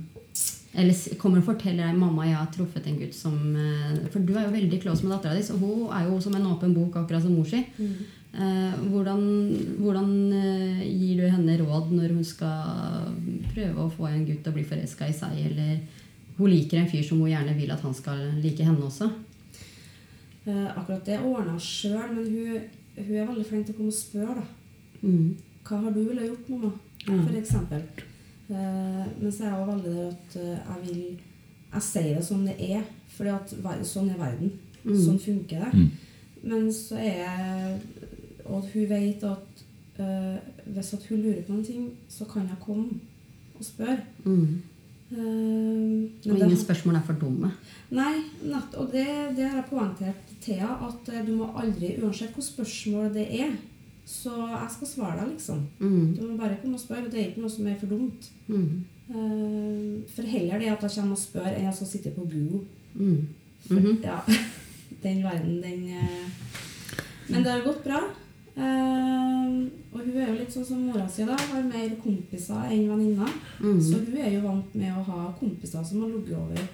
Eller 0.71 1.17
kommer 1.19 1.41
og 1.41 1.49
forteller 1.49 1.89
deg 1.89 1.97
mamma 1.99 2.29
jeg 2.29 2.37
har 2.37 2.51
truffet 2.53 2.85
en 2.87 2.99
gutt 3.01 3.15
som 3.17 3.33
eh, 3.59 3.97
For 4.13 4.23
du 4.23 4.31
er 4.37 4.45
jo 4.45 4.53
veldig 4.53 4.77
close 4.79 5.03
med 5.03 5.11
dattera 5.17 5.35
di, 5.35 5.43
så 5.43 5.57
hun 5.59 5.89
er 5.91 6.05
jo 6.07 6.19
som 6.23 6.37
en 6.37 6.47
åpen 6.53 6.75
bok, 6.77 6.95
akkurat 7.01 7.25
som 7.25 7.33
mor 7.35 7.49
si. 7.49 7.59
Eh, 7.59 8.05
hvordan 8.31 9.23
hvordan 9.81 10.11
eh, 10.33 10.83
gir 10.87 11.19
du 11.19 11.25
henne 11.27 11.57
råd 11.59 11.91
når 11.91 12.13
hun 12.15 12.23
skal 12.23 13.09
prøve 13.51 13.83
å 13.83 13.91
få 13.91 14.07
en 14.07 14.23
gutt 14.27 14.39
til 14.43 14.53
å 14.53 14.55
bli 14.55 14.63
forelska 14.67 15.09
i 15.09 15.15
seg, 15.15 15.35
eller 15.49 15.81
hun 16.37 16.49
liker 16.49 16.79
en 16.79 16.89
fyr 16.89 17.03
som 17.03 17.19
hun 17.19 17.31
gjerne 17.33 17.57
vil 17.57 17.73
at 17.73 17.83
han 17.83 17.95
skal 17.97 18.21
like 18.39 18.63
henne 18.63 18.87
også? 18.87 19.09
Eh, 20.45 20.69
akkurat 20.77 21.05
det 21.05 21.19
ordna 21.19 21.57
hun 21.57 21.65
sjøl, 21.65 22.15
men 22.15 22.29
hun, 22.31 22.69
hun 22.97 23.17
er 23.17 23.27
veldig 23.27 23.47
flink 23.49 23.67
til 23.67 23.75
å 23.75 23.81
komme 23.81 23.91
og 23.91 23.99
spørre. 23.99 24.37
da. 24.39 24.47
Mm. 25.01 25.35
Hva 25.67 25.81
har 25.83 25.93
du 25.93 25.99
ville 26.05 26.29
gjort, 26.29 26.47
mamma? 26.49 26.71
For 27.05 27.35
eksempel. 27.37 27.83
Eh, 28.51 29.03
men 29.19 29.27
så 29.31 29.43
er 29.43 29.51
jeg 29.51 29.59
også 29.59 29.73
veldig 29.73 29.91
der 29.97 30.07
at 30.07 30.39
eh, 30.39 30.55
jeg 30.55 30.87
vil 30.87 31.03
Jeg 31.71 31.83
sier 31.85 32.15
det 32.17 32.23
som 32.27 32.41
det 32.43 32.55
er, 32.59 32.81
for 33.07 33.27
sånn 33.87 34.09
er 34.11 34.17
verden. 34.19 34.49
Mm. 34.83 34.95
Sånn 34.99 35.19
funker 35.23 35.61
det. 35.63 35.69
Mm. 35.71 36.09
Men 36.51 36.65
så 36.73 36.97
er 36.99 37.21
jeg 37.21 38.00
Og 38.51 38.65
hun 38.73 38.89
vet 38.89 39.23
at 39.23 39.63
uh, 40.01 40.37
hvis 40.75 40.93
at 40.97 41.05
hun 41.09 41.21
lurer 41.23 41.41
på 41.47 41.53
noen 41.55 41.65
ting, 41.65 41.87
så 42.11 42.25
kan 42.27 42.49
jeg 42.51 42.59
komme 42.65 42.99
og 43.55 43.63
spørre. 43.65 43.97
Mm. 44.25 44.61
Uh, 45.11 46.07
Og 46.31 46.37
ingen 46.37 46.49
det- 46.49 46.59
spørsmål 46.59 46.95
er 46.99 47.03
for 47.07 47.13
dumme. 47.19 47.51
Nei, 47.91 48.13
nett, 48.47 48.75
og 48.79 48.91
det, 48.93 49.05
det 49.35 49.43
har 49.49 49.57
jeg 49.61 49.65
poengtert 49.69 50.21
til 50.27 50.37
Thea, 50.45 50.69
at 50.87 51.09
eh, 51.13 51.25
du 51.27 51.33
må 51.35 51.49
aldri, 51.59 51.89
uansett 52.01 52.31
hvor 52.33 52.43
spørsmål 52.45 53.09
det 53.13 53.25
er, 53.41 53.51
så 54.07 54.31
jeg 54.47 54.69
skal 54.77 54.87
svare 54.87 55.17
deg, 55.19 55.33
liksom. 55.33 55.59
Mm. 55.79 56.13
Du 56.15 56.21
må 56.29 56.37
bare 56.39 56.55
komme 56.61 56.75
og 56.79 56.83
spørre. 56.83 57.09
Det 57.11 57.19
er 57.19 57.27
ikke 57.29 57.41
noe 57.43 57.51
som 57.51 57.67
er 57.67 57.75
for 57.79 57.91
dumt. 57.91 58.29
Mm. 58.47 58.83
Uh, 59.11 59.99
for 60.15 60.23
heller 60.31 60.59
det 60.63 60.71
at 60.71 60.81
jeg 60.87 60.95
kommer 60.95 61.17
og 61.19 61.21
spør, 61.21 61.51
enn 61.51 61.67
jeg 61.67 61.75
skal 61.81 61.87
sitte 61.91 62.13
på 62.15 62.21
Google. 62.31 62.63
Mm. 62.95 63.27
For, 63.67 63.75
Mhm. 63.79 63.99
ja, 64.03 64.17
den 65.03 65.23
verden, 65.23 65.61
den 65.61 65.83
Men 67.29 67.43
det 67.43 67.51
har 67.51 67.61
gått 67.67 67.83
bra. 67.83 67.99
Eh, 68.55 69.47
og 69.93 69.99
hun 69.99 70.17
er 70.17 70.27
jo 70.31 70.37
litt 70.39 70.51
sånn 70.53 70.65
som 70.67 70.81
mora 70.87 71.07
si, 71.09 71.23
da. 71.27 71.35
Har 71.37 71.63
mer 71.67 71.95
kompiser 72.03 72.67
enn 72.71 72.87
venninner. 72.89 73.31
Mm. 73.61 73.79
Så 73.81 73.99
hun 74.05 74.17
er 74.17 74.31
jo 74.35 74.41
vant 74.45 74.75
med 74.75 74.91
å 74.97 75.03
ha 75.07 75.31
kompiser 75.39 75.83
som 75.87 76.01
har 76.03 76.09
ligget 76.13 76.37
over 76.37 76.69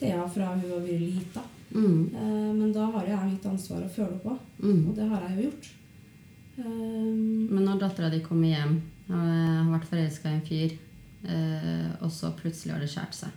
Thea 0.00 0.28
fra 0.28 0.54
hun 0.54 0.64
har 0.70 0.80
vært 0.86 1.00
lita. 1.00 1.42
Mm. 1.74 2.14
Eh, 2.14 2.52
men 2.56 2.72
da 2.74 2.86
har 2.90 3.06
jo 3.06 3.14
jeg 3.16 3.32
mitt 3.34 3.46
ansvar 3.46 3.84
å 3.86 3.90
følge 3.94 4.18
på, 4.24 4.38
Mm. 4.60 4.88
og 4.88 4.94
det 4.96 5.08
har 5.08 5.20
jeg 5.28 5.36
jo 5.36 5.42
gjort. 5.50 5.68
Eh, 6.58 6.64
Men 6.64 7.64
når 7.64 7.78
dattera 7.80 8.10
di 8.10 8.20
kommer 8.20 8.48
hjem, 8.48 8.80
og 9.08 9.14
eh, 9.14 9.62
har 9.64 9.78
vært 9.78 9.88
forelska 9.90 10.28
i 10.28 10.34
en 10.34 10.46
fyr, 10.46 10.72
eh, 11.28 11.90
og 12.02 12.10
så 12.10 12.32
plutselig 12.36 12.72
har 12.72 12.80
det 12.80 12.88
skjært 12.90 13.14
seg 13.14 13.28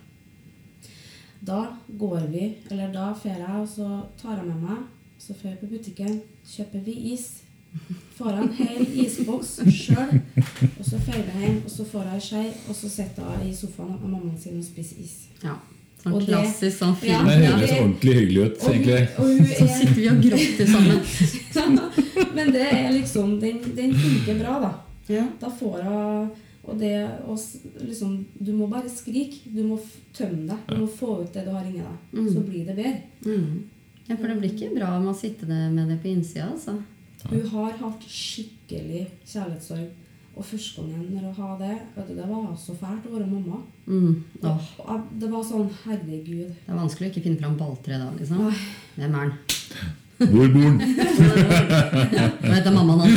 da 1.44 1.76
går 1.98 2.22
vi, 2.32 2.56
eller 2.70 2.88
da 2.92 3.12
drar 3.12 3.38
jeg, 3.38 3.60
og 3.60 3.68
så 3.68 4.06
tar 4.16 4.38
jeg 4.38 4.46
med 4.46 4.62
meg, 4.62 4.78
så 5.20 5.34
drar 5.34 5.50
jeg 5.50 5.58
på 5.60 5.66
butikken, 5.74 6.22
kjøper 6.48 6.84
vi 6.86 7.12
is. 7.12 7.42
Får 8.14 8.30
jeg 8.30 8.42
en 8.44 8.52
hel 8.60 8.82
isboks 9.04 9.48
sjøl, 9.74 10.20
og 10.78 10.84
så 10.86 10.98
feiler 11.02 11.30
jeg 11.34 11.40
hjem, 11.48 11.56
og 11.64 11.70
så 11.72 11.84
får 11.90 12.04
jeg 12.04 12.14
ei 12.20 12.26
skje, 12.28 12.42
og 12.70 12.76
så 12.78 12.90
sitter 12.92 13.32
jeg 13.32 13.48
i 13.50 13.54
sofaen 13.58 13.96
med 14.00 14.10
mammaen 14.12 14.36
sin 14.38 14.58
og 14.60 14.64
spiser 14.64 15.00
is. 15.02 15.16
Ja. 15.42 15.56
Sånn 16.04 16.12
Og 16.14 16.20
det- 16.20 16.28
klassisk 16.28 16.78
sånn 16.78 16.94
film. 17.00 17.12
Ja, 17.12 17.24
Det 17.24 17.42
ja. 17.44 17.50
høres 17.56 17.72
ordentlig 17.80 18.14
hyggelig 18.20 18.44
ut, 18.46 18.56
Og 18.62 18.68
hun, 18.68 18.74
egentlig. 18.74 19.08
og 19.18 19.24
hun 19.24 19.46
Så 19.46 19.64
er 19.64 19.74
sitter 19.78 19.94
vi 19.94 20.08
og 20.08 20.22
gråter 20.22 20.66
sammen. 20.66 22.34
Men 22.34 22.52
det 22.52 22.64
er 22.72 22.90
liksom 22.92 23.40
Den, 23.40 23.60
den 23.76 23.94
funker 23.94 24.38
bra, 24.38 24.54
da. 24.60 24.72
Ja. 25.08 25.26
Da 25.40 25.48
får 25.50 25.82
hun 25.82 26.30
Og 26.64 26.78
det 26.78 26.94
å 27.26 27.36
liksom 27.80 28.24
Du 28.40 28.52
må 28.52 28.68
bare 28.70 28.88
skrike. 28.88 29.40
Du 29.54 29.62
må 29.64 29.78
tømme 30.16 30.46
deg. 30.46 30.58
Du 30.68 30.76
må 30.84 30.88
få 30.88 31.22
ut 31.22 31.32
det 31.32 31.44
du 31.46 31.50
har 31.50 31.64
inni 31.64 31.82
deg. 31.82 31.98
Mm. 32.12 32.28
Så 32.34 32.40
blir 32.46 32.66
det 32.66 32.76
bedre. 32.76 33.02
Mm. 33.24 33.62
Ja, 34.08 34.16
for 34.16 34.26
det 34.28 34.38
blir 34.40 34.52
ikke 34.52 34.74
bra 34.76 34.96
om 34.98 35.06
å 35.08 35.14
sitte 35.16 35.46
med 35.48 35.88
det 35.88 36.02
på 36.02 36.08
innsida, 36.12 36.50
altså. 36.52 36.82
Hun 37.30 37.46
har 37.54 37.72
hatt 37.80 38.02
skikkelig 38.08 39.06
kjærlighetssorg. 39.26 39.88
Og 40.34 40.42
førstegangen 40.44 41.12
når 41.14 41.28
hun 41.30 41.36
har 41.38 41.58
det, 41.60 41.74
vet 41.94 42.08
du, 42.10 42.14
det 42.18 42.24
var 42.26 42.46
så 42.58 42.74
fælt 42.74 43.04
å 43.06 43.12
være 43.14 43.28
mamma. 43.30 43.60
Mm. 43.86 44.16
Og, 44.42 44.48
Åh, 44.50 44.64
og 44.90 45.04
det 45.20 45.28
var 45.30 45.44
sånn 45.46 45.68
Herregud. 45.84 46.48
det 46.64 46.72
er 46.72 46.80
vanskelig 46.80 47.06
å 47.06 47.10
ikke 47.12 47.22
finne 47.28 47.38
fram 47.38 47.54
balltre 47.60 48.00
da, 48.02 48.08
liksom. 48.18 48.40
Nei. 48.42 48.56
Hvem 48.96 49.14
er 49.14 49.24
den? 49.28 49.36
Hvor 50.14 50.48
bor 50.54 50.62
den? 50.64 50.78
Hva 52.42 52.54
heter 52.56 52.74
mammaen 52.74 53.00
hans? 53.04 53.14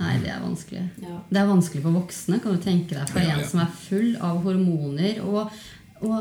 Nei, 0.00 0.14
det 0.20 0.30
er 0.34 0.40
vanskelig. 0.42 0.82
Ja. 1.02 1.16
Det 1.30 1.40
er 1.40 1.48
vanskelig 1.48 1.82
for 1.84 1.96
voksne, 1.96 2.40
kan 2.44 2.56
du 2.56 2.60
tenke 2.64 2.92
deg. 2.98 3.08
For 3.08 3.20
Ja, 3.24 3.28
ja. 3.32 3.38
en 3.40 3.48
som 3.48 3.62
er 3.64 3.70
full 3.86 4.10
av 4.20 4.42
hormoner 4.44 5.20
og, 5.24 5.48
og 6.04 6.16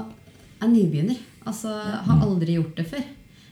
er 0.63 0.71
nybegynner. 0.71 1.19
Altså, 1.43 1.67
har 2.08 2.23
aldri 2.23 2.56
gjort 2.58 2.77
det 2.79 2.88
før. 2.93 3.03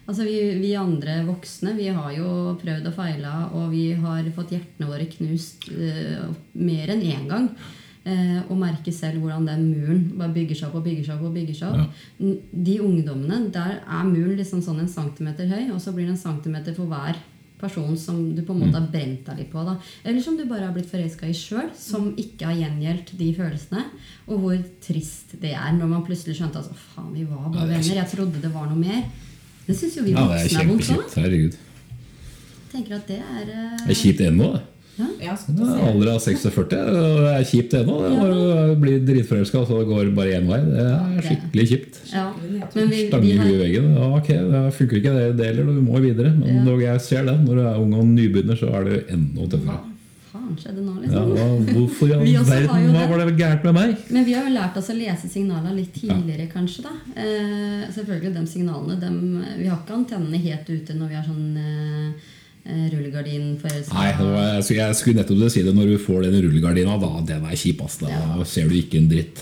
Altså, 0.08 0.26
vi, 0.26 0.38
vi 0.60 0.72
andre 0.80 1.22
voksne 1.28 1.76
vi 1.78 1.92
har 1.94 2.10
jo 2.16 2.56
prøvd 2.62 2.90
og 2.90 2.96
feila, 2.96 3.36
og 3.58 3.70
vi 3.74 3.92
har 3.94 4.26
fått 4.36 4.56
hjertene 4.56 4.90
våre 4.90 5.08
knust 5.12 5.70
uh, 5.72 6.28
mer 6.58 6.96
enn 6.96 7.06
én 7.06 7.30
gang. 7.30 7.48
Uh, 8.02 8.40
og 8.50 8.58
merker 8.58 8.94
selv 8.96 9.22
hvordan 9.22 9.46
den 9.46 9.68
muren 9.70 10.08
bare 10.18 10.34
bygger 10.34 10.58
seg 10.58 10.72
opp 10.72 10.80
og 10.80 10.88
bygger 10.88 11.06
seg 11.06 11.20
opp. 11.20 11.28
og 11.30 11.36
bygger 11.38 11.60
seg 11.60 11.76
opp. 11.76 12.00
Ja. 12.18 12.32
De 12.70 12.80
ungdommene, 12.82 13.44
der 13.54 13.78
er 13.82 14.08
muren 14.10 14.40
liksom 14.40 14.64
sånn 14.66 14.82
en 14.82 14.90
centimeter 14.90 15.52
høy, 15.52 15.68
og 15.70 15.78
så 15.84 15.94
blir 15.94 16.10
det 16.10 16.16
en 16.16 16.24
centimeter 16.24 16.76
for 16.78 16.90
hver 16.90 17.22
person 17.62 17.98
som 17.98 18.22
du 18.36 18.42
på 18.46 18.56
en 18.56 18.64
måte 18.64 18.80
har 18.80 18.90
brent 18.92 19.26
deg 19.28 19.44
litt 19.44 19.52
på. 19.54 19.64
da. 19.66 19.78
Eller 20.04 20.24
som 20.26 20.38
du 20.38 20.48
bare 20.50 20.68
har 20.68 20.76
blitt 20.76 20.90
forelska 20.90 21.30
i 21.30 21.36
sjøl, 21.38 21.70
som 21.78 22.12
ikke 22.20 22.50
har 22.50 22.58
gjengjeldt 22.58 23.14
de 23.20 23.32
følelsene. 23.38 23.84
Og 24.30 24.42
hvor 24.42 24.64
trist 24.84 25.36
det 25.42 25.54
er 25.54 25.76
når 25.78 25.92
man 25.94 26.06
plutselig 26.08 26.40
skjønte 26.40 26.58
at 26.58 26.66
altså, 26.66 26.94
faen, 26.96 27.12
vi 27.14 27.28
var 27.30 27.52
bare 27.52 27.68
er 27.68 27.76
venner. 27.76 28.00
Jeg 28.02 28.12
trodde 28.16 28.42
det 28.42 28.54
var 28.54 28.66
noe 28.72 28.82
mer. 28.82 29.30
Det 29.68 29.76
syns 29.78 29.98
jo 29.98 30.04
vi 30.04 30.12
Ja, 30.16 30.26
det 30.28 30.40
er 30.40 30.44
voksne 30.44 30.68
vondt 30.68 30.82
òg. 30.82 30.88
kjempekjipt. 30.90 31.16
Herregud. 31.22 31.56
Tenker 32.72 32.96
at 32.96 33.08
det 33.08 33.18
er 33.20 33.48
uh... 33.52 33.80
Det 33.88 33.92
er 33.96 34.00
kjipt 34.02 34.22
ennå. 34.28 34.52
det. 34.54 34.62
Ja. 35.00 35.06
Ja, 35.24 35.34
er 35.34 35.88
alder 35.88 36.10
av 36.12 36.20
46, 36.20 36.62
og 36.62 37.22
det 37.24 37.30
er 37.32 37.46
kjipt 37.48 37.74
ennå. 37.80 37.96
Du 38.12 38.76
blir 38.82 39.00
dritforelska, 39.08 39.64
så 39.66 39.80
det 39.80 39.88
går 39.90 40.12
bare 40.18 40.36
én 40.38 40.50
vei. 40.52 40.60
Det 40.68 40.84
er 40.86 41.22
skikkelig 41.26 41.66
kjipt. 41.72 42.02
ja. 42.12 42.26
Stange 42.72 43.38
har, 43.38 43.46
huet 43.48 43.56
i 43.56 43.62
veggen. 43.64 43.88
Ja, 43.96 44.10
ok, 44.20 44.28
det 44.52 44.64
funker 44.78 45.00
ikke 45.00 45.16
det, 45.40 45.46
heller. 45.48 45.72
Du 45.72 45.82
må 45.88 46.00
videre. 46.04 46.34
Men 46.36 46.56
Ja. 46.60 46.64
når 46.68 46.82
jeg 46.86 47.02
ser 47.08 47.24
det, 47.26 47.38
når 47.46 47.56
du 47.56 47.62
er 47.62 47.80
ung 47.82 47.94
og 47.96 48.06
nybegynner, 48.12 48.60
så 48.60 48.70
er 48.76 48.84
det 48.90 49.00
enda 49.10 49.48
tøffere. 49.48 49.80
Faen 50.32 50.58
skjedde 50.60 50.84
nå, 50.86 50.94
Ja, 50.98 51.02
liksom? 51.04 51.32
hva, 51.36 51.48
hvorfor 51.76 52.12
i 52.26 52.36
all 52.40 52.46
verden 52.56 52.92
hva 52.96 53.08
var 53.12 53.24
det 53.26 53.38
gærent 53.40 53.64
med 53.68 53.74
meg? 53.78 53.96
Men 54.16 54.26
vi 54.28 54.34
har 54.38 54.48
jo 54.48 54.54
lært 54.56 54.78
oss 54.82 54.90
å 54.94 54.98
lese 54.98 55.30
signalene 55.32 55.76
litt 55.76 55.94
tidligere, 55.94 56.50
kanskje. 56.52 56.86
da. 56.88 56.94
Eh, 57.16 57.88
selvfølgelig, 57.96 58.34
de 58.38 58.46
signalene 58.48 59.00
dem, 59.02 59.18
Vi 59.60 59.68
har 59.68 59.82
ikke 59.82 59.98
antennene 60.02 60.40
helt 60.42 60.70
ute 60.70 60.94
når 60.96 61.10
vi 61.12 61.20
har 61.20 61.28
sånn 61.28 61.58
eh, 61.58 62.30
rullegardin 62.62 62.92
rullegardinforelska. 62.94 63.94
Nei, 63.98 64.12
var, 64.20 64.60
jeg, 64.62 64.96
skulle, 64.96 65.18
nettopp 65.18 65.50
si 65.52 65.64
det. 65.66 65.74
Når 65.76 65.88
du 65.92 65.98
får 65.98 66.28
den 66.28 66.36
rullegardina, 66.46 66.98
da, 67.02 67.10
den 67.26 67.46
er 67.50 67.58
kjip. 67.58 67.82
ass. 67.86 67.98
Da 67.98 68.10
Ja. 68.12 68.44
ser 68.46 68.68
du 68.70 68.76
ikke 68.78 68.98
en 69.02 69.10
dritt. 69.10 69.42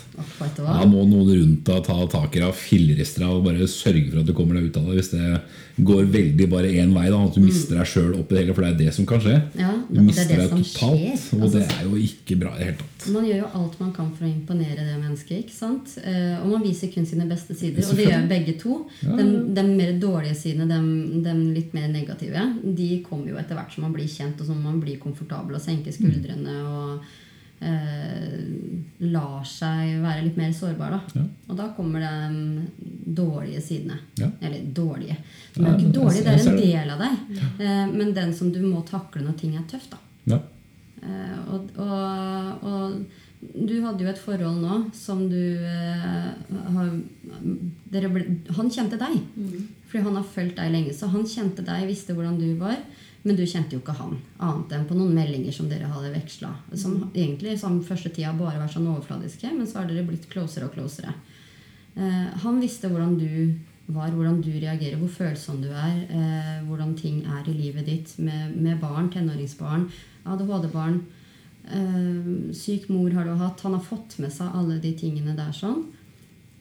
Da 0.55 0.85
må 0.87 1.03
noen 1.07 1.27
rundt 1.27 1.63
deg 1.67 1.83
ta 1.83 1.97
tak 2.07 2.35
i 2.35 2.39
deg, 2.39 2.53
fillerister 2.55 3.25
deg 3.25 3.29
og 3.29 3.43
bare 3.43 3.67
sørge 3.67 4.09
for 4.11 4.19
at 4.21 4.25
du 4.25 4.33
kommer 4.33 4.55
deg 4.55 4.69
ut 4.69 4.77
av 4.77 4.85
det. 4.87 4.95
Hvis 5.01 5.11
det 5.11 5.41
går 5.85 6.05
veldig 6.13 6.47
bare 6.51 6.69
én 6.81 6.93
vei, 6.93 7.05
da, 7.09 7.19
at 7.25 7.35
du 7.35 7.41
mister 7.41 7.75
deg 7.79 7.87
sjøl 7.87 8.13
oppi 8.19 8.35
det 8.35 8.41
hele. 8.43 8.53
For 8.57 8.65
det 8.65 8.71
er 8.73 8.77
det 8.85 8.93
som 8.95 9.05
kan 9.09 9.21
skje. 9.23 9.35
Ja, 9.59 9.71
Du 9.89 10.01
mister 10.01 10.23
er 10.23 10.27
det 10.27 10.37
deg 10.39 10.49
som 10.49 10.63
totalt. 10.63 10.99
skjer. 10.99 11.37
Og 11.37 11.43
Altså, 11.45 11.59
det 11.59 11.67
er 11.77 11.83
jo 11.89 11.95
ikke 11.95 12.37
bra 12.41 12.51
i 12.55 12.57
det 12.59 12.65
hele 12.69 12.77
tatt. 12.81 13.07
Man 13.15 13.25
gjør 13.29 13.37
jo 13.43 13.49
alt 13.61 13.79
man 13.79 13.93
kan 13.95 14.09
for 14.17 14.25
å 14.25 14.31
imponere 14.31 14.85
det 14.89 14.97
mennesket. 14.99 15.37
ikke 15.45 15.55
sant? 15.55 15.95
Eh, 16.03 16.35
og 16.43 16.47
man 16.51 16.63
viser 16.63 16.91
kun 16.93 17.05
sine 17.05 17.25
beste 17.29 17.55
sider. 17.55 17.83
Og 17.89 17.95
det 17.95 18.09
gjør 18.09 18.27
begge 18.29 18.57
to. 18.59 18.79
Ja, 19.05 19.15
De, 19.15 19.29
de 19.55 19.63
mer 19.69 19.93
dårlige 19.99 20.35
sidene, 20.35 20.67
de, 20.67 21.23
de 21.23 21.37
litt 21.55 21.73
mer 21.73 21.87
negative, 21.87 22.43
de 22.63 22.89
kommer 23.07 23.29
jo 23.31 23.37
etter 23.39 23.55
hvert 23.55 23.73
som 23.73 23.83
man 23.87 23.93
blir 23.95 24.07
kjent, 24.07 24.39
og 24.41 24.45
som 24.51 24.61
man 24.61 24.79
blir 24.83 24.99
komfortabel 24.99 25.55
og 25.55 25.61
senker 25.63 25.91
skuldrene 25.95 26.59
og 26.67 26.99
lar 28.99 29.43
seg 29.47 29.99
være 30.03 30.23
litt 30.25 30.37
mer 30.39 30.51
sårbar. 30.55 30.93
Da. 30.95 31.19
Ja. 31.19 31.23
Og 31.49 31.57
da 31.59 31.67
kommer 31.75 32.03
de 32.03 32.89
dårlige 33.15 33.61
sidene. 33.63 33.97
Ja. 34.19 34.29
Eller 34.41 34.63
dårlige. 34.75 35.17
De 35.55 35.63
er 35.65 35.77
ikke 35.77 35.93
dårlige, 35.95 36.23
det 36.25 36.35
er 36.35 36.47
en 36.47 36.59
del 36.59 36.93
av 36.95 37.03
deg. 37.03 37.39
Eh, 37.59 37.85
men 37.93 38.13
den 38.15 38.33
som 38.35 38.51
du 38.53 38.61
må 38.63 38.83
takle 38.87 39.23
når 39.25 39.39
ting 39.39 39.55
er 39.59 39.65
tøft. 39.71 39.91
da. 39.95 39.99
Ja. 40.35 40.39
Eh, 41.03 41.39
og, 41.53 41.71
og, 41.79 42.63
og 42.69 42.99
du 43.55 43.75
hadde 43.85 44.03
jo 44.03 44.11
et 44.11 44.19
forhold 44.19 44.59
nå 44.59 44.79
som 44.95 45.21
du 45.31 45.39
eh, 45.39 46.31
har 46.75 46.89
dere 47.89 48.09
ble, 48.11 48.25
Han 48.57 48.71
kjente 48.71 48.99
deg. 48.99 49.19
Fordi 49.89 50.03
han 50.05 50.19
har 50.19 50.27
fulgt 50.35 50.59
deg 50.59 50.73
lenge. 50.75 50.93
Så 50.93 51.07
han 51.09 51.27
kjente 51.27 51.63
deg, 51.65 51.87
visste 51.89 52.15
hvordan 52.17 52.39
du 52.39 52.51
var. 52.59 52.77
Men 53.23 53.35
du 53.35 53.43
kjente 53.43 53.75
jo 53.75 53.81
ikke 53.81 53.97
han, 53.97 54.15
annet 54.39 54.73
enn 54.75 54.85
på 54.87 54.95
noen 54.95 55.15
meldinger 55.17 55.55
som 55.55 55.67
dere 55.67 55.89
hadde 55.91 56.13
veksla. 56.13 56.53
Som 56.71 57.09
egentlig 57.09 57.57
som 57.59 57.81
første 57.83 58.11
tida 58.15 58.31
bare 58.37 58.61
vært 58.61 58.77
sånn 58.77 58.87
overfladiske, 58.87 59.51
men 59.55 59.67
så 59.67 59.81
har 59.81 59.89
dere 59.89 60.05
blitt 60.07 60.29
closere 60.31 60.69
og 60.69 60.77
closere. 60.77 61.11
Eh, 61.99 62.29
han 62.43 62.61
visste 62.63 62.87
hvordan 62.87 63.17
du 63.19 63.59
var, 63.89 64.13
hvordan 64.13 64.39
du 64.45 64.51
reagerer, 64.53 64.95
hvor 65.01 65.11
følsom 65.11 65.59
du 65.63 65.67
er, 65.67 66.05
eh, 66.07 66.55
hvordan 66.69 66.95
ting 66.95 67.25
er 67.25 67.43
i 67.49 67.57
livet 67.57 67.89
ditt 67.89 68.15
med, 68.23 68.55
med 68.55 68.79
barn, 68.79 69.09
tenåringsbarn, 69.11 69.89
ADHD-barn. 70.23 71.01
Eh, 71.67 72.33
syk 72.55 72.87
mor 72.93 73.11
har 73.17 73.27
du 73.27 73.35
hatt. 73.35 73.67
Han 73.67 73.75
har 73.75 73.83
fått 73.83 74.19
med 74.23 74.31
seg 74.31 74.55
alle 74.55 74.79
de 74.79 74.95
tingene 74.95 75.35
der 75.35 75.51
sånn. 75.55 75.87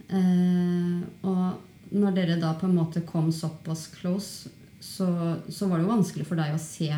Og 0.08 1.92
når 1.92 2.14
dere 2.16 2.38
da 2.40 2.54
på 2.56 2.64
en 2.64 2.78
måte 2.78 3.02
kom 3.04 3.28
såpass 3.32 3.90
close, 3.92 4.48
så, 4.80 5.08
så 5.48 5.68
var 5.68 5.78
det 5.78 5.86
jo 5.86 5.94
vanskelig 5.94 6.26
for 6.28 6.36
deg 6.40 6.54
å 6.54 6.60
se 6.62 6.90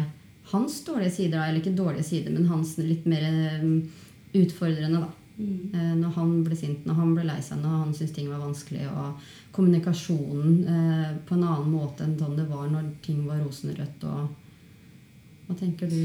hans 0.51 0.81
dårlige 0.85 1.15
sider, 1.15 1.39
eller 1.45 1.61
ikke 1.61 1.77
dårlige 1.79 2.05
sider, 2.09 2.33
men 2.35 2.49
hans 2.51 2.77
litt 2.83 3.07
mer 3.07 3.23
eh, 3.29 3.65
utfordrende, 4.41 5.01
da. 5.07 5.11
Mm. 5.41 6.01
når 6.03 6.11
han 6.19 6.33
ble 6.45 6.57
sint, 6.59 6.83
når 6.85 6.97
han 6.99 7.13
ble 7.17 7.23
lei 7.25 7.39
seg, 7.41 7.63
når 7.63 7.77
han 7.79 7.93
syntes 7.97 8.11
ting 8.13 8.27
var 8.29 8.43
vanskelig, 8.43 8.83
og 8.93 9.23
kommunikasjonen 9.57 10.59
eh, 10.69 11.15
på 11.25 11.37
en 11.39 11.47
annen 11.47 11.71
måte 11.73 12.05
enn 12.05 12.19
sånn 12.21 12.37
det 12.37 12.45
var 12.51 12.67
når 12.69 12.91
ting 13.07 13.23
var 13.25 13.41
rosenrødt. 13.41 14.05
Og, 14.05 14.29
hva 15.47 15.57
tenker 15.57 15.89
du? 15.89 15.97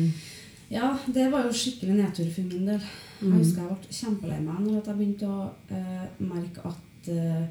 Ja, 0.72 0.94
det 1.12 1.28
var 1.34 1.44
jo 1.46 1.52
skikkelig 1.54 1.98
nedtur 2.00 2.30
for 2.32 2.48
min 2.48 2.66
del. 2.72 2.80
Jeg 2.80 3.30
Mm. 3.30 3.38
husker 3.40 3.62
jeg 3.62 3.76
ble 3.82 3.98
kjempelei 4.00 4.40
meg 4.44 4.58
når 4.60 4.74
jeg 4.80 4.96
begynte 4.98 5.28
å 5.28 5.44
eh, 5.72 6.08
merke 6.20 6.64
at 6.68 7.08
eh, 7.12 7.46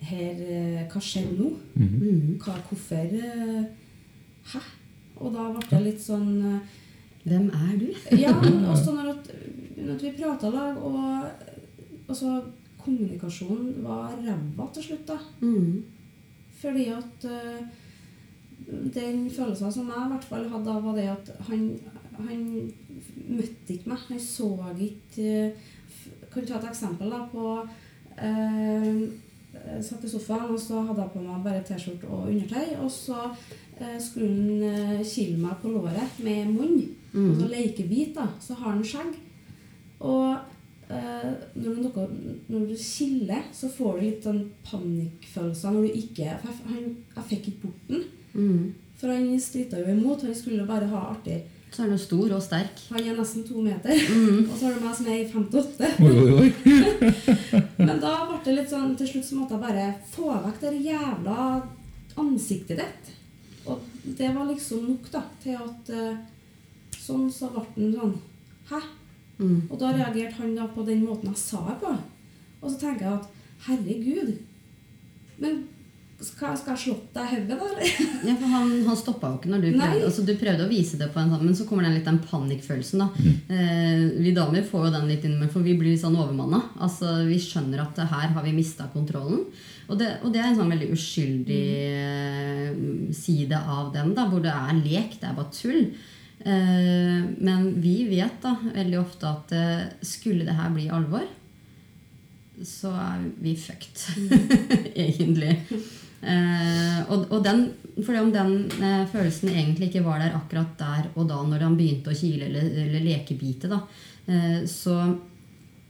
her 0.00 0.42
eh, 0.48 0.84
Hva 0.92 1.00
skjer 1.00 1.32
nå? 1.38 1.50
Mm 1.74 1.88
-hmm. 1.88 2.38
Hva, 2.44 2.54
hvorfor 2.68 2.96
eh, 2.96 3.64
Hæ? 4.52 4.60
Og 5.16 5.32
da 5.34 5.48
ble 5.52 5.66
det 5.70 5.82
litt 5.84 6.00
sånn 6.02 6.44
eh, 6.54 6.60
Hvem 7.24 7.50
er 7.50 7.76
du? 7.78 7.88
Ja, 8.24 8.32
også 8.70 8.92
når, 8.94 9.08
at, 9.10 9.30
når 9.76 9.94
at 9.94 10.02
vi 10.02 10.10
prata 10.22 10.50
lag, 10.50 10.76
og 12.08 12.16
så, 12.16 12.42
kommunikasjonen 12.78 13.84
var 13.84 14.14
ræva 14.24 14.68
til 14.72 14.82
slutt, 14.82 15.08
da. 15.08 15.18
Mm. 15.40 15.82
Fordi 16.60 16.86
at 16.88 17.24
uh, 17.24 17.66
den 18.94 19.30
følelsen 19.30 19.72
som 19.72 19.90
jeg 19.92 20.06
i 20.06 20.12
hvert 20.12 20.24
fall 20.24 20.48
hadde 20.48 20.64
da, 20.64 20.78
var 20.80 20.96
det 20.96 21.08
at 21.12 21.30
han, 21.50 21.68
han 22.18 22.72
møtte 23.28 23.74
ikke 23.74 23.92
meg. 23.92 23.98
Han 24.08 24.20
så 24.20 24.48
ikke 24.80 25.28
uh, 25.46 25.52
f- 25.88 26.32
Kan 26.32 26.46
ta 26.46 26.58
et 26.58 26.70
eksempel 26.70 27.10
da 27.10 27.22
på 27.32 27.44
Jeg 28.18 29.10
satt 29.84 30.04
i 30.04 30.10
sofaen, 30.10 30.52
og 30.54 30.60
så 30.60 30.82
hadde 30.86 31.04
jeg 31.04 31.14
på 31.14 31.22
meg 31.24 31.46
bare 31.46 31.64
T-skjorte 31.66 32.10
og 32.10 32.28
undertøy. 32.32 32.76
Og 32.82 32.90
så 32.92 33.18
eh, 33.78 33.96
skulle 34.02 34.28
han 34.28 34.98
eh, 34.98 35.06
kile 35.06 35.38
meg 35.42 35.58
på 35.62 35.72
låret 35.74 36.20
med 36.24 36.52
munn. 36.52 36.78
Mm. 37.12 37.32
Altså 37.32 37.50
lekebit, 37.52 38.14
da. 38.16 38.28
Så 38.42 38.58
har 38.58 38.74
han 38.74 38.84
skjegg. 38.86 39.18
Og 39.98 40.36
eh, 40.90 41.30
når, 41.58 41.78
du, 41.82 42.02
når 42.48 42.66
du 42.70 42.74
kiler, 42.80 43.46
så 43.52 43.70
får 43.72 43.98
du 43.98 44.06
litt 44.06 44.28
sånn 44.28 44.44
panikkfølelser 44.68 45.74
når 45.74 45.88
du 45.88 46.02
ikke 46.02 46.36
for 46.42 46.52
jeg, 46.52 46.66
han, 46.72 46.90
jeg 47.16 47.30
fikk 47.32 47.52
ikke 47.52 47.66
bort 47.66 47.92
den. 47.92 48.04
Mm. 48.34 48.66
For 48.98 49.14
han 49.14 49.30
strita 49.42 49.80
jo 49.80 49.94
imot. 49.94 50.26
Han 50.26 50.36
skulle 50.36 50.68
bare 50.68 50.90
ha 50.90 51.08
artig. 51.12 51.42
Så 51.72 51.84
er 51.84 51.90
den 51.92 52.00
stor 52.00 52.32
og 52.34 52.42
sterk. 52.42 52.80
Han 52.90 53.02
er 53.02 53.16
nesten 53.18 53.44
to 53.46 53.60
meter. 53.62 53.92
Mm. 53.92 54.48
Og 54.48 54.54
så 54.56 54.66
har 54.66 54.76
du 54.78 54.84
meg 54.84 54.96
som 54.96 55.10
er 55.12 55.18
i 55.20 55.28
58. 55.28 55.90
Oi, 56.06 56.14
oi, 56.22 56.46
oi. 56.46 57.62
Men 57.88 58.00
da 58.02 58.14
ble 58.28 58.38
det 58.46 58.54
litt 58.56 58.72
sånn 58.72 58.96
Til 58.98 59.10
slutt 59.12 59.28
så 59.28 59.38
måtte 59.38 59.58
jeg 59.58 59.64
bare 59.66 59.84
få 60.14 60.32
vekk 60.46 60.62
det 60.64 60.72
jævla 60.88 61.44
ansiktet 62.18 62.80
ditt. 62.80 63.12
Og 63.68 63.84
det 64.18 64.32
var 64.34 64.48
liksom 64.48 64.88
nok 64.88 65.10
da 65.12 65.22
til 65.42 65.58
at 65.60 65.92
eh, 65.94 66.20
Sånn 66.98 67.28
så 67.32 67.50
ble 67.52 67.64
den 67.76 67.94
sånn 67.96 68.14
Hæ? 68.68 68.80
Mm. 69.38 69.60
Og 69.70 69.76
da 69.80 69.92
reagerte 69.94 70.40
han 70.40 70.56
da 70.56 70.66
på 70.72 70.82
den 70.86 71.04
måten 71.06 71.30
jeg 71.30 71.40
sa 71.40 71.60
det 71.68 71.78
på. 71.82 71.92
Og 72.58 72.72
så 72.72 72.78
tenker 72.80 73.06
jeg 73.06 73.20
at 73.20 73.28
herregud 73.68 74.32
Men 75.38 75.60
Skal, 76.18 76.56
skal 76.58 76.74
jeg 76.74 76.82
slått 76.82 77.12
deg 77.14 77.30
i 77.30 77.36
hodet, 77.36 77.58
da? 77.60 77.66
Ja, 78.26 78.32
for 78.34 78.50
han, 78.50 78.72
han 78.88 78.96
stoppa 78.98 79.28
jo 79.30 79.38
ikke 79.38 79.52
når 79.52 79.60
du 79.62 79.68
prøvde. 79.76 80.06
Altså, 80.08 80.24
du 80.26 80.32
prøvde 80.40 80.64
å 80.66 80.70
vise 80.70 80.98
det 80.98 81.06
på 81.14 81.20
en 81.22 81.30
sånn, 81.30 81.44
men 81.46 81.54
så 81.54 81.66
kommer 81.68 81.86
den 81.86 81.94
litt 81.94 82.08
den 82.08 82.18
panikkfølelsen. 82.24 83.04
da. 83.04 83.28
Eh, 83.54 84.02
vi 84.18 84.34
damer 84.34 84.66
får 84.66 84.88
jo 84.88 84.92
den 84.96 85.06
litt 85.12 85.28
inn, 85.28 85.38
for 85.52 85.62
vi 85.62 85.76
blir 85.78 85.94
litt 85.94 86.02
sånn 86.02 86.18
overmanna. 86.18 86.64
Altså, 86.82 87.20
vi 87.28 87.38
skjønner 87.42 87.84
at 87.84 88.02
her 88.02 88.34
har 88.34 88.46
vi 88.48 88.56
mista 88.56 88.88
kontrollen. 88.90 89.46
Og 89.88 89.96
det, 90.00 90.10
og 90.26 90.34
det 90.34 90.42
er 90.42 90.50
en 90.50 90.58
sånn 90.58 90.74
veldig 90.74 90.90
uskyldig 90.92 91.64
eh, 92.02 92.82
side 93.16 93.62
av 93.78 93.94
den, 93.94 94.10
da, 94.18 94.26
hvor 94.28 94.42
det 94.44 94.52
er 94.52 94.82
lek, 94.82 95.20
det 95.22 95.30
er 95.30 95.38
bare 95.38 95.54
tull. 95.54 95.84
Eh, 96.42 97.22
men 97.38 97.70
vi 97.82 97.96
vet 98.10 98.42
da 98.42 98.56
veldig 98.66 98.98
ofte 99.00 99.30
at 99.30 99.54
eh, 99.54 99.86
skulle 100.02 100.44
det 100.46 100.58
her 100.58 100.74
bli 100.74 100.90
alvor, 100.92 101.24
så 102.66 102.90
er 102.90 103.22
vi 103.38 103.54
fucked, 103.54 104.02
egentlig. 105.06 105.54
Eh, 106.18 107.00
og, 107.12 107.28
og 107.30 107.42
den, 107.44 107.68
fordi 108.02 108.18
om 108.18 108.32
den 108.34 108.54
eh, 108.82 109.04
følelsen 109.12 109.52
egentlig 109.52 109.88
ikke 109.88 110.04
var 110.06 110.18
der 110.18 110.34
akkurat 110.34 110.72
der 110.80 111.04
og 111.14 111.28
da 111.30 111.38
når 111.46 111.62
han 111.62 111.76
begynte 111.78 112.10
å 112.10 112.18
kile 112.18 112.48
eller, 112.48 112.66
eller 112.86 113.04
lekebite, 113.06 113.70
da, 113.70 113.84
eh, 114.26 114.64
så 114.66 114.96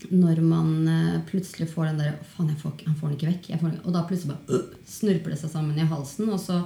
når 0.09 0.41
man 0.45 0.89
eh, 0.89 1.21
plutselig 1.27 1.71
får 1.73 1.91
den 1.91 2.03
der 2.03 2.19
Faen, 2.35 2.53
får, 2.57 2.73
han 2.87 2.97
får 2.97 3.09
den 3.09 3.17
ikke 3.17 3.31
vekk. 3.31 3.49
Den, 3.49 3.73
ikke-» 3.73 3.87
og 3.87 3.97
da 3.97 4.05
plutselig 4.07 4.35
bare 4.35 4.59
øh, 4.59 4.77
snurper 4.87 5.35
det 5.35 5.41
seg 5.41 5.53
sammen 5.53 5.79
i 5.79 5.89
halsen. 5.89 6.29
Og 6.31 6.41
så 6.41 6.61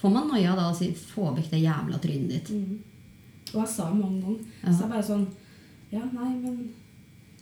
får 0.00 0.12
man 0.12 0.28
noia 0.28 0.56
da 0.58 0.68
og 0.68 0.76
sier 0.78 0.92
'få 0.92 1.32
vekk 1.38 1.50
det 1.54 1.62
jævla 1.64 2.00
trynet 2.02 2.34
ditt'. 2.34 2.52
Og 3.54 3.60
jeg 3.62 3.70
sa 3.76 3.90
mange 3.94 4.20
ganger. 4.20 4.44
Ja. 4.62 4.72
Så 4.72 4.80
jeg 4.82 4.90
bare 4.90 5.08
sånn 5.10 5.26
Ja, 5.94 6.02
nei, 6.10 6.32
men 6.42 6.72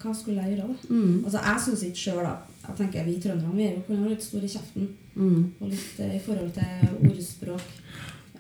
hva 0.03 0.13
skulle 0.13 0.43
jeg 0.43 0.57
gjøre, 0.57 0.69
da? 0.69 0.95
Mm. 0.95 1.25
Altså, 1.25 1.39
Jeg 1.39 1.61
syns 1.65 1.83
ikke 1.87 2.03
sjøl, 2.05 2.25
da. 2.27 2.37
Jeg 2.63 2.77
tenker 2.79 3.05
Vi 3.09 3.17
trønderne 3.23 3.57
vi 3.57 3.65
er 3.67 3.73
jo 3.77 3.83
kan 3.89 4.03
være 4.05 4.13
litt 4.15 4.23
store 4.25 4.47
i 4.47 4.53
kjeften. 4.53 4.89
Mm. 5.17 5.41
Og 5.61 5.69
litt 5.73 6.01
eh, 6.05 6.17
i 6.17 6.21
forhold 6.23 6.53
til 6.57 7.11
ordspråk. 7.11 7.65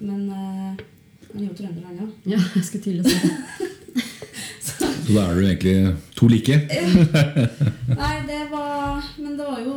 Men 0.00 0.20
eh, 0.30 0.82
han 1.32 1.42
er 1.42 1.46
jo 1.48 1.56
trønder, 1.58 1.84
han 1.88 2.02
òg. 2.06 2.12
Ja, 2.30 2.38
jeg 2.54 2.64
skulle 2.68 2.84
til 2.86 3.00
å 3.00 3.04
si 3.08 3.16
det. 3.22 3.70
Så 4.66 4.88
da 5.16 5.24
er 5.26 5.34
du 5.34 5.42
egentlig 5.42 5.76
to 6.16 6.28
like. 6.30 6.56
Nei, 7.98 8.14
det 8.28 8.42
var 8.52 9.02
Men 9.18 9.34
det 9.36 9.46
var 9.48 9.58
jo 9.60 9.74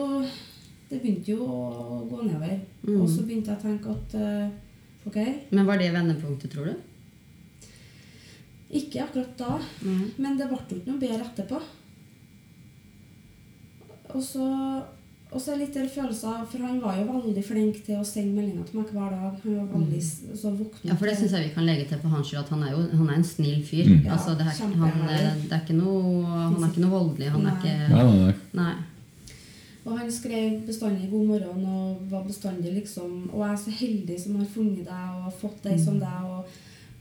Det 0.89 1.00
begynte 1.02 1.34
jo 1.34 1.48
å 1.50 2.04
gå 2.10 2.20
nedover. 2.28 2.60
Mm. 2.86 3.00
Og 3.02 3.08
så 3.10 3.26
begynte 3.26 3.50
jeg 3.52 3.58
å 3.58 3.66
tenke 3.66 3.96
at 3.96 4.14
eh, 4.22 5.08
ok, 5.10 5.18
Men 5.58 5.66
var 5.68 5.82
det 5.82 5.89
vendepunktet, 5.96 6.54
tror 6.54 6.70
du? 6.70 6.91
ikke 8.76 9.04
akkurat 9.06 9.38
da, 9.39 9.58
Mm. 9.86 10.08
men 10.20 10.38
det 10.38 10.48
ble 10.50 10.58
jo 10.58 10.76
ikke 10.80 10.89
noe 10.91 11.00
bedre 11.00 11.26
etterpå. 11.30 11.60
Og 14.16 14.24
så, 14.24 14.45
og 15.32 15.41
så 15.43 15.57
litt 15.59 15.76
der 15.76 15.89
følelser, 15.91 16.45
for 16.47 16.63
han 16.63 16.80
var 16.84 16.95
jo 16.99 17.05
veldig 17.09 17.43
flink 17.43 17.82
til 17.84 17.99
å 17.99 18.07
sende 18.07 18.38
meldinger 18.38 18.70
til 18.70 18.80
meg 18.80 18.95
hver 18.95 19.11
dag. 19.11 19.38
Han 19.43 19.59
var 19.59 19.70
veldig 19.74 20.01
så 20.05 20.53
våknet 20.55 20.86
Mm. 20.86 20.89
Ja, 20.89 20.95
for 20.95 21.11
det 21.11 21.18
syns 21.20 21.36
jeg 21.36 21.49
vi 21.49 21.53
kan 21.57 21.68
legge 21.68 21.88
til 21.89 21.99
for 21.99 22.16
hans 22.16 22.32
skyld, 22.32 22.43
at 22.45 22.53
han 22.55 22.63
er 22.63 22.72
jo 22.72 22.82
han 23.01 23.09
er 23.09 23.20
en 23.20 23.30
snill 23.36 23.61
fyr. 23.68 23.91
Mm. 23.91 24.11
Altså, 24.16 24.38
det 24.39 24.47
er, 24.47 24.59
han, 24.82 24.99
det 25.45 25.51
er 25.51 25.63
ikke 25.63 25.80
noe, 25.80 26.26
han 26.32 26.59
er 26.63 26.70
ikke 26.70 26.86
noe 26.86 26.97
voldelig. 26.97 27.32
Han 27.36 27.47
er 27.49 27.57
ikke 27.59 27.78
Nei, 27.95 28.03
nei, 28.03 28.20
nei. 28.26 28.36
Nei. 28.63 28.76
Og 29.86 29.99
han 29.99 30.11
skrev 30.11 30.61
bestandig 30.66 31.09
'god 31.11 31.28
morgen' 31.28 31.66
og 31.70 32.07
var 32.09 32.24
bestandig 32.26 32.74
liksom 32.74 33.30
Og 33.34 33.45
jeg 33.45 33.51
er 33.53 33.57
så 33.63 33.72
heldig 33.72 34.22
som 34.22 34.36
har 34.36 34.45
funnet 34.45 34.86
deg 34.88 35.26
og 35.26 35.34
fått 35.41 35.59
deg 35.63 35.80
som 35.80 35.99
deg. 35.99 36.24
Og, 36.26 36.45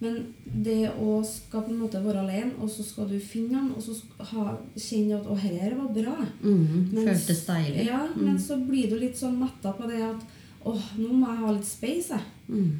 men 0.04 0.20
det 0.64 0.92
å 1.00 1.18
skal 1.26 1.64
på 1.66 1.72
en 1.72 1.80
måte 1.80 2.00
være 2.04 2.22
alene, 2.22 2.52
og 2.60 2.70
så 2.70 2.84
skal 2.86 3.08
du 3.10 3.16
finne 3.20 3.56
han, 3.58 3.72
og 3.74 3.82
så 3.82 3.96
ha, 4.30 4.46
kjenne 4.76 5.18
at 5.18 5.26
'å, 5.26 5.34
dette 5.34 5.58
her 5.64 5.74
var 5.80 5.88
bra'. 5.96 6.28
Mm, 6.42 6.92
Men- 6.92 7.08
føltes 7.08 7.44
deilig. 7.48 7.86
Ja, 7.86 8.06
men 8.16 8.38
så 8.38 8.56
blir 8.68 8.88
du 8.90 8.98
litt 9.00 9.16
sånn 9.16 9.38
metta 9.38 9.72
på 9.72 9.88
det 9.88 10.02
at 10.02 10.22
'åh, 10.64 10.82
nå 10.98 11.12
må 11.12 11.26
jeg 11.28 11.38
ha 11.44 11.52
litt 11.52 11.66
space', 11.66 12.10
jeg'. 12.14 12.30
Mm. 12.48 12.72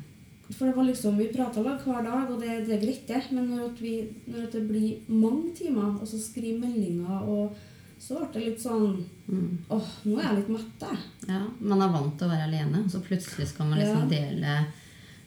For 0.52 0.66
det 0.66 0.76
var 0.76 0.84
liksom, 0.84 1.16
Vi 1.16 1.26
prata 1.32 1.62
hver 1.62 2.04
dag, 2.04 2.30
og 2.30 2.40
det, 2.40 2.66
det 2.66 2.74
er 2.76 2.86
greit, 2.86 3.06
det. 3.08 3.22
Men 3.32 3.48
når, 3.48 3.70
at 3.70 3.80
vi, 3.80 4.08
når 4.28 4.42
at 4.44 4.52
det 4.52 4.68
blir 4.68 4.98
mange 5.08 5.54
timer, 5.56 6.00
og 6.00 6.06
så 6.06 6.18
skriver 6.20 6.60
meldinger, 6.60 7.22
og 7.26 7.54
så 7.98 8.18
ble 8.18 8.28
det 8.34 8.44
litt 8.50 8.60
sånn 8.60 9.04
Mm. 9.26 9.58
Åh, 9.70 9.86
nå 10.04 10.18
er 10.18 10.22
jeg 10.28 10.36
litt 10.36 10.48
mett, 10.50 10.80
jeg. 10.80 10.98
Ja, 11.28 11.46
man 11.60 11.80
er 11.80 11.88
vant 11.88 12.18
til 12.18 12.28
å 12.28 12.30
være 12.30 12.44
alene, 12.50 12.82
så 12.90 13.00
plutselig 13.00 13.46
skal 13.48 13.66
man 13.70 13.78
liksom 13.78 14.08
dele 14.10 14.66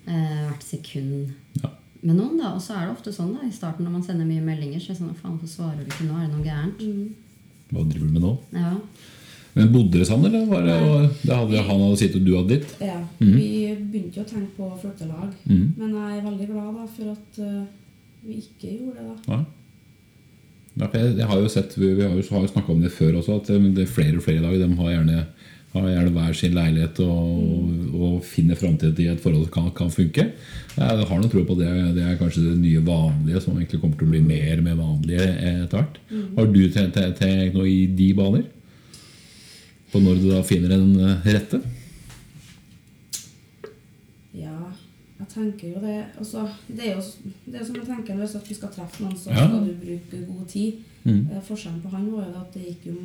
eh, 0.05 0.51
hvert 0.51 0.63
sekund 0.63 1.31
Ja. 1.63 1.69
Med 2.01 2.15
noen. 2.15 2.37
da, 2.39 2.53
Og 2.55 2.61
så 2.61 2.77
er 2.77 2.85
det 2.85 2.95
ofte 2.95 3.13
sånn 3.13 3.33
da, 3.35 3.45
i 3.47 3.53
starten 3.53 3.85
når 3.87 3.97
man 3.97 4.05
sender 4.05 4.27
mye 4.27 4.43
meldinger, 4.45 4.81
så 4.81 4.91
er 4.91 4.95
det 4.95 5.01
sånn 5.01 5.17
Faen, 5.17 5.37
hvorfor 5.37 5.53
svarer 5.53 5.83
du 5.83 5.91
ikke 5.91 6.07
nå? 6.09 6.17
Er 6.17 6.27
det 6.27 6.35
noe 6.35 6.45
gærent? 6.45 6.81
Mm. 6.81 7.47
Hva 7.71 7.85
driver 7.89 8.07
du 8.07 8.17
med 8.17 8.25
nå? 8.25 8.33
Ja. 8.55 8.73
Men 9.57 9.71
Bodde 9.73 9.95
dere 9.95 10.05
sammen, 10.05 10.29
eller 10.29 10.45
var 10.51 10.65
det, 10.67 10.75
og 10.85 11.21
det 11.23 11.33
hadde, 11.33 11.61
han 11.65 11.79
hadde 11.81 11.97
sitt, 11.97 12.15
og 12.15 12.25
du 12.27 12.33
hadde 12.35 12.53
ditt? 12.53 12.73
Ja, 12.83 12.99
mm. 13.17 13.31
Vi 13.33 13.47
begynte 13.89 14.19
jo 14.19 14.25
å 14.25 14.29
tenke 14.29 14.51
på 14.53 14.67
flyttelag. 14.83 15.31
Mm. 15.49 15.63
Men 15.79 15.95
jeg 15.97 16.17
er 16.19 16.25
veldig 16.27 16.49
glad 16.51 16.75
da, 16.77 16.89
for 16.93 17.13
at 17.15 17.39
uh, 17.41 17.63
vi 18.27 18.37
ikke 18.43 18.73
gjorde 18.75 19.01
det. 19.01 19.15
da. 19.25 19.33
Ja. 19.33 19.45
Jeg, 20.77 21.15
jeg 21.17 21.25
har 21.25 21.41
jo 21.41 21.49
sett, 21.49 21.73
Vi 21.73 21.89
vi 21.97 22.05
har 22.05 22.13
jo, 22.13 22.21
har 22.35 22.43
jo 22.45 22.51
snakka 22.51 22.69
om 22.75 22.83
det 22.85 22.93
før 22.93 23.17
også, 23.17 23.39
at 23.41 23.49
det, 23.49 23.57
det 23.79 23.87
er 23.87 23.95
flere 23.95 24.19
og 24.19 24.27
flere 24.27 24.43
i 24.43 24.45
dag 24.45 24.59
de 24.61 24.81
har 24.83 24.93
gjerne, 24.93 25.23
har 25.83 25.89
gjerne 25.93 26.13
hver 26.15 26.33
sin 26.39 26.53
leilighet 26.57 26.99
og, 27.05 27.95
og 27.97 28.17
finner 28.25 28.55
framtiden 28.59 29.01
i 29.03 29.07
et 29.13 29.21
forhold 29.23 29.45
som 29.47 29.53
kan, 29.57 29.71
kan 29.77 29.91
funke. 29.93 30.27
Jeg 30.77 31.07
har 31.09 31.21
noe 31.21 31.31
tro 31.31 31.43
på 31.47 31.57
det. 31.59 31.69
Det 31.97 32.03
er 32.05 32.19
kanskje 32.19 32.43
det 32.49 32.57
nye 32.61 32.83
vanlige 32.85 33.41
som 33.43 33.55
egentlig 33.57 33.81
kommer 33.81 33.97
til 33.97 34.07
å 34.07 34.13
bli 34.13 34.21
mer 34.25 34.61
med 34.65 34.77
vanlige 34.79 35.25
etter 35.27 35.77
hvert. 35.79 35.97
Har 36.37 36.51
du 36.53 36.61
tenkt, 36.73 37.25
noe 37.55 37.67
i 37.71 37.79
de 37.97 38.11
baner? 38.17 38.45
På 39.91 40.01
når 40.03 40.19
du 40.21 40.29
da 40.33 40.41
finner 40.43 40.73
den 40.75 40.97
eh, 40.99 41.27
rette? 41.31 41.61
Ja, 44.37 44.57
jeg 45.17 45.27
tenker 45.31 45.71
jo 45.71 45.79
det. 45.81 45.95
Altså, 46.19 46.43
det 46.67 46.89
er 46.91 46.97
jo 46.97 47.05
det 47.47 47.61
er 47.61 47.65
som 47.65 47.77
jeg 47.79 47.87
tenker 47.87 48.19
hvis 48.19 48.35
vi 48.49 48.57
skal 48.57 48.73
treffe 48.75 49.03
noen, 49.05 49.15
så 49.17 49.31
Ja. 49.31 49.47
skal 49.47 49.65
du 49.65 49.73
bruke 49.81 50.25
god 50.27 50.45
tid. 50.51 50.83
Mm. 51.03 51.23
Eh, 51.31 51.41
Forskjellen 51.47 51.81
på 51.81 51.89
han 51.89 52.11
var 52.11 52.27
jo 52.27 52.41
at 52.41 52.53
det 52.53 52.65
gikk 52.67 52.85
jo 52.91 52.97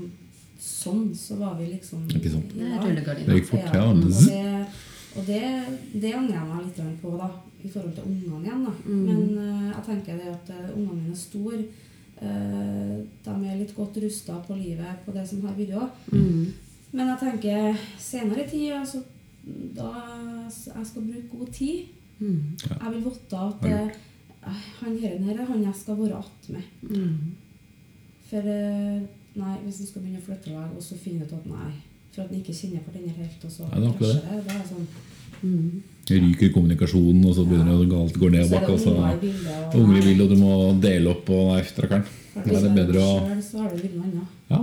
sånn, 0.63 1.07
så 1.17 1.37
var 1.41 1.57
vi 1.59 1.69
liksom 1.73 2.05
Ikke 2.11 2.31
sant. 2.31 2.53
i 2.55 3.27
Det 3.27 3.39
gikk 3.39 3.49
fort, 3.51 3.73
ja. 3.75 3.87
Ja, 4.31 4.65
og 5.13 5.27
det, 5.29 5.41
det, 5.93 6.13
angrer 6.17 6.39
jeg 6.39 6.49
meg 6.49 6.67
litt 6.67 7.01
på, 7.03 7.15
da, 7.21 7.29
i 7.63 7.71
forhold 7.71 7.95
til 7.97 8.07
ungene 8.09 8.43
igjen. 8.47 8.67
da. 8.67 8.75
Mm. 8.87 9.01
Men 9.09 9.25
uh, 9.37 9.65
jeg 9.69 9.87
tenker 9.89 10.21
det 10.21 10.29
at 10.33 10.53
uh, 10.55 10.77
ungene 10.77 10.99
mine 11.01 11.15
er 11.15 11.19
store. 11.21 11.65
Uh, 12.23 13.01
de 13.27 13.35
er 13.35 13.59
litt 13.59 13.75
godt 13.77 13.99
rusta 14.05 14.39
på 14.47 14.57
livet 14.57 15.03
på 15.05 15.15
det 15.17 15.27
som 15.29 15.43
har 15.45 15.59
vært 15.59 15.75
òg. 15.83 15.99
Mm. 16.15 16.47
Men 16.93 17.11
jeg 17.13 17.21
tenker 17.25 17.83
senere 18.01 18.45
i 18.45 18.49
tid 18.49 18.77
altså, 18.79 19.03
da 19.77 19.91
jeg 20.47 20.87
skal 20.89 21.09
bruke 21.09 21.37
god 21.37 21.53
tid. 21.59 21.91
Mm. 22.23 22.55
Jeg 22.63 22.95
vil 22.95 23.07
vite 23.09 23.45
at 23.49 23.99
han 24.79 24.99
her 25.03 25.41
er 25.41 25.49
han 25.49 25.65
jeg 25.67 25.75
skal 25.79 25.99
være 25.99 26.23
attmed. 26.23 26.71
Mm. 26.83 27.35
For 28.31 28.53
nei, 29.35 29.57
hvis 29.65 29.81
en 29.81 29.87
skal 29.87 30.03
begynne 30.03 30.21
å 30.21 30.27
flytte 30.27 30.51
deg, 30.53 30.77
og 30.77 30.83
så 30.83 30.99
finne 31.01 31.25
ut 31.25 31.33
at 31.33 31.47
nei, 31.47 31.71
for 32.13 32.25
at 32.25 32.31
en 32.31 32.41
ikke 32.43 32.55
kjenner 32.57 32.85
hverandre 32.87 33.17
helt, 33.17 33.45
og 33.45 33.51
så 33.51 33.63
Ja, 33.69 33.79
det 33.81 33.89
er 33.89 33.99
krasjer 33.99 34.29
det, 34.29 34.45
da 34.49 34.59
er 34.61 34.69
sånn 34.69 34.87
Mm. 35.43 35.83
Ryker 36.07 36.53
kommunikasjonen, 36.55 37.25
og 37.27 37.35
så 37.35 37.45
begynner 37.47 37.79
det 37.81 37.89
galt 37.91 38.19
går 38.19 38.31
ned 38.31 38.51
bakke. 38.51 38.67
det 38.67 38.75
og 38.75 38.79
så 38.79 38.93
unger 38.95 39.97
i 39.99 40.05
bildet, 40.05 40.21
og 40.21 40.23
og 40.23 40.29
du 40.31 40.37
må 40.39 40.81
dele 40.81 41.11
opp 41.11 41.31
og 41.31 41.49
Nei, 41.53 41.63
strakker'n. 41.67 42.05
Det 42.35 42.55
er 42.57 42.63
det 42.63 42.75
bedre 42.77 43.03
å 43.03 43.09
selv, 43.19 43.43
Så 43.43 43.59
har 43.59 43.71
det 43.75 43.91
noe 43.97 44.07
annet. 44.07 44.29
Ja. 44.51 44.61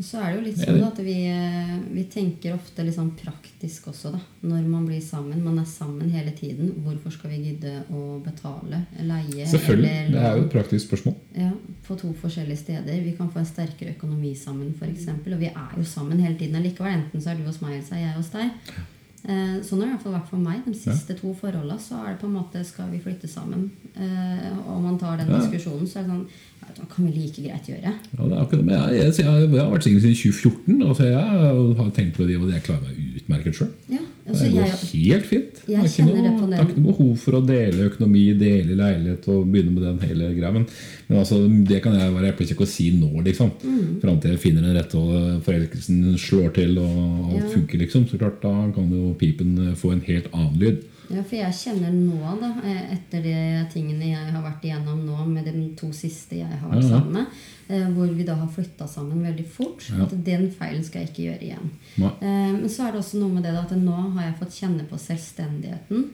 Så 0.00 0.20
er 0.20 0.30
det 0.30 0.36
jo 0.38 0.44
litt 0.46 0.60
sånn 0.60 0.84
at 0.86 0.98
vi, 1.04 1.16
eh, 1.28 1.72
vi 1.92 2.04
tenker 2.08 2.54
ofte 2.56 2.84
litt 2.86 2.96
sånn 2.96 3.10
praktisk 3.18 3.90
også, 3.92 4.12
da. 4.14 4.20
Når 4.48 4.68
man 4.68 4.86
blir 4.88 5.00
sammen. 5.04 5.42
Man 5.44 5.58
er 5.60 5.66
sammen 5.68 6.10
hele 6.12 6.32
tiden. 6.36 6.72
Hvorfor 6.84 7.12
skal 7.12 7.34
vi 7.34 7.40
gidde 7.50 7.74
å 7.92 8.20
betale 8.24 8.84
leie 8.98 9.48
Selvfølgelig. 9.50 10.12
Det 10.14 10.22
er 10.22 10.38
jo 10.38 10.46
et 10.46 10.54
praktisk 10.54 10.88
spørsmål. 10.88 11.18
Ja, 11.36 11.50
på 11.86 11.98
to 12.00 12.14
forskjellige 12.22 12.62
steder. 12.62 13.02
Vi 13.04 13.16
kan 13.18 13.28
få 13.32 13.42
en 13.42 13.50
sterkere 13.50 13.94
økonomi 13.96 14.32
sammen, 14.38 14.72
f.eks. 14.78 15.10
Og 15.20 15.38
vi 15.42 15.52
er 15.52 15.76
jo 15.76 15.84
sammen 15.84 16.22
hele 16.24 16.38
tiden 16.40 16.56
allikevel. 16.56 16.96
Enten 16.96 17.20
så 17.20 17.34
er 17.34 17.40
du 17.40 17.44
hos 17.48 17.60
meg, 17.60 17.76
eller 17.76 17.86
så 17.86 17.98
er 17.98 18.06
jeg 18.06 18.16
hos 18.16 18.32
deg. 18.32 18.88
Eh, 19.28 19.60
Sånn 19.66 19.82
har 19.84 19.98
det 19.98 20.06
i 20.06 20.12
vært 20.14 20.28
for 20.30 20.38
meg. 20.40 20.62
De 20.64 20.72
siste 20.72 21.14
to 21.18 21.34
forholdene 21.36 21.76
så 21.78 21.98
er 22.06 22.14
det 22.14 22.20
på 22.22 22.28
en 22.30 22.36
måte 22.38 22.62
skal 22.64 22.88
vi 22.90 22.98
flytte 23.04 23.28
sammen. 23.28 23.70
Eh, 23.94 24.52
Og 24.66 24.80
man 24.82 24.96
tar 24.98 25.16
den 25.18 25.28
Ja. 25.28 25.38
diskusjonen, 25.38 25.86
så 25.86 25.98
er 26.00 26.02
det 26.04 26.10
sånn 26.10 26.26
ja, 26.62 26.68
Da 26.76 26.84
kan 26.94 27.04
vi 27.06 27.12
like 27.12 27.42
greit 27.42 27.66
gjøre. 27.68 27.92
Ja, 28.16 28.24
det 28.24 28.32
er 28.32 28.40
akkurat, 28.44 28.64
men 28.64 28.74
jeg, 28.74 29.02
jeg, 29.02 29.24
jeg, 29.24 29.50
jeg 29.52 29.60
har 29.60 29.70
vært 29.70 29.82
singel 29.84 30.00
siden 30.00 30.16
2014, 30.32 30.82
og 30.88 30.96
så 30.96 31.04
jeg 31.04 31.76
har 31.76 31.90
tenkt 31.90 32.16
på 32.16 32.26
det, 32.26 32.36
og 32.40 32.48
jeg 32.50 32.62
klarer 32.62 32.82
meg 32.82 33.20
utmerket 33.20 33.54
sjøl. 33.60 33.70
Ja, 33.90 33.98
altså 34.28 34.44
Det 34.44 34.52
går 34.52 34.66
jeg, 34.66 35.14
helt 35.14 35.26
fint. 35.26 35.60
jeg 35.68 35.76
har 35.78 35.86
ikke 35.86 36.04
noe, 36.06 36.22
det 36.22 36.32
på 36.36 36.40
den- 36.40 36.50
det 36.50 36.58
er 36.58 36.64
ikke 36.66 36.80
noe 36.80 36.92
behov 36.92 37.16
for 37.18 37.32
å 37.32 37.46
dele 37.46 37.88
økonomi, 37.90 38.24
dele 38.38 38.76
leilighet 38.76 39.28
og 39.28 39.46
begynne 39.52 39.72
med 39.74 39.82
den 39.82 39.98
hele 40.08 40.34
greia. 40.36 40.52
Men, 40.52 40.66
men 41.08 41.18
altså, 41.18 41.38
det 41.66 41.82
kan 41.82 41.92
jeg 41.98 42.12
være 42.14 42.32
eplekjekk 42.34 42.60
å 42.60 42.66
si 42.68 42.90
nå, 42.92 43.10
liksom. 43.24 43.50
Mm. 43.64 44.00
Fram 44.00 44.20
til 44.20 44.30
jeg 44.32 44.40
finner 44.40 44.62
den 44.62 44.76
rette 44.76 44.94
og 45.00 45.42
forelskelsen 45.46 46.14
slår 46.18 46.52
til 46.54 46.78
og 46.78 47.32
alt 47.32 47.42
Ja. 47.44 47.48
funker, 47.56 47.78
liksom. 47.78 48.06
Så 48.08 48.18
klart, 48.18 48.40
da 48.42 48.70
kan 48.74 48.90
jo 48.90 49.14
pipen 49.18 49.74
få 49.74 49.92
en 49.92 50.00
helt 50.06 50.26
annen 50.34 50.58
lyd. 50.58 50.84
Ja, 51.10 51.22
for 51.26 51.34
jeg 51.34 51.54
kjenner 51.58 51.90
nå, 51.90 52.18
da, 52.40 52.48
eh, 52.62 52.92
etter 52.94 53.22
de 53.24 53.32
tingene 53.72 54.12
jeg 54.12 54.32
har 54.32 54.42
vært 54.44 54.62
igjennom 54.62 55.00
nå 55.04 55.24
med 55.26 55.44
de 55.48 55.64
to 55.78 55.88
siste 55.96 56.36
jeg 56.38 56.46
har 56.60 56.68
vært 56.70 56.84
Ja, 56.84 56.88
ja. 56.88 56.98
sammen 57.00 57.12
med, 57.12 57.26
eh, 57.68 57.88
hvor 57.96 58.06
vi 58.14 58.22
da 58.28 58.34
har 58.38 58.46
flytta 58.48 58.86
sammen 58.88 59.22
veldig 59.26 59.46
fort, 59.46 59.82
Ja. 59.90 60.04
at 60.04 60.14
den 60.24 60.50
feilen 60.50 60.84
skal 60.84 61.00
jeg 61.02 61.10
ikke 61.10 61.26
gjøre 61.26 61.42
igjen. 61.48 61.70
Eh, 61.98 62.52
Men 62.52 62.68
så 62.68 62.86
er 62.86 62.92
det 62.92 63.00
også 63.00 63.18
noe 63.18 63.32
med 63.34 63.42
det 63.42 63.52
da, 63.54 63.62
at 63.62 63.70
nå 63.76 64.12
har 64.14 64.22
jeg 64.30 64.38
fått 64.38 64.54
kjenne 64.60 64.86
på 64.88 64.98
selvstendigheten. 64.98 66.10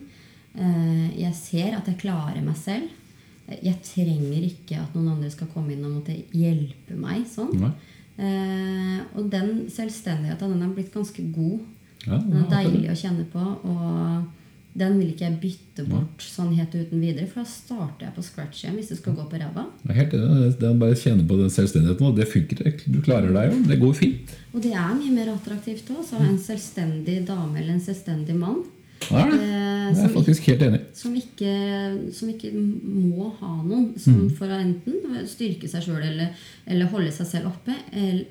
Jeg 1.17 1.33
ser 1.35 1.75
at 1.77 1.85
jeg 1.85 1.97
klarer 1.99 2.41
meg 2.43 2.55
selv. 2.57 2.89
Jeg 3.61 3.75
trenger 3.83 4.41
ikke 4.43 4.81
at 4.81 4.93
noen 4.95 5.09
andre 5.13 5.29
skal 5.29 5.47
komme 5.53 5.71
inn 5.73 5.85
og 5.85 5.91
måtte 6.03 6.15
hjelpe 6.33 6.95
meg. 6.97 7.25
sånn. 7.27 7.53
Og 9.15 9.29
den 9.29 9.69
selvstendigheten 9.69 10.49
den 10.53 10.63
er 10.63 10.73
blitt 10.73 10.91
ganske 10.93 11.21
god. 11.31 11.59
Ja, 12.07 12.17
Den 12.17 12.33
er 12.43 12.49
deilig 12.49 12.89
å 12.89 12.97
kjenne 12.97 13.25
på. 13.25 13.39
Og 13.39 14.25
den 14.77 14.97
vil 14.99 15.09
ikke 15.09 15.25
jeg 15.25 15.39
bytte 15.41 15.85
bort 15.89 16.21
sånn 16.21 16.53
helt 16.53 16.75
uten 16.75 17.01
videre, 17.01 17.25
for 17.31 17.41
da 17.41 17.49
starter 17.49 18.07
jeg 18.07 18.15
på 18.15 18.25
scratch 18.25 18.63
igjen 18.63 18.77
hvis 18.77 18.91
det 18.91 18.99
skal 18.99 19.15
gå 19.17 19.25
på 19.31 19.39
ræva. 19.41 19.65
Helt 19.89 20.13
enig. 20.13 20.51
Det 20.59 20.69
er 20.69 20.79
bare 20.83 20.93
å 20.93 21.01
kjenne 21.01 21.25
på 21.29 21.39
den 21.39 21.53
selvstendigheten, 21.53 22.09
og 22.09 22.17
det 22.19 22.29
funker. 22.29 22.61
Du 22.85 22.99
klarer 23.05 23.33
deg 23.33 23.51
jo. 23.51 23.59
Det 23.71 23.79
går 23.81 23.97
fint. 23.97 24.33
Og 24.53 24.61
det 24.63 24.73
er 24.77 24.93
mye 24.99 25.13
mer 25.15 25.33
attraktivt 25.33 25.89
òg. 25.95 26.03
Så 26.05 26.21
en 26.21 26.37
selvstendig 26.41 27.23
dame 27.27 27.57
eller 27.57 27.75
en 27.75 27.83
selvstendig 27.83 28.37
mann 28.37 28.61
Ja, 29.11 29.23
det. 29.29 29.37
eh, 29.39 29.87
er 29.87 30.01
jeg 30.01 30.11
faktisk 30.11 30.47
helt 30.49 30.61
enig. 30.65 30.79
som, 30.93 31.13
ikke, 31.15 31.51
som 32.13 32.29
ikke 32.29 32.49
må 32.53 33.29
ha 33.39 33.51
noen 33.63 33.93
som 33.99 34.13
Mm. 34.17 34.31
for 34.35 34.47
å 34.51 34.57
enten 34.59 35.27
styrke 35.29 35.69
seg 35.69 35.83
sjøl 35.85 36.01
eller, 36.03 36.33
eller 36.67 36.85
holde 36.91 37.11
seg 37.15 37.27
selv 37.27 37.47
oppe. 37.53 37.75
Eller, 37.93 38.25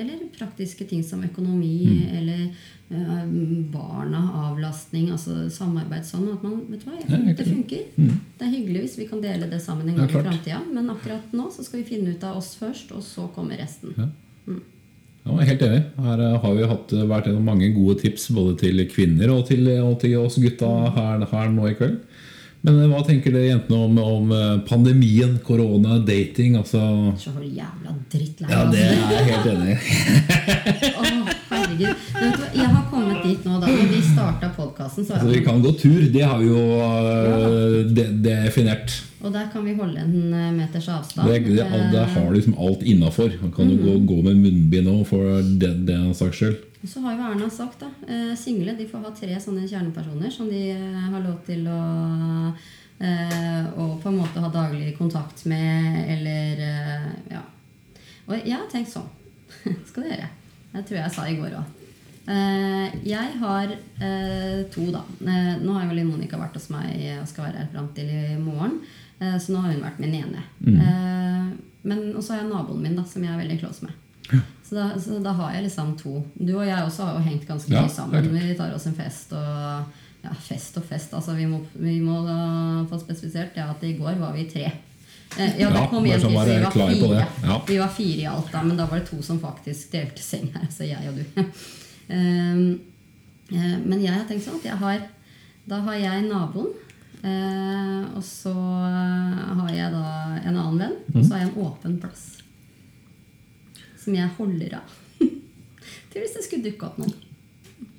eller 0.00 0.20
praktiske 0.38 0.86
ting 0.88 1.02
som 1.02 1.22
økonomi 1.24 1.72
Mm. 1.86 2.16
eller 2.18 2.44
uh, 2.92 3.26
barna, 3.72 4.20
avlastning, 4.50 5.10
altså 5.10 5.48
samarbeid 5.50 6.04
sånn. 6.04 6.28
At 6.32 6.42
man, 6.42 6.60
vet 6.70 6.84
du 6.84 6.90
hva, 6.90 6.98
jeg, 7.00 7.36
det 7.36 7.46
funker. 7.46 7.84
Mm. 7.96 8.16
Det 8.38 8.46
er 8.46 8.54
hyggelig 8.56 8.80
hvis 8.86 8.98
vi 8.98 9.06
kan 9.10 9.20
dele 9.22 9.50
det 9.50 9.60
sammen 9.62 9.88
en 9.88 9.96
gang 9.96 10.10
i 10.10 10.12
framtida. 10.22 10.60
Men 10.72 10.90
akkurat 10.90 11.32
nå 11.32 11.50
så 11.54 11.64
skal 11.64 11.82
vi 11.82 11.88
finne 11.96 12.10
ut 12.14 12.24
av 12.24 12.36
oss 12.36 12.54
først, 12.60 12.92
og 12.92 13.02
så 13.02 13.28
kommer 13.34 13.56
resten. 13.58 13.94
Ja. 13.98 14.08
Ja, 15.20 15.34
jeg 15.34 15.42
er 15.42 15.50
helt 15.50 15.64
enig. 15.66 15.80
Her 16.00 16.22
eh, 16.24 16.38
har 16.42 16.56
vi 16.56 16.68
hatt, 16.70 16.94
vært 17.10 17.28
gjennom 17.28 17.50
mange 17.50 17.68
gode 17.76 17.98
tips 18.00 18.30
både 18.36 18.56
til 18.62 18.84
kvinner 18.90 19.34
og 19.34 19.44
til, 19.50 19.68
og 19.84 19.98
til 20.00 20.16
oss 20.20 20.38
gutta 20.40 20.70
her, 20.96 21.26
her 21.32 21.52
nå 21.52 21.68
i 21.68 21.76
kveld. 21.78 21.98
Men 22.64 22.78
eh, 22.80 22.88
hva 22.92 23.02
tenker 23.04 23.36
dere 23.36 23.52
jentene 23.52 23.82
om, 23.84 24.00
om 24.00 24.32
eh, 24.36 24.56
pandemien, 24.68 25.36
korona, 25.44 26.00
dating? 26.04 26.56
Altså 26.60 26.80
Så 27.20 27.34
jævla 27.36 27.96
drittlei 28.12 28.50
Ja, 28.52 28.64
det 28.72 28.86
er 28.88 28.98
jeg 29.14 29.28
helt 29.30 29.52
enig 29.54 29.76
i. 29.76 31.36
Du 31.80 31.86
hva, 31.86 32.48
jeg 32.52 32.68
har 32.68 32.86
kommet 32.90 33.22
dit 33.24 33.44
nå, 33.46 33.58
da. 33.62 33.68
Når 33.72 33.86
vi 33.88 34.00
starta 34.04 34.50
podkasten, 34.56 35.06
så 35.06 35.16
Altså, 35.16 35.28
vi 35.32 35.44
kan 35.44 35.62
gå 35.64 35.72
tur. 35.80 36.02
Det 36.12 36.24
har 36.26 36.40
vi 36.40 36.48
jo 36.50 36.64
eh, 36.84 37.76
de, 37.88 38.04
definert. 38.24 38.96
Og 39.20 39.32
der 39.32 39.48
kan 39.52 39.64
vi 39.64 39.74
holde 39.78 40.00
en 40.00 40.34
eh, 40.34 40.50
meters 40.56 40.88
avstand. 40.92 41.28
Det, 41.28 41.54
det, 41.56 41.68
det 41.92 42.02
har 42.14 42.26
du 42.28 42.36
liksom 42.36 42.56
alt 42.60 42.82
innafor. 42.84 43.32
Man 43.42 43.52
kan 43.56 43.70
jo 43.72 43.78
gå, 43.84 43.94
gå 44.12 44.18
med 44.28 44.42
munnbind 44.42 44.90
òg, 44.92 45.06
for 45.08 45.40
den, 45.62 45.86
den 45.88 46.10
saks 46.16 46.42
skyld. 46.42 46.58
Eh, 46.80 46.88
Så 46.90 47.00
har 47.04 47.16
jo 47.16 47.30
Erna 47.30 47.48
sagt 47.52 47.80
da, 47.84 47.88
eh, 48.08 48.34
single 48.40 48.76
de 48.76 48.88
får 48.88 49.06
ha 49.06 49.14
tre 49.16 49.40
sånne 49.40 49.66
kjernepersoner 49.68 50.32
som 50.32 50.48
de 50.48 50.62
eh, 50.72 51.00
har 51.12 51.24
lov 51.24 51.40
til 51.48 51.64
å 51.68 51.80
og 53.00 53.94
på 54.02 54.10
en 54.10 54.18
måte 54.18 54.42
ha 54.44 54.48
daglig 54.52 54.90
kontakt 54.98 55.46
med, 55.48 56.02
eller 56.12 56.58
eh, 56.66 57.06
ja. 57.32 57.40
Og 58.28 58.34
jeg 58.36 58.52
har 58.52 58.66
tenkt 58.68 58.92
sånn. 58.92 59.08
Skal. 59.88 60.04
Det 60.04 60.18
tror 60.18 60.39
jeg 60.74 60.98
jeg 61.00 61.14
sa 61.14 61.26
i 61.28 61.36
går 61.38 61.58
òg. 61.58 61.76
Eh, 62.30 62.98
jeg 63.08 63.38
har 63.40 63.70
eh, 63.72 64.60
to, 64.70 64.86
da. 64.92 65.02
Eh, 65.24 65.54
nå 65.62 65.74
har 65.74 65.88
jo 65.88 65.96
Linn 65.96 66.10
Monica 66.12 66.38
vært 66.38 66.58
hos 66.58 66.68
meg 66.72 66.92
og 67.18 67.28
skal 67.30 67.48
være 67.48 67.62
her 67.62 67.72
fram 67.72 67.88
til 67.96 68.10
i 68.10 68.36
morgen. 68.40 68.80
Så 69.20 69.52
nå 69.52 69.60
har 69.60 69.74
hun 69.74 69.82
vært 69.84 69.98
min 70.00 70.14
ene. 70.16 70.42
Mm. 70.64 71.58
men 71.84 71.98
også 72.16 72.32
har 72.32 72.38
jeg 72.40 72.48
naboen 72.48 72.80
min, 72.80 72.94
da, 72.96 73.02
som 73.04 73.24
jeg 73.24 73.34
er 73.34 73.40
veldig 73.42 73.58
close 73.60 73.84
med. 73.84 74.38
Så 74.64 74.78
da, 74.78 74.86
så 74.96 75.18
da 75.20 75.34
har 75.36 75.52
jeg 75.52 75.66
liksom 75.66 75.90
to. 76.00 76.22
Du 76.38 76.54
og 76.54 76.64
jeg 76.64 76.86
også 76.86 77.04
har 77.04 77.18
jo 77.18 77.26
hengt 77.26 77.44
ganske 77.44 77.68
mye 77.68 77.82
det 77.82 77.90
er 77.90 77.92
sammen. 77.92 78.30
Vi 78.32 78.54
tar 78.56 78.72
oss 78.72 78.86
en 78.88 78.96
fest 78.96 79.34
og 79.36 79.98
Ja, 80.20 80.32
fest 80.36 80.76
og 80.76 80.84
fest. 80.84 81.12
Altså, 81.16 81.32
vi 81.36 81.46
må, 81.48 81.62
vi 81.80 81.98
må 82.00 82.22
få 82.88 82.98
spesifisert 83.00 83.56
ja, 83.56 83.70
at 83.72 83.84
i 83.84 83.94
går 83.96 84.16
var 84.20 84.32
vi 84.36 84.48
tre. 84.48 84.66
Eh, 85.38 85.60
ja, 85.60 85.70
det 85.70 85.86
kom 85.90 86.06
ja, 86.06 86.14
en 86.14 86.20
til, 86.20 86.30
så 86.32 86.44
vi 86.44 86.60
var 86.62 86.72
fire. 86.72 87.26
Ja. 87.42 87.62
Vi 87.68 87.78
var 87.78 87.88
fire 87.94 88.20
i 88.20 88.26
alt, 88.26 88.52
da, 88.52 88.62
men 88.66 88.76
da 88.76 88.86
var 88.90 88.98
det 88.98 89.06
to 89.10 89.20
som 89.22 89.38
faktisk 89.40 89.92
delte 89.94 90.22
seng 90.24 90.50
her. 90.56 90.66
Så 90.74 90.88
jeg 90.88 91.10
og 91.10 91.20
du. 91.20 91.42
Ehm, 92.10 92.80
eh, 93.54 93.76
men 93.86 94.00
jeg 94.02 94.10
har 94.10 94.24
tenkt 94.26 94.42
sånn 94.42 94.56
at 94.58 94.80
har 94.80 95.04
Da 95.70 95.76
har 95.86 95.94
jeg 95.94 96.24
naboen. 96.26 96.72
eh, 97.22 98.16
og 98.16 98.24
så 98.26 98.50
har 98.50 99.70
jeg 99.70 99.92
da 99.92 100.40
en 100.40 100.56
annen 100.56 100.80
venn. 100.80 100.96
Og 101.14 101.20
så 101.22 101.36
har 101.36 101.44
jeg 101.44 101.52
en 101.52 101.62
åpen 101.62 102.00
plass. 102.02 102.24
Som 104.02 104.16
jeg 104.18 104.26
holder 104.40 104.80
av. 104.80 104.98
Til 106.10 106.24
hvis 106.24 106.34
det 106.34 106.46
skulle 106.48 106.66
dukke 106.66 106.88
opp 106.88 106.98
noen. 106.98 107.14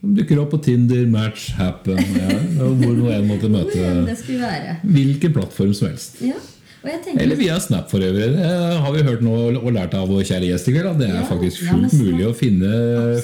Som 0.02 0.16
dukker 0.18 0.44
opp 0.44 0.52
på 0.52 0.64
Tinder, 0.66 1.06
Match, 1.08 1.52
Happen 1.56 2.02
ja, 2.02 2.36
Hvor 2.58 2.98
nå 2.98 3.12
en 3.14 3.30
måtte 3.30 3.48
møte 3.54 4.82
hvilken 4.84 5.32
plattform 5.40 5.72
som 5.78 5.94
helst. 5.94 6.20
Ja. 6.26 6.42
Tenker 6.82 7.22
Eller 7.22 7.38
via 7.38 7.60
Snap 7.62 7.92
for 7.92 8.02
øvrig. 8.02 8.32
Det 8.34 8.54
har 8.82 8.94
vi 8.96 9.04
hørt 9.06 9.22
nå 9.22 9.36
og 9.60 9.68
lært 9.76 9.94
av 9.94 10.08
vår 10.10 10.24
kjære 10.26 10.48
gjest 10.50 10.70
i 10.72 10.74
kveld. 10.74 10.98
Det 10.98 11.10
er 11.12 11.20
Ja, 11.20 11.26
faktisk 11.30 11.62
fullt 11.68 11.94
ja, 11.94 12.00
mulig 12.02 12.26
å 12.26 12.34
finne, 12.34 12.72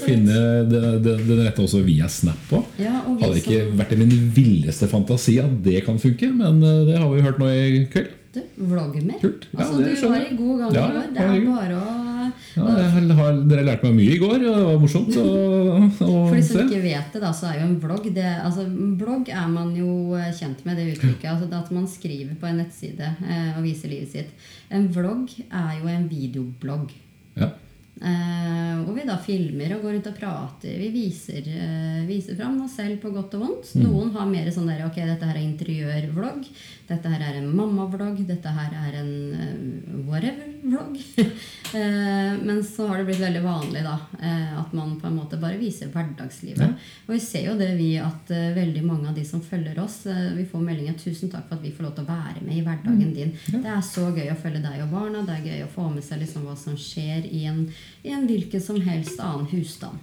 finne 0.03 0.43
det, 0.69 0.81
det, 1.07 1.15
den 1.25 1.41
rette 1.41 1.63
også 1.65 1.81
via 1.85 2.09
Snap 2.11 2.37
på. 2.51 2.61
Ja, 2.77 2.99
Hadde 3.07 3.41
ikke 3.41 3.63
vært 3.79 3.95
i 3.95 3.99
min 4.03 4.13
villeste 4.35 4.89
fantasi 4.91 5.39
at 5.41 5.57
det 5.65 5.81
kan 5.87 5.97
funke, 6.01 6.29
men 6.37 6.61
eh, 6.61 6.83
det 6.91 7.01
har 7.01 7.09
vi 7.09 7.25
hørt 7.25 7.41
nå 7.41 7.49
i 7.49 7.81
kveld. 7.93 8.13
Du, 8.37 8.43
vlogger. 8.69 9.01
Ja, 9.17 9.31
altså, 9.57 9.81
du 9.81 10.07
var 10.11 10.21
i 10.21 10.35
god 10.37 10.59
gang 10.61 10.69
i 10.69 10.77
går. 10.77 11.01
Det 11.15 11.23
er 11.25 11.45
bare 11.47 11.81
å 11.81 12.16
Ja, 12.55 12.75
har, 13.19 13.39
dere 13.49 13.65
lærte 13.67 13.87
meg 13.87 13.97
mye 13.99 14.15
i 14.15 14.19
går, 14.21 14.35
og 14.37 14.57
det 14.57 14.65
var 14.67 14.81
morsomt 14.81 15.19
å, 15.21 15.25
å 15.27 15.89
For 15.99 16.35
de 16.35 16.43
som 16.45 16.63
ikke 16.63 16.81
vet 16.85 17.13
det, 17.13 17.21
da, 17.23 17.31
så 17.35 17.51
er 17.51 17.59
jo 17.61 17.67
en 17.67 17.77
blogg 17.83 18.09
det, 18.15 18.27
altså, 18.43 18.65
Blogg 18.97 19.31
er 19.33 19.47
man 19.51 19.75
jo 19.77 20.15
eh, 20.17 20.33
kjent 20.37 20.63
med, 20.67 20.79
det 20.79 20.89
uttrykket. 20.95 21.29
Altså, 21.33 21.49
det 21.51 21.59
at 21.59 21.71
man 21.75 21.87
skriver 21.91 22.35
på 22.39 22.49
en 22.49 22.59
nettside 22.63 23.13
eh, 23.27 23.53
og 23.55 23.63
viser 23.65 23.93
livet 23.93 24.13
sitt. 24.13 24.49
En 24.73 24.89
vlogg 24.93 25.31
er 25.47 25.79
jo 25.79 25.93
en 25.93 26.09
videoblogg. 26.11 26.91
Ja. 27.37 27.53
Eh, 27.97 28.73
hvor 28.85 28.93
vi 28.93 29.05
da 29.07 29.15
filmer 29.17 29.71
og 29.73 29.81
går 29.81 29.95
rundt 29.95 30.09
og 30.11 30.17
prater. 30.19 30.75
Vi 30.77 30.89
viser, 30.93 31.41
eh, 31.49 32.05
viser 32.05 32.37
fram 32.37 32.59
oss 32.61 32.75
selv 32.77 33.01
på 33.01 33.09
godt 33.09 33.33
og 33.33 33.41
vondt. 33.41 33.71
Noen 33.81 34.11
har 34.13 34.27
mer 34.29 34.51
sånn 34.53 34.69
der 34.69 34.85
Ok, 34.85 34.99
dette 35.01 35.25
her 35.25 35.35
er 35.35 35.41
interiørvlogg. 35.41 36.45
Dette 36.87 37.09
her 37.11 37.19
er 37.19 37.37
en 37.41 37.49
mammavlogg. 37.51 38.21
Dette 38.29 38.51
her 38.55 38.71
er 38.79 38.93
en 39.01 39.09
eh, 39.35 39.95
whatever-vlogg. 40.07 40.93
eh, 41.19 42.37
men 42.39 42.61
så 42.63 42.85
har 42.87 43.01
det 43.01 43.09
blitt 43.09 43.19
veldig 43.19 43.41
vanlig 43.43 43.81
da 43.83 43.97
eh, 44.21 44.53
at 44.55 44.71
man 44.77 44.93
på 45.01 45.09
en 45.09 45.17
måte 45.17 45.39
bare 45.41 45.59
viser 45.59 45.91
hverdagslivet. 45.91 46.85
Og 47.07 47.11
vi 47.11 47.19
ser 47.23 47.49
jo 47.49 47.57
det, 47.59 47.73
vi, 47.79 47.89
at 47.99 48.31
veldig 48.31 48.85
mange 48.85 49.11
av 49.11 49.17
de 49.17 49.25
som 49.27 49.43
følger 49.43 49.79
oss, 49.83 49.99
vi 50.37 50.45
får 50.47 50.63
meldinger 50.63 50.95
'Tusen 50.97 51.31
takk 51.33 51.49
for 51.49 51.57
at 51.57 51.65
vi 51.65 51.73
får 51.75 51.89
lov 51.89 51.97
til 51.97 52.07
å 52.07 52.13
være 52.13 52.45
med 52.45 52.55
i 52.55 52.63
hverdagen 52.63 53.11
din'. 53.15 53.35
Det 53.51 53.73
er 53.73 53.83
så 53.83 54.07
gøy 54.07 54.31
å 54.31 54.39
følge 54.39 54.63
deg 54.63 54.85
og 54.85 54.93
barna. 54.95 55.25
Det 55.27 55.35
er 55.35 55.49
gøy 55.51 55.65
å 55.65 55.73
få 55.75 55.89
med 55.91 56.07
seg 56.07 56.23
liksom 56.23 56.47
hva 56.47 56.55
som 56.55 56.79
skjer 56.79 57.27
i 57.27 57.43
en, 57.51 57.65
i 58.07 58.15
en 58.15 58.25
hvilken 58.29 58.63
som 58.63 58.79
helst 58.87 59.19
annen 59.19 59.49
husstand. 59.51 59.99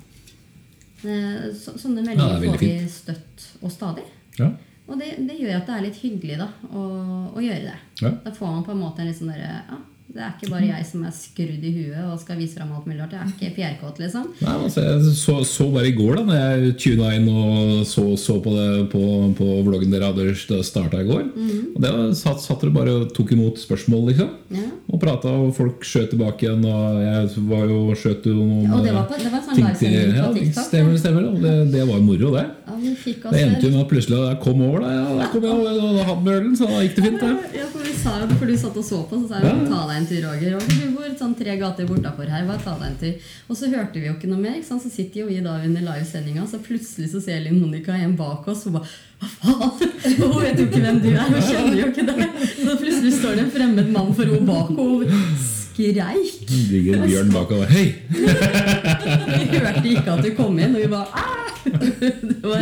Så, 1.01 1.75
sånne 1.81 2.05
meldinger 2.05 2.45
ja, 2.45 2.53
får 2.53 2.61
vi 2.61 2.71
støtt 2.93 3.49
og 3.61 3.73
stadig. 3.73 4.05
Ja. 4.37 4.53
Og 4.85 5.01
det, 5.01 5.15
det 5.25 5.39
gjør 5.41 5.59
at 5.59 5.69
det 5.69 5.75
er 5.79 5.85
litt 5.87 6.01
hyggelig 6.03 6.39
da, 6.43 6.51
å, 6.69 6.85
å 7.33 7.43
gjøre 7.43 7.71
det. 7.71 7.77
Ja. 8.03 8.11
Da 8.27 8.33
får 8.37 8.51
man 8.51 8.65
på 8.67 8.75
en 8.75 8.83
måte 8.83 9.01
en 9.01 9.09
litt 9.09 9.19
sånn 9.19 9.33
derre 9.33 9.53
ja, 9.63 9.79
Det 10.05 10.21
er 10.23 10.35
ikke 10.37 10.51
bare 10.53 10.67
jeg 10.69 10.85
som 10.87 11.03
er 11.09 11.13
skrudd 11.17 11.63
i 11.65 11.71
huet 11.75 12.03
og 12.13 12.19
skal 12.21 12.37
vise 12.39 12.55
fram 12.59 12.71
alt 12.77 12.85
mulig 12.87 13.01
rart. 13.01 13.15
Jeg 13.17 13.25
er 13.25 13.31
ikke 13.33 13.55
fjærkåt, 13.57 13.97
liksom. 14.03 14.27
Nei, 14.45 14.53
altså, 14.63 14.83
jeg 14.85 15.15
så, 15.17 15.37
så 15.49 15.67
bare 15.73 15.89
i 15.89 15.95
går, 15.97 16.19
da 16.21 16.25
når 16.29 16.37
jeg 16.39 16.75
tuna 16.85 17.09
inn 17.17 17.27
og 17.33 17.87
så, 17.89 18.05
så 18.21 18.37
på, 18.45 18.53
det, 18.55 18.67
på, 18.93 19.01
på 19.39 19.49
vloggen 19.67 19.91
dere 19.91 20.13
hadde 20.13 20.37
starta 20.63 21.01
i 21.03 21.09
går. 21.09 21.25
Mhm. 21.33 21.63
Og 21.75 21.81
det 21.83 21.93
satt, 22.21 22.45
satt 22.45 22.63
dere 22.63 22.75
bare 22.77 22.95
og 23.01 23.09
tok 23.17 23.33
imot 23.35 23.59
spørsmål, 23.59 24.05
liksom. 24.13 24.29
Ja. 24.55 24.67
Og 24.93 25.01
prata, 25.03 25.33
og 25.35 25.51
folk 25.57 25.83
skjøt 25.89 26.13
tilbake 26.13 26.47
igjen. 26.47 26.63
Og 26.69 27.01
jeg 27.03 27.47
var 27.49 27.65
jo, 27.73 27.81
skjøt 27.99 28.29
jo 28.31 28.37
noen 28.39 28.71
Og 28.77 28.85
det 28.87 28.93
var, 28.95 29.09
på, 29.11 29.19
det 29.25 29.33
var 29.33 29.43
sånn 29.49 29.59
ting 29.59 29.73
til- 29.81 30.15
ja, 30.21 30.29
TikTok. 30.37 30.69
Stemmer, 30.69 31.01
stemmer. 31.01 31.27
Og 31.33 31.41
det, 31.43 31.57
det 31.75 31.89
var 31.91 32.05
moro, 32.05 32.31
det. 32.37 32.45
Ja, 32.69 32.77
Det 32.85 33.41
endte 33.41 33.67
jo 33.67 33.73
med 33.73 33.83
at 33.87 33.91
plutselig 33.91 34.21
jeg 34.21 34.39
kom 34.45 34.61
over, 34.69 34.85
da. 34.85 34.93
Ja, 34.95 35.05
der 35.25 35.33
kom 35.33 35.49
jeg 35.49 35.75
og 35.81 35.99
hadde 36.05 36.23
med 36.29 36.33
ølen, 36.39 36.55
så 36.61 36.69
da 36.71 36.85
gikk 36.85 36.97
det 37.01 37.05
fint, 37.09 37.21
det. 37.25 37.35
Ja, 37.59 37.67
for 37.73 37.83
vi 37.89 37.93
sa 37.99 38.15
jo 38.21 38.27
det, 38.31 38.39
for 38.39 38.47
du 38.53 38.57
satt 38.61 38.79
og 38.83 38.85
så 38.87 38.99
på, 39.09 39.21
så 39.25 39.29
sa 39.33 39.41
jeg 39.41 39.51
Ja. 39.51 39.69
ta 39.73 39.83
deg 39.91 39.94
en 39.97 40.07
tur, 40.09 40.21
Roger. 40.25 40.55
Roger, 40.57 40.77
du 40.81 40.95
bor 40.97 41.15
sånn 41.19 41.35
tre 41.39 41.57
gater 41.61 41.89
bortafor 41.89 42.31
her, 42.31 42.45
bare 42.49 42.63
ta 42.63 42.77
deg 42.81 42.87
en 42.91 43.01
tur. 43.01 43.33
Og 43.49 43.59
så 43.59 43.71
hørte 43.73 44.01
vi 44.01 44.09
jo 44.09 44.15
ikke 44.17 44.31
noe 44.31 44.43
mer, 44.43 44.59
ikke 44.59 44.79
så 44.83 44.93
sitter 44.93 45.23
jo 45.23 45.27
vi 45.31 45.41
da 45.45 45.57
under 45.65 45.87
livesendinga, 45.89 46.47
så 46.51 46.61
plutselig 46.65 47.11
så 47.13 47.23
ser 47.25 47.43
Linn 47.45 47.61
Monica 47.63 47.97
en 47.97 48.17
bak 48.19 48.49
oss, 48.51 48.67
og 48.69 48.79
bare 48.79 48.93
hva 49.23 49.31
faen? 49.41 49.95
Hun 50.19 50.37
vet 50.43 50.59
jo 50.61 50.69
ikke 50.69 50.83
hvem 50.85 51.01
du 51.03 51.11
er, 51.15 51.29
hun 51.31 51.47
kjenner 51.49 51.79
jo 51.81 51.91
ikke 51.93 52.07
deg. 52.11 52.25
Så 52.59 52.77
plutselig 52.81 53.15
står 53.21 53.39
det 53.39 53.47
en 53.47 53.55
fremmed 53.55 53.93
mann 53.95 54.13
for 54.17 54.29
henne 54.29 54.49
bak, 54.49 54.73
henne. 54.75 55.09
hun 55.15 55.39
skreik. 55.75 56.51
Ligger 56.71 57.01
en 57.01 57.09
bjørn 57.09 57.33
bak 57.35 57.55
og 57.57 57.65
Hei! 57.73 57.87
Vi 59.39 59.59
hørte 59.59 59.89
ikke 59.89 60.19
at 60.19 60.23
du 60.27 60.35
kom 60.37 60.59
inn, 60.59 60.77
og 60.77 60.85
vi 60.85 60.91
bare 60.93 61.09
«Ah!» 61.15 61.45
det 61.65 62.43
var, 62.45 62.59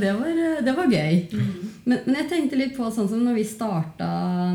det, 0.00 0.12
var, 0.14 0.28
det 0.64 0.74
var 0.76 0.90
gøy. 0.92 1.16
Men, 1.88 2.02
men 2.04 2.16
jeg 2.18 2.26
tenkte 2.28 2.56
litt 2.60 2.74
på 2.76 2.84
sånn 2.92 3.06
som 3.08 3.22
når 3.24 3.38
vi 3.38 3.44
starta, 3.48 4.06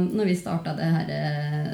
når 0.05 0.27
vi 0.29 0.35
starta 0.37 0.75
det 0.77 0.85
her, 0.85 1.07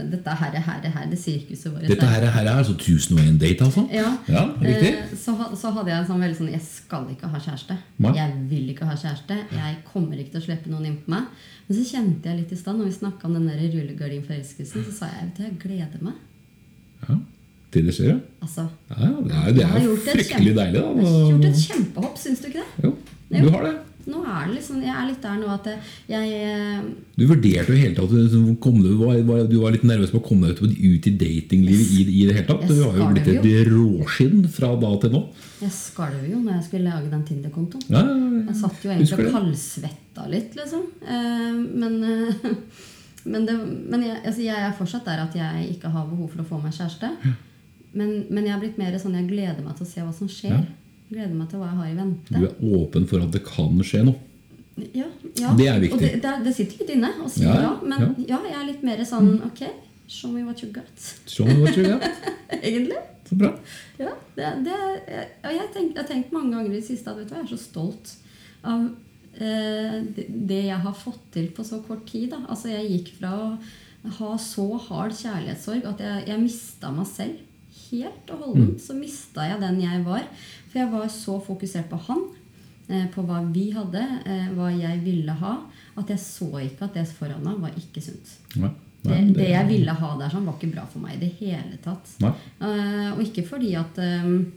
dette 0.08 0.36
her, 0.40 0.54
her, 0.56 0.86
her, 0.96 1.08
det 1.12 1.18
sirkuset 1.20 1.74
vårt. 1.74 1.84
Dette 1.90 2.08
her, 2.08 2.24
her 2.32 2.46
er 2.48 2.62
altså 2.62 2.78
1001 2.78 3.36
date, 3.42 3.66
altså? 3.68 3.84
Ja, 3.92 4.14
Ja, 4.32 4.46
riktig. 4.62 4.94
eh, 4.94 5.12
så, 5.20 5.36
så 5.60 5.74
hadde 5.76 5.92
jeg 5.92 6.08
sånn 6.08 6.24
veldig 6.24 6.38
sånn 6.40 6.52
Jeg 6.54 6.64
skal 6.64 7.10
ikke 7.12 7.28
ha 7.34 7.42
kjæreste. 7.44 7.76
Nei. 8.06 8.14
Jeg 8.16 8.38
vil 8.54 8.70
ikke 8.72 8.88
ha 8.88 8.96
kjæreste. 8.96 9.40
Jeg 9.58 9.76
kommer 9.92 10.16
ikke 10.24 10.38
til 10.38 10.42
å 10.42 10.46
slippe 10.48 10.72
noen 10.72 10.88
inn 10.94 10.96
på 11.04 11.12
meg. 11.18 11.28
Men 11.68 11.78
så 11.82 11.84
kjente 11.92 12.32
jeg 12.32 12.40
litt 12.40 12.56
i 12.56 12.62
stad, 12.62 12.80
når 12.80 12.88
vi 12.88 12.96
snakka 13.02 13.28
om 13.28 13.36
den 13.36 13.52
der 13.52 13.60
rullegardinforelskelsen, 13.76 14.88
så 14.88 14.96
sa 15.02 15.12
jeg 15.12 15.28
vet 15.28 15.36
du, 15.38 15.44
jeg 15.44 15.60
gleder 15.66 16.08
meg. 16.08 16.24
Ja. 17.10 17.20
Til 17.76 17.86
det 17.86 17.94
skjer. 18.00 18.16
Altså, 18.42 18.64
ja, 18.96 19.12
det 19.28 19.36
er, 19.36 19.52
det 19.60 19.68
er 19.68 19.76
fryktelig 20.08 20.26
kjempe- 20.32 20.56
deilig, 20.58 20.82
har 20.88 21.30
gjort 21.30 21.46
et 21.52 21.60
kjempehopp, 21.68 22.16
syns 22.18 22.40
du 22.42 22.48
ikke 22.50 22.64
det? 22.64 22.88
Jo, 22.88 22.96
Jo. 23.30 23.44
du 23.44 23.50
har 23.54 23.68
det. 23.68 23.76
Nå 24.08 24.22
er 24.24 24.46
det 24.48 24.54
liksom, 24.56 24.78
Jeg 24.84 24.94
er 24.96 25.08
litt 25.10 25.24
der 25.24 25.40
nå 25.42 25.50
at 25.52 25.68
jeg 26.08 26.30
eh, 26.40 26.84
Du 27.20 27.26
vurderte 27.28 27.74
jo 27.74 27.80
hele 27.80 27.96
tatt 27.98 28.14
liksom, 28.16 28.46
kom 28.64 28.78
du, 28.84 28.94
var, 29.02 29.18
var, 29.28 29.42
du 29.50 29.58
var 29.60 29.76
litt 29.76 29.84
nervøs 29.88 30.14
på 30.14 30.22
å 30.22 30.26
komme 30.26 30.54
deg 30.54 30.62
ut, 30.64 31.10
i 31.10 31.14
datinglivet 31.20 31.92
i, 31.98 32.06
i 32.22 32.28
det 32.30 32.38
hele 32.38 32.48
tatt. 32.48 32.64
Du 32.70 32.80
har 32.80 32.96
jo 33.02 33.10
blitt 33.12 33.28
et 33.34 33.68
råskinn 33.68 34.46
fra 34.54 34.72
da 34.80 34.94
til 35.04 35.16
nå. 35.18 35.24
Jeg 35.60 35.76
skalv 35.76 36.24
jo 36.30 36.40
når 36.40 36.56
jeg 36.56 36.68
skulle 36.70 36.94
lage 36.94 37.12
den 37.12 37.26
Tinder-kontoen. 37.28 37.84
Ja, 37.92 38.06
ja, 38.08 38.16
ja. 38.16 38.46
Jeg 38.48 38.62
satt 38.62 38.86
jo 38.86 38.94
egentlig 38.94 39.28
og 39.28 39.36
kaldsvetta 39.36 40.30
litt, 40.32 40.56
liksom. 40.58 40.88
Eh, 41.04 41.60
men 41.84 42.00
eh, 42.08 42.48
men, 43.34 43.46
det, 43.46 43.60
men 43.60 44.08
jeg, 44.08 44.18
altså 44.24 44.48
jeg 44.48 44.66
er 44.70 44.76
fortsatt 44.80 45.08
der 45.12 45.24
at 45.28 45.36
jeg 45.36 45.70
ikke 45.76 45.92
har 45.94 46.08
behov 46.10 46.32
for 46.32 46.44
å 46.44 46.50
få 46.54 46.64
meg 46.64 46.76
kjæreste. 46.78 47.12
Men, 47.92 48.22
men 48.30 48.46
jeg 48.46 48.56
er 48.56 48.62
blitt 48.62 48.80
mer 48.80 48.96
sånn 49.02 49.18
jeg 49.18 49.28
gleder 49.32 49.64
meg 49.66 49.76
til 49.78 49.88
å 49.88 49.90
se 49.90 50.06
hva 50.06 50.14
som 50.16 50.30
skjer. 50.32 50.62
Gleder 51.10 51.34
meg 51.36 51.50
til 51.50 51.62
hva 51.62 51.70
jeg 51.72 51.80
har 51.80 51.90
i 51.90 51.98
vente. 51.98 52.34
Du 52.36 52.46
er 52.46 52.80
åpen 52.80 53.08
for 53.10 53.24
at 53.26 53.32
det 53.34 53.42
kan 53.48 53.80
skje 53.86 54.04
noe. 54.06 54.20
Ja, 54.96 55.08
ja. 55.36 55.52
Det 55.58 55.66
er 55.68 55.80
viktig. 55.82 55.98
Og 55.98 56.04
det, 56.06 56.12
det, 56.24 56.30
er- 56.32 56.44
det 56.46 56.54
sitter 56.56 56.84
litt 56.84 56.92
inne 56.96 57.10
å 57.20 57.28
si 57.32 57.42
Ja, 57.44 57.56
ja, 57.66 57.72
men 57.84 58.14
ja. 58.30 58.38
jeg 58.48 58.56
er 58.62 58.68
litt 58.70 58.84
mer 58.88 59.02
sånn 59.08 59.34
Ok, 59.50 59.66
show 60.08 60.32
me 60.32 60.46
what 60.48 60.62
you 60.64 60.70
got. 60.72 61.10
Show 61.28 61.50
me 61.50 61.58
what 61.60 61.76
you 61.76 61.84
got. 61.90 62.06
Egentlig. 62.62 63.02
Så 63.28 63.36
bra. 63.38 63.52
Ja, 64.00 64.14
det, 64.38 64.54
det, 64.66 64.78
jeg, 65.10 65.60
har 65.60 66.08
tenkt 66.08 66.32
mange 66.34 66.56
ganger 66.56 66.72
i 66.72 66.80
det 66.80 66.86
siste 66.88 67.12
at 67.12 67.20
vet 67.20 67.30
du, 67.30 67.36
jeg 67.36 67.44
er 67.46 67.52
så 67.52 67.60
stolt 67.62 68.14
av 68.66 68.88
eh, 69.36 70.00
det, 70.16 70.26
det 70.50 70.62
jeg 70.70 70.80
har 70.86 70.96
fått 70.98 71.28
til 71.36 71.52
på 71.54 71.66
så 71.68 71.82
kort 71.86 72.08
tid. 72.10 72.32
Da. 72.32 72.40
Altså, 72.50 72.72
jeg 72.72 72.88
gikk 72.94 73.12
fra 73.20 73.34
å 73.36 73.52
ha 74.22 74.32
så 74.40 74.66
hard 74.88 75.14
kjærlighetssorg 75.20 75.86
at 75.92 76.02
jeg, 76.06 76.26
jeg 76.32 76.42
mista 76.46 76.94
meg 76.96 77.10
selv. 77.12 77.46
Helt 77.90 78.32
og 78.34 78.42
holdent 78.48 78.82
så 78.82 78.94
mista 78.98 79.46
jeg 79.50 79.62
den 79.62 79.78
jeg 79.82 80.02
var. 80.06 80.26
For 80.70 80.82
jeg 80.84 80.92
var 80.92 81.08
så 81.14 81.40
fokusert 81.42 81.90
på 81.90 81.98
han, 82.08 82.22
eh, 82.88 83.08
på 83.14 83.24
hva 83.26 83.42
vi 83.54 83.70
hadde, 83.74 84.04
eh, 84.26 84.52
hva 84.54 84.70
jeg 84.74 85.02
ville 85.06 85.34
ha, 85.42 85.56
at 85.98 86.10
jeg 86.14 86.20
så 86.22 86.52
ikke 86.62 86.86
at 86.86 86.94
det 86.94 87.08
foran 87.08 87.44
meg 87.44 87.58
var 87.64 87.74
ikke 87.78 88.02
sunt. 88.06 88.38
Nei, 88.56 88.70
Det, 89.02 89.10
nei, 89.16 89.34
det 89.34 89.50
jeg 89.50 89.68
ville 89.70 89.94
ha 89.96 90.08
der 90.20 90.30
sånn, 90.30 90.46
var 90.46 90.58
ikke 90.58 90.74
bra 90.74 90.86
for 90.92 91.00
meg 91.00 91.16
i 91.16 91.20
det 91.22 91.30
hele 91.40 91.78
tatt. 91.84 92.10
Eh, 92.60 93.12
og 93.14 93.22
ikke 93.24 93.46
fordi 93.48 93.74
at 93.80 93.98
um, 93.98 94.52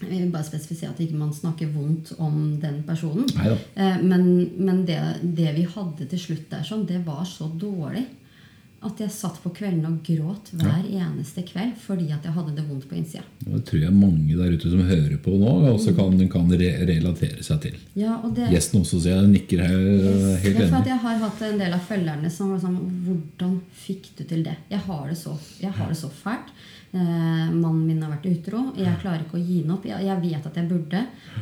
Jeg 0.00 0.08
vil 0.24 0.30
bare 0.32 0.44
spesifisere 0.44 0.90
at 0.90 0.98
ikke 1.00 1.16
man 1.16 1.30
snakker 1.32 1.68
vondt 1.70 2.10
om 2.18 2.58
den 2.60 2.82
personen. 2.84 3.28
Eh, 3.76 4.00
men 4.02 4.50
men 4.58 4.84
det, 4.84 4.98
det 5.22 5.54
vi 5.54 5.62
hadde 5.64 6.08
til 6.10 6.18
slutt 6.18 6.50
der, 6.50 6.64
sånn, 6.66 6.86
det 6.86 6.98
var 7.06 7.22
så 7.24 7.46
dårlig 7.48 8.04
at 8.84 9.00
jeg 9.00 9.10
satt 9.14 9.38
på 9.42 9.50
kvelden 9.56 9.84
og 9.88 10.00
gråt 10.06 10.50
hver 10.60 10.84
eneste 10.86 11.42
kveld 11.48 11.72
fordi 11.80 12.10
at 12.12 12.24
jeg 12.28 12.34
hadde 12.36 12.54
det 12.56 12.64
vondt 12.68 12.84
på 12.90 12.96
innsida. 12.98 13.22
Det 13.46 13.62
tror 13.68 13.80
jeg 13.86 13.94
mange 13.96 14.36
der 14.36 14.52
ute 14.54 14.70
som 14.72 14.82
hører 14.88 15.16
på 15.24 15.34
nå, 15.40 15.54
også 15.72 15.94
kan, 15.96 16.18
kan 16.32 16.52
re 16.52 16.70
relatere 16.88 17.42
seg 17.46 17.62
til. 17.64 17.78
Ja, 17.98 18.18
og 18.22 18.34
det, 18.36 18.50
Gjesten 18.52 18.82
også, 18.84 19.00
så 19.00 19.14
jeg 19.14 19.32
nikker 19.32 19.64
her 19.64 19.74
Yes, 19.74 20.42
helt 20.44 20.60
Ja, 20.60 20.68
enig. 20.68 20.86
jeg 20.92 21.00
har 21.06 21.18
hatt 21.24 21.42
en 21.48 21.58
del 21.64 21.76
av 21.76 21.84
følgerne 21.88 22.30
som 22.30 22.52
var 22.54 22.62
sånn 22.62 22.78
Hvordan 23.08 23.58
fikk 23.84 24.12
du 24.18 24.24
til 24.30 24.44
det? 24.46 24.56
Jeg 24.70 24.84
har 24.86 25.04
det 25.10 25.18
så, 25.20 25.34
jeg 25.60 25.72
har 25.74 25.88
det 25.92 25.98
så 25.98 26.10
fælt. 26.12 26.52
Eh, 26.94 27.46
mannen 27.50 27.86
min 27.88 28.02
har 28.04 28.12
vært 28.12 28.28
utro. 28.30 28.60
Jeg 28.78 29.00
klarer 29.02 29.24
ikke 29.24 29.40
å 29.40 29.42
gi 29.42 29.56
den 29.64 29.72
opp. 29.74 29.86
Jeg, 29.88 30.04
jeg 30.06 30.20
vet 30.22 30.44
at 30.46 30.58
jeg 30.60 30.68
burde, 30.70 31.00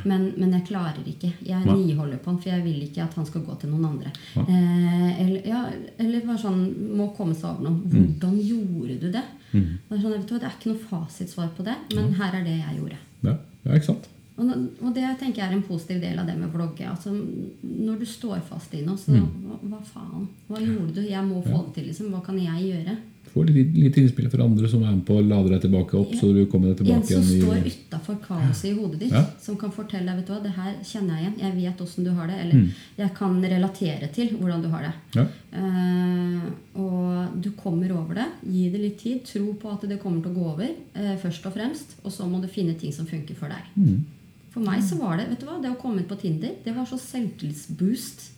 men, 0.08 0.30
men 0.38 0.54
jeg 0.56 0.64
klarer 0.70 1.10
ikke. 1.10 1.28
Jeg 1.44 1.66
Nei. 1.66 1.74
niholder 1.82 2.22
på 2.22 2.32
han, 2.32 2.38
for 2.40 2.52
jeg 2.54 2.64
vil 2.64 2.78
ikke 2.86 3.04
at 3.04 3.18
han 3.20 3.28
skal 3.28 3.44
gå 3.44 3.56
til 3.60 3.74
noen 3.74 3.90
andre. 3.90 4.14
Eh, 4.40 5.10
eller, 5.26 5.50
ja, 5.50 5.66
eller 6.00 6.24
bare 6.24 6.40
sånn 6.40 6.62
Må 6.96 7.10
komme 7.18 7.36
seg 7.36 7.50
over 7.50 7.68
noe. 7.68 7.84
Hvordan 7.92 8.40
gjorde 8.40 8.96
du 9.02 9.06
det? 9.12 9.26
Det, 9.52 9.60
er 9.92 10.00
sånn, 10.00 10.16
vet 10.16 10.26
du, 10.30 10.34
det 10.38 10.48
er 10.48 10.56
ikke 10.56 10.72
noe 10.72 10.86
fasitsvar 10.88 11.52
på 11.58 11.66
det, 11.66 11.76
men 11.92 12.14
her 12.16 12.38
er 12.38 12.46
det 12.46 12.56
jeg 12.56 12.78
gjorde. 12.78 12.98
Ja, 13.26 13.36
ja, 13.66 13.76
ikke 13.76 13.90
sant? 13.90 14.08
Og, 14.40 14.48
og 14.80 14.94
det 14.96 15.04
tenker 15.20 15.42
jeg 15.42 15.50
er 15.50 15.56
en 15.58 15.66
positiv 15.66 16.00
del 16.00 16.16
av 16.18 16.28
det 16.30 16.38
med 16.40 16.48
vlogge. 16.54 16.88
Altså, 16.88 17.12
når 17.12 18.00
du 18.00 18.06
står 18.08 18.40
fast 18.48 18.72
i 18.72 18.80
noe, 18.86 18.96
så 18.96 19.12
hva, 19.12 19.58
hva 19.60 19.80
faen? 19.84 20.24
Hva 20.48 20.62
gjorde 20.64 20.96
du? 20.96 21.02
Jeg 21.04 21.28
må 21.28 21.42
få 21.44 21.66
det 21.66 21.74
til. 21.76 21.90
liksom. 21.90 22.08
Hva 22.14 22.22
kan 22.24 22.40
jeg 22.40 22.70
gjøre? 22.70 22.96
Få 23.32 23.42
litt, 23.48 23.70
litt 23.80 23.96
innspill 23.96 24.26
fra 24.28 24.44
andre 24.44 24.68
som 24.68 24.82
er 24.84 24.90
med 24.92 25.06
på 25.08 25.14
å 25.16 25.22
lade 25.24 25.48
deg 25.54 25.62
tilbake 25.62 25.96
opp, 25.96 26.10
så 26.20 26.28
du 26.36 26.42
kommer 26.52 26.68
deg 26.68 26.82
tilbake 26.82 27.06
igjen. 27.08 27.22
En 27.22 27.24
som 27.24 27.30
igjen 27.32 27.46
står 27.46 27.86
utafor 27.86 28.18
kaoset 28.26 28.66
i 28.68 28.72
hodet 28.76 28.98
ditt, 29.00 29.12
Ja. 29.14 29.22
som 29.40 29.56
kan 29.56 29.72
fortelle 29.72 30.04
deg 30.10 30.16
vet 30.20 30.26
du 30.26 30.32
hva, 30.34 30.42
det 30.42 30.52
her 30.52 30.74
kjenner 30.84 31.16
jeg 31.16 31.22
igjen. 31.24 31.38
Jeg 31.40 31.56
vet 31.62 31.80
åssen 31.80 32.04
du 32.04 32.10
har 32.12 32.26
det. 32.28 32.36
Eller 32.44 32.74
jeg 32.98 33.14
kan 33.16 33.40
relatere 33.40 34.10
til 34.12 34.34
hvordan 34.36 34.62
du 34.62 34.68
har 34.68 34.82
det. 34.88 34.92
ja. 35.16 35.26
Uh, 35.52 36.42
og 36.76 37.40
du 37.42 37.50
kommer 37.56 37.90
over 37.92 38.14
det. 38.20 38.26
Gi 38.48 38.70
det 38.72 38.80
litt 38.80 38.98
tid. 39.02 39.24
Tro 39.24 39.52
på 39.60 39.72
at 39.72 39.88
det 39.88 40.00
kommer 40.02 40.22
til 40.22 40.32
å 40.32 40.34
gå 40.34 40.46
over. 40.52 40.68
uh, 40.96 41.16
først 41.16 41.46
og 41.46 41.54
fremst. 41.56 41.96
Og 42.04 42.12
så 42.12 42.28
må 42.28 42.40
du 42.42 42.48
finne 42.48 42.74
ting 42.78 42.92
som 42.92 43.06
funker 43.06 43.34
for 43.34 43.48
deg. 43.48 43.64
Mm. 43.76 44.04
For 44.52 44.60
meg 44.60 44.82
så 44.84 44.98
var 45.00 45.16
det 45.16 45.30
vet 45.30 45.40
du 45.40 45.46
hva, 45.48 45.56
det 45.62 45.70
å 45.72 45.80
komme 45.80 46.00
ut 46.04 46.08
på 46.08 46.20
Tinder, 46.20 46.52
det 46.64 46.74
var 46.76 46.84
så 46.84 46.98
selvtillitsboost. 47.00 48.30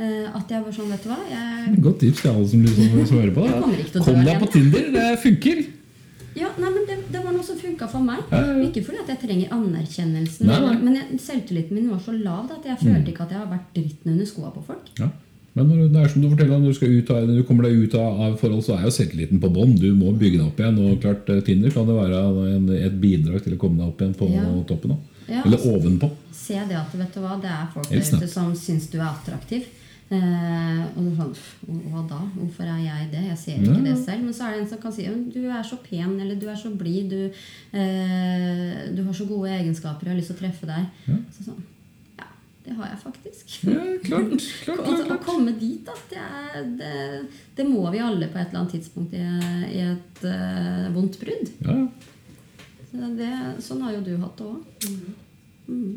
Eh, 0.00 0.26
at 0.36 0.50
jeg 0.54 0.64
var 0.64 0.72
sånn, 0.76 0.90
vet 0.92 1.04
du 1.04 1.10
hva 1.12 1.18
jeg, 1.30 1.76
Godt 1.84 2.00
tips 2.04 2.22
til 2.24 2.30
alle 2.32 2.48
som, 2.48 2.64
liksom, 2.64 3.06
som 3.10 3.20
hører 3.20 3.36
på. 3.36 4.00
Kom 4.06 4.24
deg 4.26 4.40
på 4.42 4.50
Tinder, 4.56 4.90
det 4.96 5.06
funker! 5.24 5.62
ja, 6.40 6.48
nei, 6.62 6.68
men 6.70 6.84
det, 6.86 6.96
det 7.10 7.20
var 7.24 7.32
noe 7.34 7.44
som 7.44 7.56
funka 7.58 7.88
for 7.90 8.04
meg. 8.06 8.20
Ja. 8.30 8.42
Ikke 8.64 8.84
fordi 8.86 9.00
at 9.02 9.08
jeg 9.12 9.18
trenger 9.24 9.50
anerkjennelsen, 9.56 10.46
Nei, 10.46 10.60
nei. 10.62 10.76
men 10.84 10.94
jeg, 11.00 11.18
selvtilliten 11.24 11.74
min 11.76 11.90
var 11.90 11.98
så 12.04 12.14
lav 12.14 12.46
da, 12.48 12.60
at 12.60 12.68
jeg 12.70 12.78
følte 12.84 13.12
ikke 13.12 13.26
at 13.26 13.34
jeg 13.34 13.42
har 13.42 13.50
vært 13.50 13.74
dritten 13.76 14.12
under 14.14 14.28
skoa 14.30 14.52
på 14.54 14.62
folk. 14.68 14.92
Ja. 15.00 15.10
Men 15.58 15.66
når, 15.66 15.88
det 15.90 15.98
er 16.04 16.12
som 16.12 16.22
du 16.22 16.28
forteller, 16.30 16.60
når 16.62 16.76
du, 16.78 16.86
ut 16.86 17.08
når 17.10 17.38
du 17.40 17.42
kommer 17.48 17.66
deg 17.66 17.80
ut 17.82 17.94
av, 17.98 18.20
av 18.28 18.36
forhold, 18.38 18.62
så 18.62 18.76
er 18.76 18.84
jo 18.86 18.92
selvtilliten 18.94 19.40
på 19.42 19.50
bånn. 19.50 19.74
Du 19.82 19.88
må 19.98 20.12
bygge 20.14 20.38
deg 20.38 20.46
opp 20.46 20.60
igjen. 20.62 20.78
Og 20.86 21.00
klart, 21.02 21.26
eh, 21.34 21.40
Tinder 21.46 21.74
kan 21.74 21.88
det 21.90 21.96
være 21.98 22.20
en, 22.54 22.68
et 22.78 23.00
bidrag 23.02 23.42
til 23.42 23.56
å 23.56 23.60
komme 23.60 23.80
deg 23.82 23.88
opp 23.90 24.04
igjen 24.04 24.14
på 24.20 24.28
Ja. 24.30 24.44
toppen. 24.70 24.94
Da. 24.94 25.24
Ja, 25.26 25.42
Eller 25.42 25.58
altså- 25.58 25.74
ovenpå. 25.74 26.10
Se 26.32 26.54
det 26.70 26.78
at 26.78 26.94
vet 26.94 27.14
du 27.14 27.20
hva, 27.20 27.34
det 27.42 27.50
er 27.50 27.66
folk 27.74 27.88
der 27.90 27.98
ute 27.98 28.28
som 28.30 28.54
syns 28.54 28.86
du 28.90 28.98
er 28.98 29.10
attraktiv. 29.10 29.66
Eh, 30.10 30.78
og 30.98 31.10
sånn, 31.14 31.34
Hva 31.92 32.00
da? 32.10 32.16
Hvorfor 32.34 32.66
er 32.66 32.80
jeg 32.82 33.10
det? 33.12 33.20
Jeg 33.28 33.38
ser 33.38 33.60
ikke 33.60 33.76
Ja. 33.76 33.82
det 33.84 33.98
selv. 34.04 34.24
Men 34.24 34.34
så 34.34 34.44
er 34.48 34.50
det 34.56 34.62
en 34.64 34.68
som 34.72 34.78
kan 34.82 34.92
si 34.92 35.04
«Men 35.06 35.28
du 35.30 35.44
er 35.46 35.62
så 35.62 35.76
pen, 35.84 36.16
eller 36.20 36.34
du 36.34 36.48
er 36.50 36.56
så 36.58 36.72
blid, 36.76 37.10
du, 37.10 37.30
eh, 37.78 38.90
du 38.96 39.04
har 39.06 39.12
så 39.14 39.26
gode 39.28 39.52
egenskaper, 39.54 40.08
jeg 40.08 40.10
har 40.14 40.18
lyst 40.18 40.32
til 40.32 40.36
å 40.36 40.40
treffe 40.40 40.66
deg. 40.66 40.88
Ja. 41.06 41.14
Så 41.36 41.46
sånn, 41.46 41.62
ja, 42.18 42.26
det 42.66 42.74
har 42.74 42.90
jeg 42.90 42.98
faktisk. 43.04 43.54
Ja, 43.70 43.86
klart, 44.02 44.34
klart, 44.64 44.84
klart, 44.88 45.14
å 45.14 45.20
komme 45.22 45.54
dit, 45.60 45.86
da, 45.86 45.94
det, 46.10 46.18
er, 46.18 46.68
det, 46.82 47.28
det 47.56 47.68
må 47.70 47.86
vi 47.94 48.02
alle 48.02 48.26
på 48.26 48.38
et 48.42 48.48
eller 48.48 48.64
annet 48.64 48.74
tidspunkt 48.74 49.14
i, 49.14 49.22
i 49.70 49.80
et 49.92 50.24
uh, 50.26 50.90
vondt 50.94 51.20
brudd. 51.22 51.54
Ja, 51.62 51.84
ja. 51.84 51.88
Så 52.90 53.14
det, 53.14 53.30
sånn 53.62 53.82
har 53.86 53.92
jo 53.94 54.00
du 54.02 54.16
hatt 54.18 54.36
det 54.40 54.46
òg. 54.50 54.58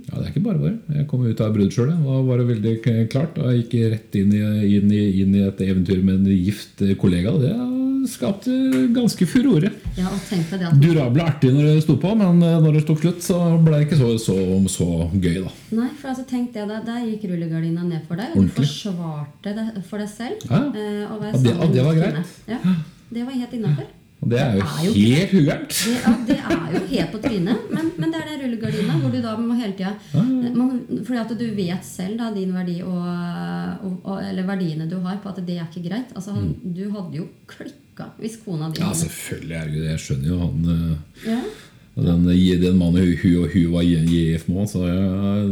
Ja, 0.07 0.17
det 0.19 0.25
er 0.25 0.31
ikke 0.33 0.43
bare 0.45 0.59
bare. 0.61 0.77
Jeg 0.99 1.07
kom 1.07 1.25
ut 1.25 1.41
av 1.41 1.53
brudd 1.55 1.71
sjøl. 1.73 1.89
Da 1.93 2.17
var 2.27 2.37
det 2.41 2.47
veldig 2.51 2.73
klart. 3.11 3.35
Da 3.35 3.51
jeg 3.51 3.63
gikk 3.63 3.91
rett 3.93 4.15
inn 4.19 4.33
i, 4.33 4.41
inn, 4.77 4.91
i, 4.91 5.03
inn 5.23 5.35
i 5.39 5.45
et 5.47 5.61
eventyr 5.63 6.03
med 6.03 6.19
en 6.21 6.33
gift 6.37 6.83
kollega. 7.01 7.31
Det 7.41 7.53
skapte 8.11 8.51
ganske 8.93 9.25
furore. 9.31 9.69
Ja, 9.95 10.09
og 10.11 10.19
tenk 10.27 10.49
deg 10.51 10.59
det 10.59 10.67
at 10.67 10.79
Durable 10.81 11.23
artig 11.23 11.53
når 11.55 11.69
det 11.69 11.83
sto 11.85 11.95
på, 12.01 12.11
men 12.19 12.41
eh, 12.43 12.57
når 12.59 12.79
det 12.79 12.85
tok 12.89 12.99
slutt, 12.99 13.21
så 13.23 13.37
ble 13.63 13.77
det 13.79 13.85
ikke 13.87 13.99
så, 14.01 14.09
så, 14.19 14.35
så 14.73 14.87
gøy, 15.13 15.37
da. 15.45 15.53
Nei, 15.77 15.87
for 16.01 16.11
altså, 16.11 16.25
tenk 16.27 16.51
det, 16.55 16.65
da, 16.67 16.81
der 16.83 17.05
gikk 17.07 17.23
rullegardina 17.31 17.85
ned 17.87 18.03
for 18.09 18.19
deg. 18.19 18.35
Og 18.35 18.49
du 18.49 18.51
forsvarte 18.57 19.55
det 19.55 19.67
for 19.87 20.03
deg 20.03 20.11
selv. 20.11 20.43
Ja. 20.49 20.63
eh, 20.75 21.03
Ja, 21.07 21.33
det- 21.39 21.73
det 21.77 21.85
var 21.87 21.95
greit. 22.01 22.33
Ja, 22.51 22.59
det 23.13 23.23
var 23.29 23.31
helt 23.39 23.53
innafor. 23.61 23.87
Og 24.23 24.29
det 24.31 24.39
er 24.39 24.53
jo 24.55 24.63
Det 24.63 24.79
er 24.79 24.85
jo 24.87 24.93
helt 24.95 25.31
hugærent. 25.35 25.79
Ja, 25.91 26.11
det 26.29 26.37
er 26.39 26.75
jo 26.77 26.81
helt 26.93 27.11
på 27.11 27.19
trynet, 27.25 27.65
men, 27.75 27.89
men 27.99 28.13
det 28.13 28.19
er 28.21 28.29
den 28.31 28.43
rullegardina 28.45 28.93
hvor 29.01 29.11
du 29.11 29.19
da 29.25 29.33
må 29.41 29.57
hele 29.59 29.75
tida 29.75 29.91
Fordi 31.03 31.19
at 31.19 31.33
du 31.39 31.45
vet 31.57 31.83
selv 31.85 32.17
da, 32.21 32.29
din 32.35 32.53
verdi 32.55 32.77
og, 32.87 33.03
og, 33.83 33.97
og, 34.03 34.17
eller 34.23 34.47
verdiene 34.47 34.87
du 34.89 34.95
har, 35.03 35.19
på 35.23 35.29
at 35.33 35.41
det 35.45 35.57
er 35.59 35.67
ikke 35.67 35.83
greit. 35.89 36.13
Altså, 36.15 36.31
han, 36.37 36.53
Du 36.63 36.85
hadde 36.93 37.19
jo 37.19 37.27
klikka 37.51 38.07
hvis 38.19 38.39
kona 38.45 38.71
di 38.71 38.79
Mm. 38.81 38.87
Ja, 38.87 38.93
selvfølgelig. 39.03 39.57
Herregud, 39.59 39.85
jeg 39.91 39.99
skjønner 39.99 40.27
jo 40.31 40.39
han 40.39 40.65
eh, 40.73 41.29
Ja. 41.29 41.39
Den, 41.95 42.23
den 42.25 42.77
mannen 42.79 43.03
hun, 43.21 43.49
hun, 43.53 43.71
var 43.75 43.83
gift 43.85 44.47
med, 44.49 44.65
så 44.71 44.87
ja, 44.87 44.95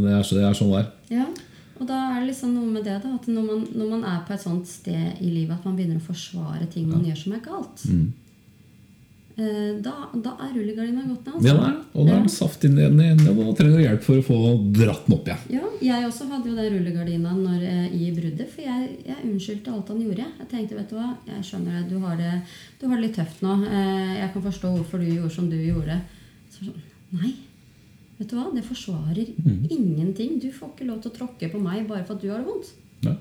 det 0.02 0.12
er, 0.16 0.24
så- 0.26 0.36
det 0.40 0.46
er 0.48 0.54
sånn 0.58 0.72
det 0.72 0.80
er. 0.80 0.88
Ja, 1.20 1.26
og 1.80 1.88
da 1.90 2.00
er 2.16 2.20
det 2.22 2.30
liksom 2.32 2.56
noe 2.56 2.66
med 2.72 2.84
det 2.86 2.96
da, 3.04 3.12
at 3.14 3.28
når 3.28 3.44
man, 3.46 3.62
når 3.76 3.90
man 3.92 4.04
er 4.10 4.24
på 4.28 4.34
et 4.34 4.42
sånt 4.42 4.68
sted 4.68 5.22
i 5.22 5.30
livet 5.30 5.54
at 5.60 5.66
man 5.66 5.76
begynner 5.78 5.98
å 6.02 6.08
forsvare 6.08 6.66
ting 6.74 6.90
man 6.90 7.06
gjør 7.06 7.18
som 7.18 7.34
er 7.38 7.44
galt. 7.46 7.86
eh, 7.86 8.08
da, 9.36 9.94
da 10.14 10.32
er 10.44 10.52
rullegardina 10.56 11.02
gått 11.08 11.26
ned. 11.30 11.46
Ja, 11.48 11.54
nei, 11.56 11.74
og 11.96 12.08
da 12.08 12.14
er 12.18 12.20
den 12.26 12.30
saftig 12.30 12.72
den 12.76 13.00
og 13.32 13.54
trenger 13.58 13.80
hjelp 13.80 14.04
for 14.04 14.20
å 14.20 14.26
få 14.28 14.38
dratt 14.76 15.06
den 15.08 15.16
opp 15.18 15.30
igjen. 15.30 15.46
Ja, 15.56 15.70
jeg 15.82 16.08
også 16.10 16.28
hadde 16.30 16.50
jo 16.52 16.56
den 16.58 16.74
rullegardina 16.76 17.32
når, 17.38 17.62
eh, 17.64 17.94
i 17.96 18.12
bruddet, 18.16 18.50
for 18.52 18.62
jeg, 18.68 18.90
jeg 19.08 19.18
unnskyldte 19.30 19.72
alt 19.74 19.88
han 19.94 20.02
gjorde. 20.04 20.26
Jeg 20.42 20.50
tenkte, 20.52 20.76
vet 20.82 20.90
du 20.92 20.96
hva, 21.00 21.12
jeg 21.30 21.46
skjønner 21.48 21.80
det, 21.80 21.86
du 21.90 21.98
har 22.04 22.18
det, 22.20 22.34
du 22.82 22.88
har 22.88 22.96
det 23.00 23.06
litt 23.08 23.16
tøft 23.22 23.42
nå. 23.46 23.56
Eh, 23.70 24.12
jeg 24.20 24.34
kan 24.36 24.46
forstå 24.50 24.74
hvorfor 24.76 25.00
du 25.00 25.08
gjorde 25.14 25.34
som 25.38 25.50
du 25.50 25.58
gjorde. 25.58 26.02
Så 26.52 26.68
sånn, 26.68 26.82
nei, 27.22 27.34
vet 28.20 28.30
du 28.30 28.36
hva, 28.38 28.50
det 28.54 28.64
forsvarer 28.68 29.32
Mm. 29.42 29.68
ingenting. 29.72 30.40
Du 30.40 30.52
får 30.52 30.76
ikke 30.76 30.88
lov 30.92 31.02
til 31.02 31.12
å 31.12 31.16
tråkke 31.18 31.52
på 31.52 31.60
meg 31.62 31.88
bare 31.88 32.04
for 32.06 32.14
at 32.16 32.22
du 32.22 32.30
har 32.30 32.38
det 32.44 32.48
vondt. 32.52 32.74
Ja. 33.08 33.16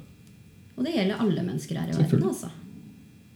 Og 0.76 0.84
det 0.84 0.94
gjelder 0.94 1.20
alle 1.20 1.42
mennesker 1.46 1.76
her 1.78 1.88
i 1.88 1.96
verden, 1.96 2.22
altså. 2.28 2.50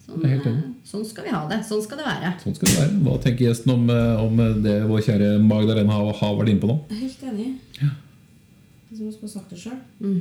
Sånn, 0.04 0.24
helt 0.28 0.44
enig. 0.46 0.58
eh, 0.64 0.72
sånn 0.84 1.04
skal 1.08 1.24
vi 1.24 1.30
ha 1.32 1.42
det. 1.48 1.58
Sånn 1.64 1.82
skal 1.82 1.98
det 2.02 2.04
være. 2.06 2.32
Sånn 2.44 2.54
skal 2.58 2.68
det 2.68 2.76
være. 2.78 2.98
Hva 3.06 3.14
tenker 3.24 3.46
gjesten 3.48 3.72
om, 3.72 3.86
eh, 3.90 4.24
om 4.24 4.36
det 4.62 4.74
vår 4.90 5.00
kjære 5.06 5.30
Magdalena 5.42 5.92
har, 5.96 6.12
har 6.20 6.34
vært 6.36 6.50
inne 6.52 6.60
på 6.60 6.68
nå? 6.68 6.76
Helt 6.90 7.22
enig. 7.30 7.46
Ja. 7.80 7.88
Som 8.94 9.06
hun 9.06 9.12
skulle 9.16 9.32
sagt 9.32 9.50
det 9.50 9.58
sjøl. 9.64 9.78
Mm, 10.00 10.20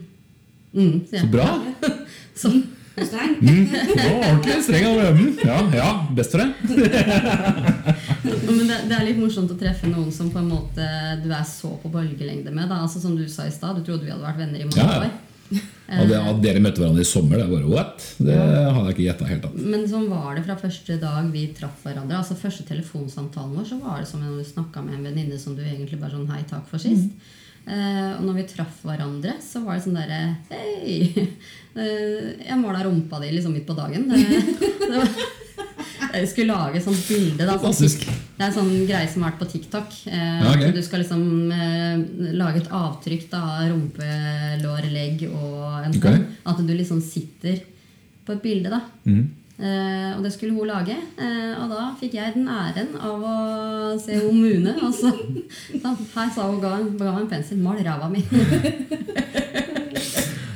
Mm, 0.73 1.01
Så 1.05 1.27
bra! 1.29 1.45
Sånn. 2.41 2.63
Streng. 2.93 3.35
Mm. 3.41 3.67
Å, 3.73 4.09
ordentlig 4.21 4.55
streng 4.65 4.83
av 4.85 4.99
øven. 5.03 5.27
Ja, 5.45 5.57
ja, 5.73 5.89
best 6.17 6.31
for 6.33 6.41
deg. 6.41 6.51
Men 8.23 8.67
det, 8.69 8.77
det 8.89 8.95
er 8.97 9.05
litt 9.07 9.17
morsomt 9.21 9.51
å 9.53 9.57
treffe 9.59 9.89
noen 9.89 10.11
som 10.13 10.29
på 10.33 10.39
en 10.41 10.49
måte 10.51 10.85
du 11.23 11.29
er 11.33 11.45
så 11.47 11.71
på 11.81 11.89
bølgelengde 11.93 12.53
med. 12.53 12.69
Da. 12.69 12.81
Altså 12.85 13.01
Som 13.03 13.15
du 13.17 13.23
sa 13.29 13.45
i 13.49 13.53
stad, 13.53 13.77
du 13.79 13.85
trodde 13.87 14.05
vi 14.05 14.11
hadde 14.13 14.25
vært 14.25 14.41
venner 14.43 14.61
i 14.61 14.67
mange 14.67 14.77
Ja, 14.81 14.87
ja. 14.93 14.99
år. 15.07 15.13
Og 15.93 16.09
det, 16.09 16.17
at 16.17 16.41
dere 16.41 16.61
møtte 16.63 16.81
hverandre 16.81 17.03
i 17.03 17.07
sommer, 17.07 17.37
det 17.37 17.45
er 17.45 17.51
bare 17.51 17.69
what? 17.69 18.05
Det 18.17 18.37
hadde 18.37 18.85
jeg 18.87 18.95
ikke 18.95 19.05
gjetta 19.07 19.29
helt. 19.29 19.45
Annet. 19.49 19.67
Men 19.75 19.85
sånn 19.91 20.07
var 20.09 20.33
det 20.37 20.45
fra 20.47 20.57
første 20.61 20.97
dag 21.01 21.29
vi 21.33 21.45
traff 21.57 21.85
hverandre. 21.85 22.17
Altså 22.21 22.37
Første 22.39 22.65
telefonsamtalen 22.67 23.53
vår 23.59 23.67
så 23.69 23.77
var 23.83 24.01
det 24.01 24.09
som 24.09 24.23
om 24.23 24.39
du 24.39 24.47
snakka 24.47 24.81
med 24.85 24.97
en 24.97 25.07
venninne 25.11 25.37
som 25.39 25.57
du 25.57 25.61
egentlig 25.65 25.99
bare 26.01 26.15
sånn 26.15 26.31
hei, 26.33 26.41
takk 26.49 26.65
for 26.71 26.81
sist. 26.81 27.11
Eh, 27.63 28.09
og 28.17 28.23
når 28.27 28.35
vi 28.41 28.43
traff 28.49 28.81
hverandre, 28.83 29.37
så 29.41 29.61
var 29.63 29.77
det 29.77 29.85
sånn 29.85 29.99
derre 29.99 30.21
Hei! 30.51 31.27
Eh, 31.73 32.25
jeg 32.45 32.53
måla 32.61 32.83
rumpa 32.85 33.17
di 33.17 33.31
liksom 33.33 33.55
midt 33.55 33.63
på 33.65 33.73
dagen. 33.73 34.03
Jeg 36.13 36.27
skulle 36.29 36.53
lage 36.53 36.77
et 36.77 36.85
sånt 36.85 36.99
bilde. 37.09 37.47
Da, 37.49 37.55
sånn, 37.57 37.73
det 38.37 38.43
er 38.43 38.51
en 38.51 38.53
sånn 38.53 38.69
greie 38.85 39.07
som 39.09 39.23
har 39.25 39.31
vært 39.31 39.39
på 39.41 39.47
TikTok. 39.55 39.95
Eh, 40.05 40.35
Ja, 40.43 40.51
okay. 40.51 40.69
Du 40.75 40.83
skal 40.85 41.01
liksom 41.01 41.23
lage 42.37 42.61
et 42.61 42.69
avtrykk 42.69 43.33
av 43.39 43.63
rumpelår, 43.71 44.85
legg 44.93 45.23
og 45.31 45.87
en 45.87 45.95
sånn. 45.95 46.03
Okay. 46.03 46.21
At 46.45 46.61
du 46.61 46.73
liksom 46.77 47.01
sitter 47.01 47.63
på 48.27 48.35
et 48.37 48.43
bilde. 48.45 48.69
da 48.69 48.83
Mhm. 49.09 49.25
Eh, 49.63 50.17
og 50.17 50.23
det 50.25 50.33
skulle 50.33 50.53
hun 50.57 50.67
lage. 50.67 50.95
Eh, 51.15 51.53
og 51.55 51.69
da 51.71 51.85
fikk 51.99 52.17
jeg 52.17 52.33
den 52.35 52.49
æren 52.51 52.89
av 52.99 53.21
å 53.23 53.35
se 54.01 54.17
hun 54.19 54.41
Mune. 54.41 54.73
Og 54.83 54.91
så, 54.97 55.13
her 55.79 56.33
sa 56.35 56.49
hun 56.49 56.59
ga, 56.63 56.75
ga 56.99 57.13
meg 57.13 57.21
en 57.23 57.31
pensel. 57.31 57.61
Mal 57.63 57.79
ræva 57.85 58.09
mi. 58.11 58.25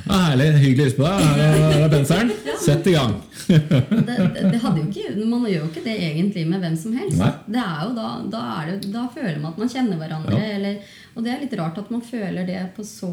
Ja, 0.08 0.18
herlig. 0.30 0.46
Hyggelig 0.62 0.84
å 0.84 0.88
huske 0.88 1.00
på 1.00 1.08
deg. 1.08 1.24
Her 1.38 1.82
er- 1.84 1.90
penselen. 1.92 2.30
Ja. 2.46 2.54
Sett 2.60 2.86
i 2.88 2.94
gang. 2.94 3.16
det, 3.48 4.16
det, 4.52 4.58
hadde 4.60 4.82
jo 4.82 4.86
ikke, 4.88 5.24
man 5.24 5.44
gjør 5.48 5.62
jo 5.62 5.68
ikke 5.70 5.84
det 5.86 5.96
egentlig 6.04 6.44
med 6.48 6.60
hvem 6.64 6.76
som 6.76 6.96
helst. 6.96 7.20
Det 7.48 7.60
er 7.62 7.82
jo 7.86 7.94
da, 7.96 8.08
da, 8.32 8.42
det, 8.68 8.90
da 8.92 9.06
føler 9.14 9.38
man 9.40 9.52
at 9.54 9.60
man 9.62 9.72
kjenner 9.72 10.00
hverandre. 10.00 10.40
Ja. 10.40 10.56
Eller, 10.58 10.96
og 11.18 11.24
det 11.26 11.32
er 11.34 11.40
litt 11.42 11.56
rart 11.58 11.74
at 11.82 11.88
man 11.90 11.98
føler 12.06 12.46
det 12.46 12.60
på 12.76 12.84
så, 12.86 13.08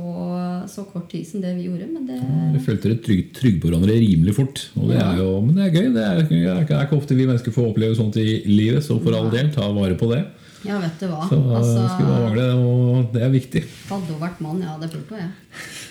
så 0.70 0.84
kort 0.92 1.08
tid 1.10 1.26
som 1.26 1.42
det 1.42 1.56
vi 1.58 1.64
gjorde. 1.66 1.88
Men 1.90 2.06
det, 2.06 2.20
Dere 2.22 2.62
følte 2.62 2.86
dere 2.92 3.02
trygge, 3.02 3.32
trygg 3.34 3.58
på 3.64 3.68
hverandre 3.72 3.96
rimelig 3.98 4.36
fort. 4.38 4.62
Og 4.78 4.92
det 4.94 5.00
er 5.02 5.18
jo, 5.24 5.42
men 5.42 5.56
det 5.58 5.64
er 5.66 5.74
gøy. 5.74 5.90
Det 5.96 6.04
er, 6.06 6.22
det 6.30 6.46
er 6.46 6.62
ikke- 6.86 7.00
ofte 7.02 7.18
vi 7.18 7.26
mennesker 7.26 7.50
får 7.56 7.72
oppleve 7.74 7.98
sånt 7.98 8.14
i 8.22 8.44
livet, 8.46 8.86
så 8.86 8.94
for 9.02 9.10
all 9.18 9.32
del, 9.34 9.50
ta 9.56 9.66
vare 9.74 9.98
på 9.98 10.06
det. 10.14 10.22
ja, 10.66 10.78
vet 10.82 11.00
du 11.02 11.06
hva. 11.10 11.26
Så 11.30 11.38
Altså, 11.58 11.82
skulle 11.96 12.10
bare 12.14 12.26
mangle, 12.30 12.46
og 12.62 13.10
det 13.14 13.22
er 13.26 13.30
viktig. 13.34 13.62
hadde 13.90 14.10
hun 14.14 14.22
vært 14.22 14.38
mann, 14.42 14.62
ja, 14.62 14.78
det 14.82 14.90
burde 14.94 15.10
hun, 15.10 15.18
jeg. 15.26 15.32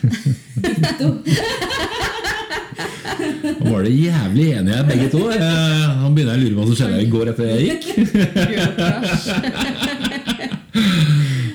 Nå 3.65 3.71
var 3.71 3.83
det 3.87 3.93
jævlig 3.95 4.47
enige 4.59 4.85
begge 4.89 5.09
to. 5.13 5.21
Eh, 5.31 5.85
Nå 6.01 6.07
begynner 6.15 6.33
jeg 6.35 6.41
å 6.41 6.43
lure 6.45 6.55
på 6.55 6.61
hva 6.61 6.67
som 6.71 6.79
skjedde 6.81 7.03
i 7.05 7.13
går 7.13 7.27
etter 7.31 7.45
jeg 7.51 7.61
gikk. 7.69 7.85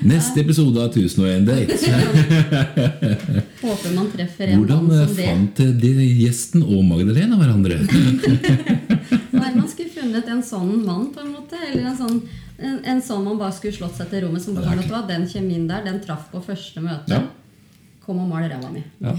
Neste 0.09 0.41
episode 0.41 0.81
av 0.81 0.89
1001 0.89 1.45
Date. 1.45 1.75
Håper 3.61 3.91
man 3.93 4.07
treffer 4.13 4.47
en 4.47 4.61
Hvordan 4.61 4.85
mann 4.87 4.95
eh, 4.95 5.07
som 5.07 5.15
det. 5.17 5.25
fant 5.27 5.59
eh, 5.61 5.73
de 5.83 5.91
gjesten 6.23 6.63
og 6.65 6.85
Magdalena 6.87 7.37
hverandre? 7.37 7.77
Når 9.35 9.57
man 9.57 9.67
skulle 9.69 9.91
funnet 9.93 10.31
en 10.31 10.41
sånn 10.45 10.71
mann, 10.81 11.09
på 11.13 11.21
en 11.21 11.33
måte. 11.35 11.59
Eller 11.67 11.91
en 11.91 11.99
sånn, 11.99 12.21
en, 12.57 12.79
en 12.93 13.03
sånn 13.05 13.27
man 13.27 13.37
bare 13.41 13.53
skulle 13.59 13.75
slått 13.75 13.99
seg 13.99 14.09
til 14.09 14.25
rommet. 14.25 14.45
Som 14.45 14.57
barn. 14.57 14.81
Vet 14.81 15.11
Den 15.11 15.27
kjemien 15.29 15.67
der, 15.69 15.85
den 15.85 16.01
traff 16.05 16.25
på 16.31 16.41
første 16.47 16.81
møte. 16.81 17.13
Ja. 17.13 17.27
Kom 18.05 18.23
og 18.23 18.31
mal 18.31 18.47
ræva 18.49 18.71
mi. 18.73 18.81
Ja. 19.03 19.13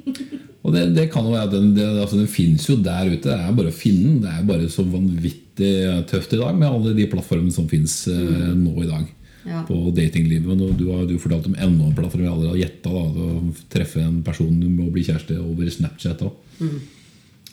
Og 0.66 0.72
det, 0.74 0.88
det 0.96 1.10
kan 1.12 1.28
jo 1.28 1.34
være 1.34 1.46
at 1.46 1.52
den, 1.52 1.68
det, 1.76 1.84
altså 1.92 2.16
den 2.18 2.30
finnes 2.30 2.64
jo 2.66 2.78
der 2.80 3.12
ute. 3.12 3.28
Det 3.28 3.36
er 3.36 3.52
bare 3.60 3.70
å 3.70 3.76
finne 3.76 4.16
den. 4.16 4.24
Det 4.24 4.32
er 4.32 4.48
bare 4.48 4.72
så 4.72 4.86
vanvittig 4.88 5.74
tøft 6.10 6.32
i 6.32 6.40
dag 6.40 6.56
med 6.56 6.70
alle 6.70 6.96
de 6.96 7.06
plattformene 7.12 7.54
som 7.54 7.68
finnes 7.70 8.00
mm. 8.08 8.56
nå 8.64 8.72
i 8.80 8.88
dag. 8.88 9.12
Ja. 9.46 9.62
På 9.68 9.90
datinglivet. 9.94 10.46
Men 10.46 10.76
du 10.76 10.84
har 10.92 11.06
jo 11.06 11.18
fortalt 11.22 11.46
om 11.46 11.54
enda 11.54 11.84
en 11.86 11.94
plattform 11.94 12.22
vi 12.26 12.28
aldri 12.32 12.48
har 12.48 12.60
gjetta. 12.64 12.90
Å 12.90 13.54
treffe 13.70 14.02
en 14.02 14.22
person 14.26 14.60
du 14.60 14.68
må 14.68 14.90
bli 14.90 15.04
kjæreste 15.06 15.38
over 15.40 15.70
Snapchat 15.70 16.22
òg. 16.26 16.32
Mm. 16.60 16.78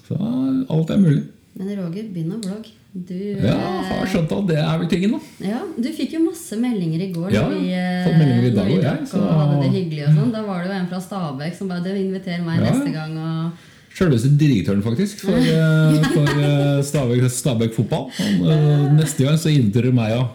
Så 0.07 0.17
alt 0.73 0.89
er 0.89 0.97
mulig. 1.03 1.23
Men 1.55 1.75
Roger, 1.77 2.07
begynn 2.13 2.33
å 2.33 2.39
vlogge. 2.41 2.71
Du, 2.93 3.13
Ja, 3.17 3.53
jeg 3.57 3.85
har 3.89 4.05
skjønt 4.09 4.31
at 4.35 4.47
det 4.51 4.57
er 4.61 4.77
vel 4.77 4.87
tingen, 4.91 5.15
da. 5.15 5.19
ja, 5.41 5.61
du 5.81 5.87
fikk 5.97 6.11
jo 6.13 6.19
masse 6.27 6.53
meldinger 6.61 7.01
i 7.01 7.11
går. 7.13 7.31
Ja, 7.33 7.47
vi, 7.49 7.71
eh, 7.73 8.03
fått 8.05 8.19
meldinger 8.21 8.45
i 8.45 8.51
dag 8.53 8.67
òg, 8.69 8.83
jeg, 8.83 9.07
så- 9.09 9.17
og 9.17 9.31
hadde 9.39 9.61
det 9.63 9.71
hyggelig 9.73 10.03
og 10.07 10.13
sånn. 10.19 10.31
Da 10.31 10.43
var 10.45 10.61
det 10.61 10.69
jo 10.69 10.75
en 10.77 10.87
fra 10.91 10.99
Stabæk 11.01 11.55
som 11.57 11.67
bare 11.69 11.81
du 11.83 11.89
inviterer 11.89 12.43
meg 12.45 12.59
Ja. 12.61 12.69
neste 12.69 12.93
gang. 12.93 13.17
Og, 13.17 13.51
Sjølveste 13.93 14.29
direktøren, 14.37 14.81
faktisk, 14.83 15.19
for, 15.21 15.33
eh, 15.37 16.03
for 16.15 16.25
eh, 16.25 16.81
Stabæk, 16.85 17.25
Stabæk 17.29 17.73
fotball. 17.73 18.11
Han, 18.11 18.45
eh, 18.49 18.93
neste 19.01 19.25
gang 19.25 19.37
så 19.37 19.49
inviterer 19.49 19.91
meg, 19.93 20.09
ja. 20.13 20.27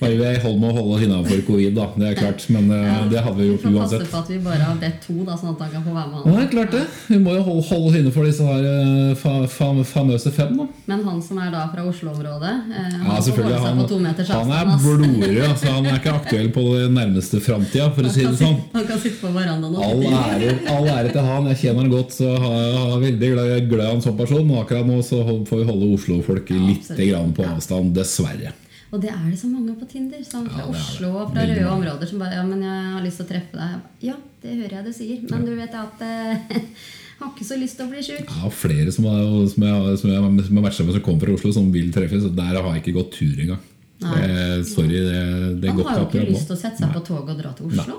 Bare 0.00 0.14
vi 0.16 0.28
holder 0.40 0.60
med 0.62 0.70
å 0.70 0.76
holde 0.78 0.94
oss 0.96 1.02
innafor 1.04 1.40
covid, 1.44 1.74
da. 1.76 1.86
Det 2.00 2.06
er 2.08 2.14
klart. 2.16 2.44
Men 2.54 2.70
ja, 2.72 3.00
det 3.10 3.20
hadde 3.24 3.36
vi 3.42 3.48
vi 3.50 3.56
får 3.60 3.74
passe 3.76 3.98
på 4.08 4.20
at 4.22 4.28
vi 4.32 4.38
bare 4.44 4.62
har 4.64 4.76
bedt 4.80 5.02
to, 5.04 5.16
da, 5.26 5.34
sånn 5.36 5.50
at 5.52 5.60
han 5.66 5.72
kan 5.74 5.82
få 5.84 5.92
være 5.96 6.08
med. 6.12 6.20
Ja, 6.24 6.30
han. 6.30 6.40
er 6.40 6.50
klart 6.54 6.72
det. 6.76 6.82
Vi 7.10 7.18
må 7.20 7.34
jo 7.36 7.42
holde, 7.48 7.64
holde 7.68 7.90
oss 7.90 7.98
inne 8.00 8.12
for 8.14 8.28
disse 8.30 8.46
her 8.46 8.68
eh, 8.70 9.10
fa, 9.20 9.34
fa, 9.52 9.68
famøse 9.90 10.32
fem, 10.32 10.54
da. 10.56 10.66
Men 10.88 11.02
han 11.04 11.18
som 11.26 11.40
er 11.44 11.50
da 11.52 11.66
fra 11.74 11.84
Oslo-området, 11.90 12.54
eh, 12.70 12.86
han 12.94 13.04
Ja, 13.10 13.18
får 13.20 13.42
holde 13.42 13.58
seg 13.58 13.66
Han, 13.66 13.82
på 13.82 13.88
to 13.92 13.98
meters 14.06 14.32
han 14.32 14.54
er 14.54 14.70
avstand. 14.72 15.02
blodrød. 15.02 15.42
Altså, 15.50 15.74
han 15.76 15.90
er 15.90 16.00
ikke 16.00 16.14
aktuell 16.22 16.48
på 16.56 16.64
den 16.78 16.96
nærmeste 17.00 17.42
framtida, 17.44 17.90
for 17.98 18.08
å 18.08 18.14
si 18.16 18.24
det 18.24 18.38
sånn. 18.40 18.56
Han 18.78 18.88
kan 18.88 19.02
sitte 19.04 19.20
på 19.20 19.34
verandaen 19.36 19.76
og 19.76 19.84
All 19.90 20.06
ære, 20.22 20.54
all 20.78 20.88
ære 20.96 21.12
til 21.18 21.28
han. 21.28 21.50
Jeg 21.52 21.60
kjenner 21.66 21.84
han 21.84 21.92
godt. 21.92 22.16
Så 22.16 22.32
har 22.40 22.56
jeg 22.56 22.80
er 22.80 23.04
veldig 23.04 23.30
glad, 23.36 23.68
glad 23.74 23.84
i 23.84 23.92
han 23.92 24.02
som 24.08 24.16
person. 24.16 24.46
Men 24.48 24.62
akkurat 24.64 24.88
nå 24.88 25.02
så 25.04 25.20
får 25.44 25.60
vi 25.60 25.68
holde 25.74 25.92
Oslo-folk 25.98 26.50
litt 26.56 26.88
absolutt. 26.88 27.06
grann 27.12 27.36
på 27.36 27.44
avstand, 27.50 27.92
dessverre. 28.00 28.56
Og 28.90 28.98
det 29.02 29.10
er 29.12 29.26
det 29.30 29.38
så 29.38 29.46
mange 29.46 29.74
på 29.78 29.86
Tinder. 29.86 30.18
Sånn 30.26 30.48
fra 30.50 30.64
Ja, 30.64 30.66
det 30.66 30.72
det. 30.74 30.80
Oslo 30.82 31.10
og 31.20 31.28
fra 31.34 31.44
røde 31.46 31.66
områder 31.70 32.08
som 32.10 32.18
bare 32.22 32.34
Ja, 32.40 32.42
men 32.46 32.62
jeg 32.66 32.86
har 32.94 33.04
lyst 33.04 33.20
til 33.20 33.26
å 33.26 33.30
treffe 33.30 33.60
deg. 33.60 33.84
Ja, 34.08 34.16
det 34.42 34.56
hører 34.56 34.74
jeg 34.80 34.84
du 34.88 34.92
sier. 34.96 35.20
Men 35.30 35.44
du 35.46 35.52
vet 35.54 35.76
at 35.78 36.02
eh, 36.02 36.58
har 37.20 37.30
ikke 37.30 37.46
så 37.46 37.58
lyst 37.60 37.76
til 37.78 37.86
å 37.86 37.90
bli 37.92 38.02
sjuk. 38.02 38.24
Jeg 38.24 38.40
har 38.42 38.50
flere 38.56 38.90
som, 38.96 39.06
er, 39.06 39.22
som 39.52 39.62
jeg, 39.68 39.74
har- 39.76 39.96
som 40.00 40.10
jeg, 40.10 40.26
som 40.48 40.58
jeg 40.58 40.74
sammen 40.74 40.90
med 40.90 40.96
som 40.98 41.04
kommer 41.06 41.22
fra 41.28 41.36
Oslo, 41.38 41.52
som 41.54 41.70
vil 41.74 41.92
treffes. 41.94 42.26
Og 42.26 42.34
der 42.34 42.58
har 42.58 42.70
jeg 42.74 42.82
ikke 42.82 42.96
gått 42.98 43.14
tur 43.20 43.44
engang. 43.46 43.62
Nei. 44.00 44.18
Eh, 44.26 44.58
sorry, 44.64 44.96
det, 45.06 45.24
det 45.60 45.68
Han 45.70 45.76
Man 45.84 45.86
har 45.92 45.98
jo 46.00 46.06
ikke 46.08 46.26
lyst 46.32 46.48
til 46.50 46.56
å 46.56 46.60
sette 46.66 46.80
seg 46.82 46.94
på 46.96 47.02
toget 47.04 47.34
og 47.36 47.42
dra 47.44 47.54
til 47.58 47.70
Oslo. 47.70 47.98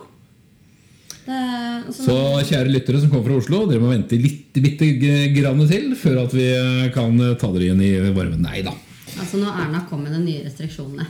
Det, 1.22 1.38
altså, 1.86 2.04
Så 2.08 2.16
kjære 2.50 2.72
lyttere 2.74 3.00
som 3.04 3.12
kommer 3.14 3.28
fra 3.30 3.38
Oslo, 3.38 3.60
dere 3.70 3.80
må 3.84 3.92
vente 3.94 4.18
litt 4.18 4.58
bitte 4.58 4.88
grann 5.36 5.62
til 5.70 5.92
før 5.96 6.24
at 6.26 6.34
vi 6.34 6.48
eh, 6.52 6.88
kan 6.96 7.14
ta 7.38 7.52
dere 7.54 7.68
igjen 7.70 7.84
i 7.86 7.92
varmen. 8.18 8.42
Nei 8.44 8.64
da. 8.66 8.74
Altså 9.22 9.42
Når 9.42 9.60
Erna 9.64 9.84
kom 9.90 10.02
med 10.04 10.16
de 10.16 10.24
nye 10.24 10.46
restriksjonene, 10.46 11.06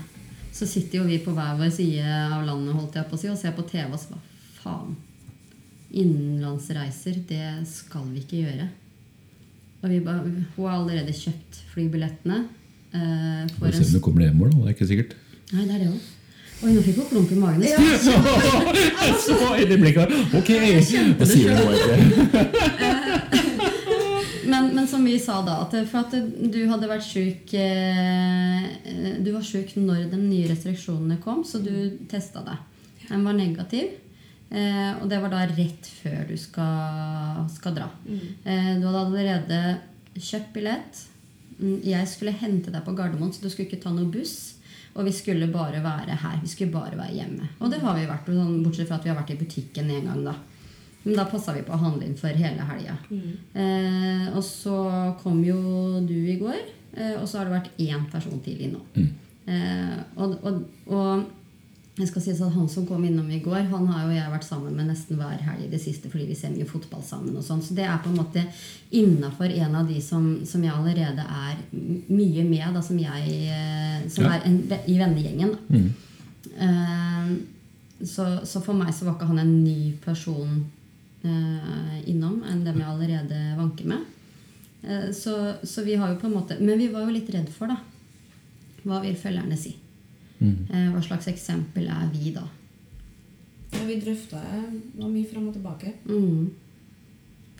så 0.51 0.67
sitter 0.67 0.99
jo 0.99 1.07
vi 1.07 1.21
på 1.23 1.33
hver 1.35 1.55
vår 1.59 1.71
side 1.73 2.03
av 2.35 2.43
landet 2.45 2.75
holdt 2.75 2.99
jeg 2.99 3.07
på 3.07 3.17
å 3.17 3.21
si, 3.21 3.31
og 3.31 3.39
ser 3.39 3.55
på 3.55 3.65
TV 3.69 3.87
og 3.87 3.99
så 4.01 4.13
bare 4.13 4.27
Faen. 4.61 4.93
Innenlandsreiser, 5.97 7.15
det 7.27 7.45
skal 7.67 8.05
vi 8.11 8.21
ikke 8.21 8.43
gjøre. 8.43 8.67
Og 9.81 9.89
vi 9.89 9.99
bare, 10.05 10.21
hun 10.21 10.67
har 10.67 10.75
allerede 10.75 11.15
kjøpt 11.17 11.63
flybillettene. 11.71 12.43
Eh, 12.93 13.47
for 13.57 13.73
se 13.73 13.87
om 13.87 13.95
du 13.95 14.03
kommer 14.03 14.21
det 14.21 14.29
i 14.29 14.37
da. 14.37 14.51
Det 14.51 14.67
er 14.67 14.75
ikke 14.75 14.89
sikkert. 14.91 15.15
nei, 15.51 15.65
det 15.65 15.73
er 15.73 15.79
det 15.81 15.89
òg. 15.89 16.09
Oi, 16.61 16.75
nå 16.75 16.81
fikk 16.85 16.99
hun 17.01 17.07
klump 17.09 17.31
i 17.33 17.39
magen. 17.41 17.63
Ja, 17.65 17.79
så 19.25 19.37
i 19.57 19.65
det 19.65 19.79
blikket. 19.81 20.13
Ok! 20.37 20.51
Hva 21.17 21.25
sier 21.31 21.57
du 21.57 21.63
nå, 21.63 21.73
egentlig? 21.73 22.80
Men, 24.51 24.69
men 24.75 24.87
som 24.87 25.05
vi 25.07 25.15
sa 25.21 25.39
da, 25.47 25.61
at 25.63 25.75
for 25.87 26.03
at 26.03 26.15
du 26.51 26.59
hadde 26.67 26.89
vært 26.89 27.05
syk 27.07 27.53
eh, 27.55 28.65
Du 29.23 29.31
var 29.31 29.45
syk 29.47 29.77
når 29.79 30.09
de 30.11 30.19
nye 30.19 30.49
restriksjonene 30.51 31.21
kom, 31.23 31.45
så 31.47 31.61
du 31.63 31.71
testa 32.11 32.43
deg. 32.45 32.67
Den 33.07 33.23
var 33.27 33.37
negativ. 33.37 33.93
Eh, 34.51 34.91
og 34.99 35.07
det 35.07 35.21
var 35.23 35.31
da 35.31 35.45
rett 35.47 35.87
før 36.01 36.25
du 36.27 36.35
skal, 36.39 37.45
skal 37.53 37.77
dra. 37.77 37.87
Eh, 38.43 38.73
du 38.81 38.87
hadde 38.89 39.05
allerede 39.05 39.61
kjøpt 40.17 40.51
billett, 40.57 41.05
mm, 41.61 41.77
jeg 41.87 42.09
skulle 42.11 42.35
hente 42.35 42.73
deg 42.73 42.83
på 42.83 42.95
Gardermoen, 42.97 43.31
så 43.31 43.45
du 43.45 43.47
skulle 43.47 43.69
ikke 43.69 43.83
ta 43.85 43.93
noe 43.95 44.11
buss. 44.11 44.57
Og 44.91 45.07
vi 45.07 45.13
skulle 45.15 45.47
bare 45.47 45.79
være 45.79 46.17
her. 46.19 46.39
Vi 46.41 46.49
skulle 46.51 46.73
bare 46.73 46.97
være 46.99 47.15
hjemme. 47.15 47.45
Og 47.63 47.71
det 47.71 47.79
har 47.79 47.95
vi 47.95 48.09
vært, 48.09 48.27
bortsett 48.65 48.89
fra 48.89 48.97
at 48.99 49.05
vi 49.07 49.11
har 49.13 49.21
vært 49.21 49.31
i 49.31 49.39
butikken 49.39 49.87
en 49.87 50.09
gang, 50.09 50.25
da. 50.25 50.33
Men 51.03 51.15
da 51.17 51.25
passa 51.25 51.53
vi 51.55 51.63
på 51.65 51.73
å 51.73 51.81
handle 51.81 52.05
inn 52.05 52.15
for 52.19 52.29
hele 52.29 52.61
helga. 52.69 52.97
Eh, 53.55 54.27
og 54.35 54.43
så 54.45 54.77
kom 55.23 55.43
jo 55.43 55.99
du 56.05 56.13
i 56.29 56.37
går, 56.37 56.59
eh, 56.97 57.15
og 57.21 57.27
så 57.27 57.39
har 57.41 57.45
det 57.49 57.55
vært 57.57 57.77
én 57.81 58.03
person 58.11 58.39
til 58.45 58.61
innom. 58.67 59.07
Eh, 59.47 59.95
og, 60.15 60.35
og, 60.45 60.59
og 60.87 61.23
jeg 61.97 62.07
skal 62.07 62.21
si 62.23 62.31
at 62.31 62.53
Han 62.53 62.69
som 62.71 62.85
kom 62.87 63.03
innom 63.05 63.27
i 63.33 63.39
går, 63.43 63.65
han 63.69 63.87
har 63.91 64.05
jo 64.05 64.13
jeg 64.15 64.31
vært 64.31 64.45
sammen 64.47 64.75
med 64.77 64.87
nesten 64.87 65.17
hver 65.19 65.41
helg 65.43 65.65
i 65.65 65.71
det 65.73 65.81
siste 65.83 66.09
fordi 66.09 66.27
vi 66.29 66.35
ser 66.39 66.53
mye 66.53 66.65
fotball 66.69 67.01
sammen. 67.03 67.35
og 67.35 67.43
sånn, 67.43 67.61
Så 67.61 67.75
det 67.75 67.83
er 67.85 67.97
på 68.01 68.09
en 68.09 68.15
måte 68.21 68.45
innafor 68.95 69.51
en 69.51 69.75
av 69.75 69.89
de 69.89 69.97
som, 70.01 70.29
som 70.45 70.63
jeg 70.63 70.71
allerede 70.71 71.25
er 71.25 71.57
mye 71.73 72.45
med, 72.47 72.73
da, 72.77 72.81
som 72.85 72.97
jeg 73.01 73.41
eh, 73.49 74.05
som 74.09 74.23
Ja. 74.23 74.37
er 74.37 74.45
en, 74.47 74.61
i 74.87 74.97
vennegjengen. 75.01 75.57
Mm. 75.69 75.89
Eh, 76.57 77.33
så, 78.05 78.27
så 78.45 78.61
for 78.63 78.73
meg 78.77 78.93
så 78.93 79.05
var 79.05 79.17
ikke 79.17 79.27
han 79.29 79.41
en 79.43 79.63
ny 79.63 79.91
person 80.05 80.63
innom 81.23 82.41
enn 82.49 82.63
dem 82.65 82.79
jeg 82.81 82.89
allerede 82.89 83.41
vanker 83.59 83.85
med. 83.91 84.05
Eh, 84.83 85.11
så, 85.13 85.35
så 85.63 85.83
vi 85.85 85.95
har 85.95 86.09
jo 86.09 86.19
på 86.21 86.25
en 86.25 86.33
måte 86.33 86.55
Men 86.59 86.79
vi 86.81 86.87
var 86.89 87.05
jo 87.05 87.13
litt 87.13 87.29
redd 87.33 87.49
for, 87.53 87.69
da. 87.69 87.77
Hva 88.81 89.01
vil 89.03 89.15
følgerne 89.19 89.57
si? 89.59 89.75
Mm. 90.41 90.89
hva 90.95 91.01
slags 91.05 91.27
eksempel 91.29 91.85
er 91.85 92.07
vi 92.09 92.31
da? 92.33 92.41
Ja, 93.75 93.83
vi 93.85 93.99
drøfta 94.01 94.39
mye 94.97 95.27
fram 95.29 95.51
og 95.51 95.53
tilbake. 95.53 95.91
Mm. 96.09 96.47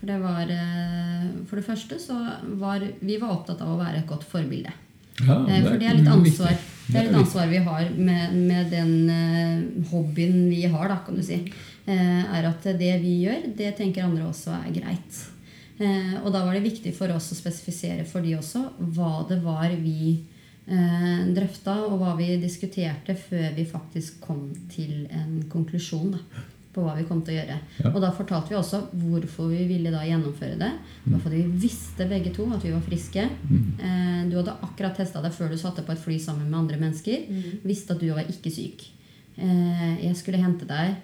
For 0.00 0.10
det 0.10 0.18
var 0.18 0.50
eh, 0.50 1.26
For 1.46 1.60
det 1.60 1.66
første 1.68 1.98
så 2.02 2.16
var 2.58 2.82
vi 2.82 3.20
var 3.22 3.36
opptatt 3.36 3.62
av 3.62 3.76
å 3.76 3.78
være 3.78 4.02
et 4.02 4.08
godt 4.10 4.26
forbilde. 4.26 4.72
Ja, 5.22 5.36
Eh, 5.46 5.62
For 5.62 5.78
det 5.78 5.86
er 5.86 5.98
litt 6.00 6.08
ansvar 6.08 6.54
Det 6.88 6.96
er 6.96 7.04
litt 7.06 7.18
ansvar 7.20 7.46
vi 7.50 7.58
har 7.62 7.90
med, 7.94 8.34
med 8.48 8.70
den 8.72 9.10
eh, 9.12 9.84
hobbyen 9.92 10.48
vi 10.50 10.64
har, 10.66 10.88
da, 10.90 10.96
kan 11.06 11.14
du 11.14 11.22
si. 11.22 11.38
Eh, 11.86 12.22
er 12.38 12.46
at 12.46 12.66
det 12.78 12.92
vi 13.02 13.16
gjør, 13.24 13.48
det 13.58 13.72
tenker 13.78 14.06
andre 14.06 14.28
også 14.28 14.54
er 14.54 14.70
greit. 14.74 15.22
Eh, 15.82 16.14
og 16.22 16.30
da 16.30 16.44
var 16.44 16.54
det 16.54 16.62
viktig 16.66 16.92
for 16.94 17.10
oss 17.14 17.32
å 17.34 17.38
spesifisere 17.38 18.04
for 18.06 18.22
de 18.22 18.36
også 18.38 18.62
hva 18.94 19.24
det 19.26 19.40
var 19.42 19.72
vi 19.80 20.14
eh, 20.14 21.26
drøfta, 21.34 21.80
og 21.88 21.98
hva 22.02 22.14
vi 22.20 22.36
diskuterte 22.42 23.16
før 23.18 23.50
vi 23.56 23.66
faktisk 23.66 24.22
kom 24.22 24.46
til 24.70 25.08
en 25.10 25.40
konklusjon. 25.50 26.14
da 26.14 26.48
på 26.72 26.80
hva 26.80 26.94
vi 26.96 27.04
kom 27.04 27.20
til 27.20 27.34
å 27.34 27.36
gjøre. 27.36 27.56
Ja. 27.82 27.90
Og 27.90 27.98
da 28.00 28.08
fortalte 28.16 28.52
vi 28.52 28.56
også 28.56 28.78
hvorfor 28.96 29.50
vi 29.52 29.66
ville 29.68 29.92
da 29.92 30.06
gjennomføre 30.08 30.56
det. 30.60 30.70
Det 31.04 31.12
var 31.12 31.22
fordi 31.26 31.42
vi 31.42 31.60
visste 31.66 32.06
begge 32.08 32.32
to 32.32 32.46
at 32.48 32.64
vi 32.64 32.72
var 32.72 32.84
friske. 32.86 33.26
Eh, 33.28 34.22
du 34.30 34.38
hadde 34.38 34.56
akkurat 34.64 34.96
testa 34.96 35.20
deg 35.20 35.36
før 35.36 35.52
du 35.52 35.58
satte 35.60 35.84
på 35.84 35.92
et 35.92 36.00
fly 36.00 36.16
sammen 36.22 36.48
med 36.48 36.62
andre 36.62 36.80
mennesker. 36.80 37.28
Visste 37.66 37.92
at 37.92 38.00
du 38.00 38.08
var 38.08 38.24
ikke 38.24 38.52
syk. 38.54 38.86
Eh, 39.36 40.06
jeg 40.06 40.16
skulle 40.16 40.40
hente 40.40 40.68
deg. 40.68 40.96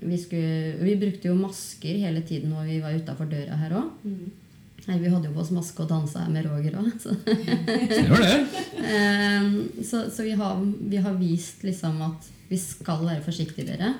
Vi, 0.00 0.18
skulle, 0.18 0.76
vi 0.80 0.96
brukte 1.00 1.28
jo 1.28 1.38
masker 1.38 1.98
hele 2.00 2.22
tiden 2.26 2.54
når 2.54 2.68
vi 2.68 2.78
var 2.82 2.96
utafor 2.96 3.28
døra 3.30 3.58
her 3.60 3.76
òg. 3.80 4.06
Vi 4.90 5.10
hadde 5.12 5.28
jo 5.28 5.34
på 5.34 5.42
oss 5.42 5.52
maske 5.54 5.84
og 5.84 5.90
dansa 5.90 6.24
her 6.24 6.32
med 6.32 6.46
Roger 6.48 6.78
òg. 6.80 6.92
Så, 7.02 7.14
Stemmer 7.20 8.24
det. 8.24 8.38
eh, 8.96 9.50
så, 9.84 10.06
så 10.10 10.24
vi, 10.26 10.34
har, 10.40 10.62
vi 10.64 11.02
har 11.04 11.18
vist 11.20 11.64
liksom 11.66 12.00
at 12.08 12.30
vi 12.50 12.58
skal 12.58 13.04
være 13.06 13.22
forsiktige, 13.22 13.68
dere. 13.68 13.92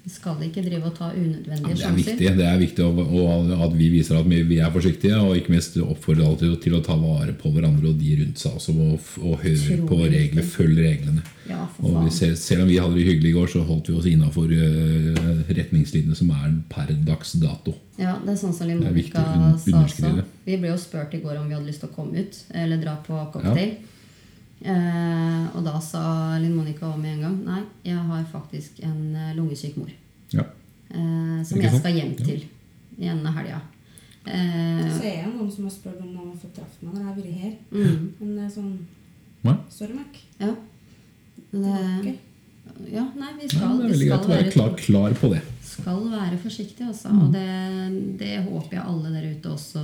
Vi 0.00 0.10
skal 0.10 0.40
ikke 0.46 0.62
drive 0.64 0.88
og 0.88 0.94
ta 0.96 1.10
unødvendige 1.12 1.74
er 1.74 1.80
sjanser. 1.80 2.20
Ja, 2.24 2.30
det 2.38 2.46
er 2.48 2.60
viktig 2.60 2.84
at 2.86 3.74
vi 3.76 3.88
viser 3.92 4.16
at 4.16 4.28
vi 4.30 4.56
er 4.56 4.70
forsiktige, 4.72 5.18
og 5.20 5.36
ikke 5.36 5.52
minst 5.52 5.76
oppfordrer 5.76 6.24
alltid 6.24 6.54
til, 6.64 6.76
å 6.78 6.80
ta 6.84 6.96
vare 6.96 7.34
på 7.36 7.52
hverandre 7.52 7.92
og 7.92 8.00
de 8.00 8.14
rundt 8.22 8.40
seg 8.40 8.56
Altså, 8.56 8.72
og, 8.72 9.10
og 9.20 9.44
høre 9.44 9.76
på 9.90 9.98
regler, 10.00 10.46
følge 10.56 10.86
reglene. 10.88 11.22
Ja, 11.50 11.66
Og 11.84 12.08
ser, 12.14 12.34
selv 12.38 12.64
om 12.64 12.70
vi 12.70 12.78
hadde 12.80 12.96
det 12.96 13.06
hyggelig 13.10 13.30
i 13.30 13.36
går, 13.36 13.52
så 13.52 13.62
holdt 13.66 13.90
vi 13.90 13.98
oss 13.98 14.08
innafor 14.08 14.50
retningslinjene 15.50 16.16
som 16.16 16.32
er 16.34 16.56
per 16.72 16.92
dags 17.06 17.36
dato. 17.42 17.76
Ja, 18.00 18.16
det 18.24 18.34
er 18.34 18.40
sånn 18.40 18.56
som 18.56 18.68
Det 18.68 18.78
Limonica 18.78 19.24
sa 19.60 19.84
også. 19.84 20.12
det. 20.16 20.26
Vi 20.46 20.58
ble 20.60 20.72
jo 20.72 20.80
spurt 20.80 21.14
i 21.14 21.22
går 21.22 21.40
om 21.40 21.48
vi 21.48 21.56
hadde 21.58 21.68
lyst 21.68 21.84
til 21.84 21.90
å 21.90 21.96
komme 21.96 22.24
ut 22.24 22.44
eller 22.56 22.80
dra 22.80 22.96
på 23.04 23.20
cocktail. 23.34 23.76
Eh, 24.60 25.44
og 25.56 25.64
da 25.64 25.78
sa 25.80 26.36
Linn 26.40 26.52
Monica 26.54 26.84
om 26.92 27.00
med 27.00 27.14
en 27.14 27.22
gang 27.24 27.36
Nei, 27.46 27.62
jeg 27.86 27.96
har 27.96 28.24
faktisk 28.28 28.82
en 28.84 29.14
eh, 29.16 29.30
lungesyk 29.38 29.76
mor. 29.80 29.90
Ja. 30.34 30.44
Eh, 30.92 31.38
som 31.48 31.60
jeg 31.62 31.72
skal 31.78 31.96
hjem 31.96 32.14
til 32.18 32.42
i 32.98 33.06
denne 33.08 33.32
helga. 33.32 33.62
Eh, 34.26 34.82
Så 34.92 35.04
er 35.08 35.22
det 35.24 35.30
noen 35.32 35.50
som 35.50 35.64
har 35.64 35.72
spurt 35.72 36.00
om 36.02 36.10
noen 36.12 36.34
har 36.34 36.40
fått 36.42 36.58
treffe 36.58 36.84
meg 36.84 36.92
når 36.92 37.00
jeg 37.00 37.08
har 37.08 37.20
vært 37.20 37.38
her. 37.40 37.54
mm, 37.70 38.02
Men 38.20 38.34
det 38.36 38.44
er 38.44 38.50
sånn 38.58 38.74
Nei? 39.42 39.54
Sorry, 39.72 39.94
Mac. 39.96 40.18
ja. 40.42 40.54
Det, 41.50 42.12
ja, 42.92 43.06
nei, 43.16 43.30
vi 43.40 43.48
skal, 43.48 43.72
nei, 43.72 43.78
det 43.80 43.84
er 43.84 43.88
vi 43.88 43.94
veldig 43.94 44.08
greit 44.10 44.26
å 44.26 44.30
være 44.30 44.50
klar, 44.52 44.74
klar 44.78 45.14
på 45.18 45.30
det. 45.32 45.40
skal 45.64 46.04
være 46.12 46.36
forsiktig, 46.38 46.84
altså. 46.86 47.08
Mm. 47.10 47.22
Og 47.24 47.32
det, 47.32 48.18
det 48.20 48.34
håper 48.44 48.76
jeg 48.76 48.84
alle 48.92 49.10
der 49.16 49.26
ute 49.32 49.50
også 49.56 49.82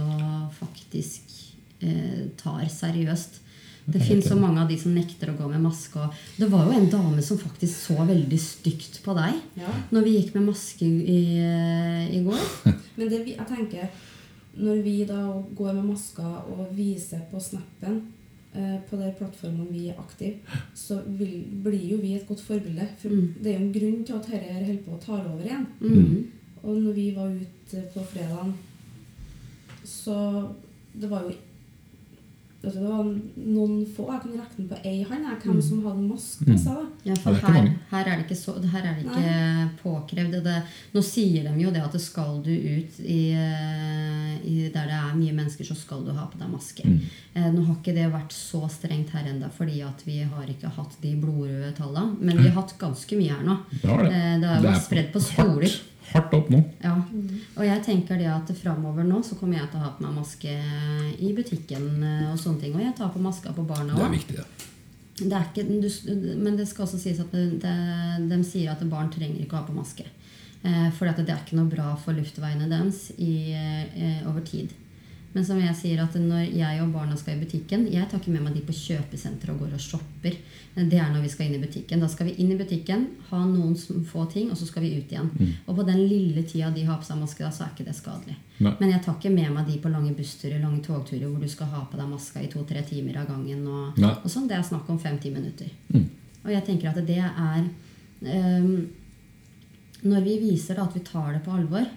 faktisk 0.61 1.33
eh, 1.81 2.29
tar 2.39 2.69
seriøst. 2.71 3.41
Det 3.87 4.01
fins 4.03 4.27
så 4.27 4.35
mange 4.37 4.59
av 4.65 4.69
de 4.69 4.77
som 4.79 4.95
nekter 4.95 5.31
å 5.31 5.37
gå 5.39 5.47
med 5.49 5.61
maske. 5.63 6.01
Og 6.03 6.15
det 6.41 6.49
var 6.51 6.65
jo 6.67 6.73
en 6.75 6.89
dame 6.91 7.23
som 7.23 7.39
faktisk 7.39 7.75
så 7.93 7.95
veldig 8.09 8.39
stygt 8.43 8.99
på 9.05 9.15
deg 9.15 9.37
Ja. 9.63 9.71
når 9.95 10.03
vi 10.09 10.17
gikk 10.19 10.35
med 10.35 10.49
maske 10.49 10.83
i, 10.87 11.21
i 12.19 12.21
går. 12.27 12.43
Men 12.99 13.09
det, 13.13 13.21
vi- 13.25 13.37
jeg 13.37 13.47
tenker, 13.47 13.89
når 14.57 14.83
vi 14.83 14.97
da 15.07 15.21
går 15.55 15.73
med 15.79 15.85
masker 15.93 16.51
og 16.51 16.67
viser 16.75 17.21
på 17.31 17.39
snappen 17.41 18.01
eh, 18.57 18.79
på 18.91 18.97
de 18.97 19.13
plattformene 19.19 19.69
vi 19.71 19.89
er 19.93 19.99
aktive, 20.01 20.41
så 20.75 20.99
vil, 21.07 21.45
blir 21.63 21.91
jo 21.93 21.99
vi 22.03 22.15
et 22.17 22.27
godt 22.27 22.41
forbilde. 22.43 22.89
For 22.99 23.09
Mm. 23.13 23.35
det 23.43 23.53
er 23.53 23.59
jo 23.61 23.65
en 23.67 23.73
grunn 23.73 24.05
til 24.05 24.15
at 24.17 24.27
dette 24.33 24.55
holder 24.65 24.83
på 24.87 24.95
å 24.97 25.03
ta 25.07 25.13
over 25.23 25.45
igjen. 25.45 25.67
Mm. 25.81 26.25
Og 26.65 26.77
når 26.83 26.93
vi 26.97 27.11
var 27.15 27.29
ute 27.31 27.83
på 27.95 28.03
fredagen, 28.11 28.55
så 29.85 30.17
det 30.97 31.11
var 31.11 31.23
jo 31.29 31.35
altså 32.67 32.83
det 32.83 32.91
var 32.91 33.07
noen 33.55 33.75
få, 33.97 34.07
jeg 34.11 34.23
kunne 34.25 34.41
regne 34.41 34.67
på 34.71 34.79
ei 34.91 35.03
hånd, 35.07 35.27
hvem 35.45 35.61
som 35.63 35.85
hadde 35.87 36.07
maske 36.07 36.47
på 36.49 36.57
seg. 36.59 36.83
Ja, 37.07 37.17
for 37.23 37.37
er 37.39 37.55
her, 37.55 37.69
her 37.93 38.11
er 38.11 38.19
det 38.19 38.27
ikke, 38.27 38.39
så, 38.41 38.57
her 38.73 38.89
er 38.91 38.99
det 38.99 39.07
ikke 39.07 39.69
påkrevd. 39.83 40.37
Det, 40.45 40.57
nå 40.97 41.05
sier 41.07 41.47
de 41.47 41.55
jo 41.63 41.73
det 41.75 41.85
at 41.85 41.95
det 41.95 42.03
skal 42.03 42.41
du 42.45 42.53
ut 42.53 43.01
i, 43.03 43.21
eh, 43.39 44.35
i 44.43 44.57
der 44.75 44.91
det 44.91 44.99
er 44.99 45.17
mye 45.17 45.37
mennesker, 45.37 45.69
så 45.69 45.79
skal 45.79 46.05
du 46.07 46.13
ha 46.17 46.27
på 46.31 46.41
deg 46.41 46.51
maske. 46.53 46.87
Mm. 46.87 47.01
Eh, 47.35 47.51
nå 47.55 47.65
har 47.69 47.79
ikke 47.79 47.97
det 47.97 48.07
vært 48.13 48.35
så 48.35 48.63
strengt 48.73 49.15
her 49.17 49.29
ennå, 49.31 49.51
fordi 49.55 49.81
at 49.87 50.07
vi 50.09 50.23
har 50.27 50.51
ikke 50.51 50.73
hatt 50.77 50.99
de 51.03 51.15
blodrøde 51.21 51.73
tallene. 51.79 52.19
Men 52.21 52.41
vi 52.41 52.49
har 52.49 52.59
hatt 52.61 52.77
ganske 52.81 53.19
mye 53.19 53.35
her 53.35 53.45
nå. 53.47 53.61
Det 53.73 53.85
det. 53.87 54.11
Eh, 54.11 54.33
det 54.43 54.55
er 54.55 54.67
jo 54.67 54.79
spredd 54.87 55.13
på 55.15 55.23
skoler. 55.23 55.71
hardt, 55.71 55.96
hardt 56.13 56.35
opp 56.37 56.51
nå. 56.53 56.61
Ja. 56.83 56.95
Og 57.57 57.65
jeg 57.67 57.83
tenker 57.87 58.21
det 58.21 58.29
at 58.31 58.53
framover 58.59 59.07
nå 59.07 59.23
så 59.27 59.39
kommer 59.39 59.61
jeg 59.61 59.71
til 59.73 59.81
å 59.81 59.87
ha 59.87 59.93
på 59.97 60.07
meg 60.07 60.17
maske 60.21 60.55
i 61.19 61.33
butikken 61.37 61.89
eh, 62.03 62.31
og 62.31 62.39
sånne 62.41 62.63
ting. 62.63 62.77
Og 62.77 62.85
jeg 62.85 62.95
tar 62.99 63.13
på 63.15 63.23
maska 63.23 63.55
på 63.57 63.67
barna 63.67 63.97
Det 63.97 64.07
er 64.07 64.15
viktig, 64.15 64.39
det. 64.39 64.73
Det 65.17 65.33
er 65.33 65.47
ikke, 65.49 65.65
du, 65.65 65.89
men 66.45 66.59
det 66.59 66.67
skal 66.69 66.85
også 66.85 67.01
sies 67.01 67.21
at 67.23 67.33
det, 67.33 67.47
det, 67.63 67.77
de 68.29 68.41
sier 68.45 68.75
at 68.75 68.83
barn 68.91 69.09
trenger 69.13 69.41
ikke 69.41 69.57
å 69.57 69.63
ha 69.63 69.69
på 69.69 69.77
maske. 69.77 70.05
Eh, 70.63 70.89
for 70.97 71.09
det 71.09 71.29
er 71.29 71.41
ikke 71.41 71.59
noe 71.59 71.71
bra 71.73 71.95
for 72.01 72.17
luftveiene 72.17 72.69
deres 72.71 73.09
i, 73.17 73.53
eh, 73.55 74.21
over 74.29 74.45
tid. 74.47 74.75
Men 75.37 75.45
som 75.45 75.59
jeg 75.61 75.77
sier 75.77 76.01
at 76.01 76.15
når 76.17 76.47
jeg 76.57 76.81
og 76.81 76.95
barna 76.95 77.17
skal 77.19 77.37
i 77.37 77.43
butikken 77.43 77.83
Jeg 77.93 78.09
tar 78.09 78.23
ikke 78.23 78.33
med 78.33 78.47
meg 78.47 78.55
de 78.57 78.63
på 78.65 78.73
kjøpesenter 78.73 79.51
og 79.53 79.59
går 79.61 79.75
og 79.77 79.83
shopper. 79.85 80.39
Det 80.77 80.97
er 80.97 81.11
når 81.13 81.27
vi 81.27 81.33
skal 81.33 81.47
inn 81.47 81.59
i 81.59 81.61
butikken. 81.61 82.01
Da 82.01 82.09
skal 82.09 82.31
vi 82.31 82.35
inn 82.41 82.55
i 82.55 82.57
butikken, 82.57 83.05
ha 83.29 83.43
noen 83.45 83.77
få 84.09 84.25
ting, 84.33 84.51
og 84.53 84.57
så 84.61 84.69
skal 84.69 84.85
vi 84.85 84.95
ut 84.97 85.13
igjen. 85.13 85.29
Og 85.67 85.77
på 85.77 85.85
den 85.89 86.03
lille 86.09 86.45
tida 86.49 86.71
de 86.73 86.85
har 86.89 87.01
på 87.01 87.09
seg 87.09 87.21
maske, 87.21 87.45
da, 87.45 87.51
så 87.53 87.65
er 87.65 87.75
ikke 87.75 87.87
det 87.89 87.97
skadelig. 87.97 88.37
Nei. 88.65 88.73
Men 88.81 88.93
jeg 88.95 89.03
tar 89.05 89.17
ikke 89.17 89.33
med 89.33 89.53
meg 89.53 89.69
de 89.69 89.79
på 89.81 89.93
lange 89.93 90.13
bussturer, 90.17 90.61
lange 90.61 90.81
togturer 90.85 91.27
hvor 91.29 91.41
du 91.41 91.53
skal 91.53 91.69
ha 91.73 91.83
på 91.89 92.01
deg 92.01 92.11
maska 92.13 92.45
i 92.45 92.51
to-tre 92.53 92.85
timer 92.89 93.21
av 93.23 93.29
gangen. 93.33 93.65
Og, 93.69 94.01
og 94.17 94.29
sånn, 94.33 94.49
Det 94.49 94.57
er 94.57 94.65
snakk 94.69 94.89
om 94.93 95.01
fem-ti 95.01 95.33
minutter. 95.33 95.69
Mm. 95.93 96.09
Og 96.45 96.53
jeg 96.55 96.65
tenker 96.69 96.93
at 96.93 97.01
det 97.09 97.21
er 97.21 97.69
um, 98.23 98.75
Når 100.07 100.29
vi 100.29 100.37
viser 100.45 100.77
da 100.79 100.85
at 100.87 100.97
vi 100.97 101.05
tar 101.05 101.33
det 101.35 101.45
på 101.45 101.57
alvor 101.57 101.89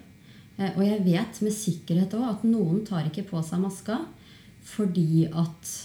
Og 0.75 0.81
jeg 0.83 1.03
vet 1.05 1.41
med 1.41 1.53
sikkerhet 1.55 2.13
òg 2.19 2.29
at 2.29 2.43
noen 2.43 2.81
tar 2.85 3.05
ikke 3.07 3.23
på 3.29 3.41
seg 3.47 3.59
maska 3.63 3.99
fordi 4.75 5.25
at 5.31 5.75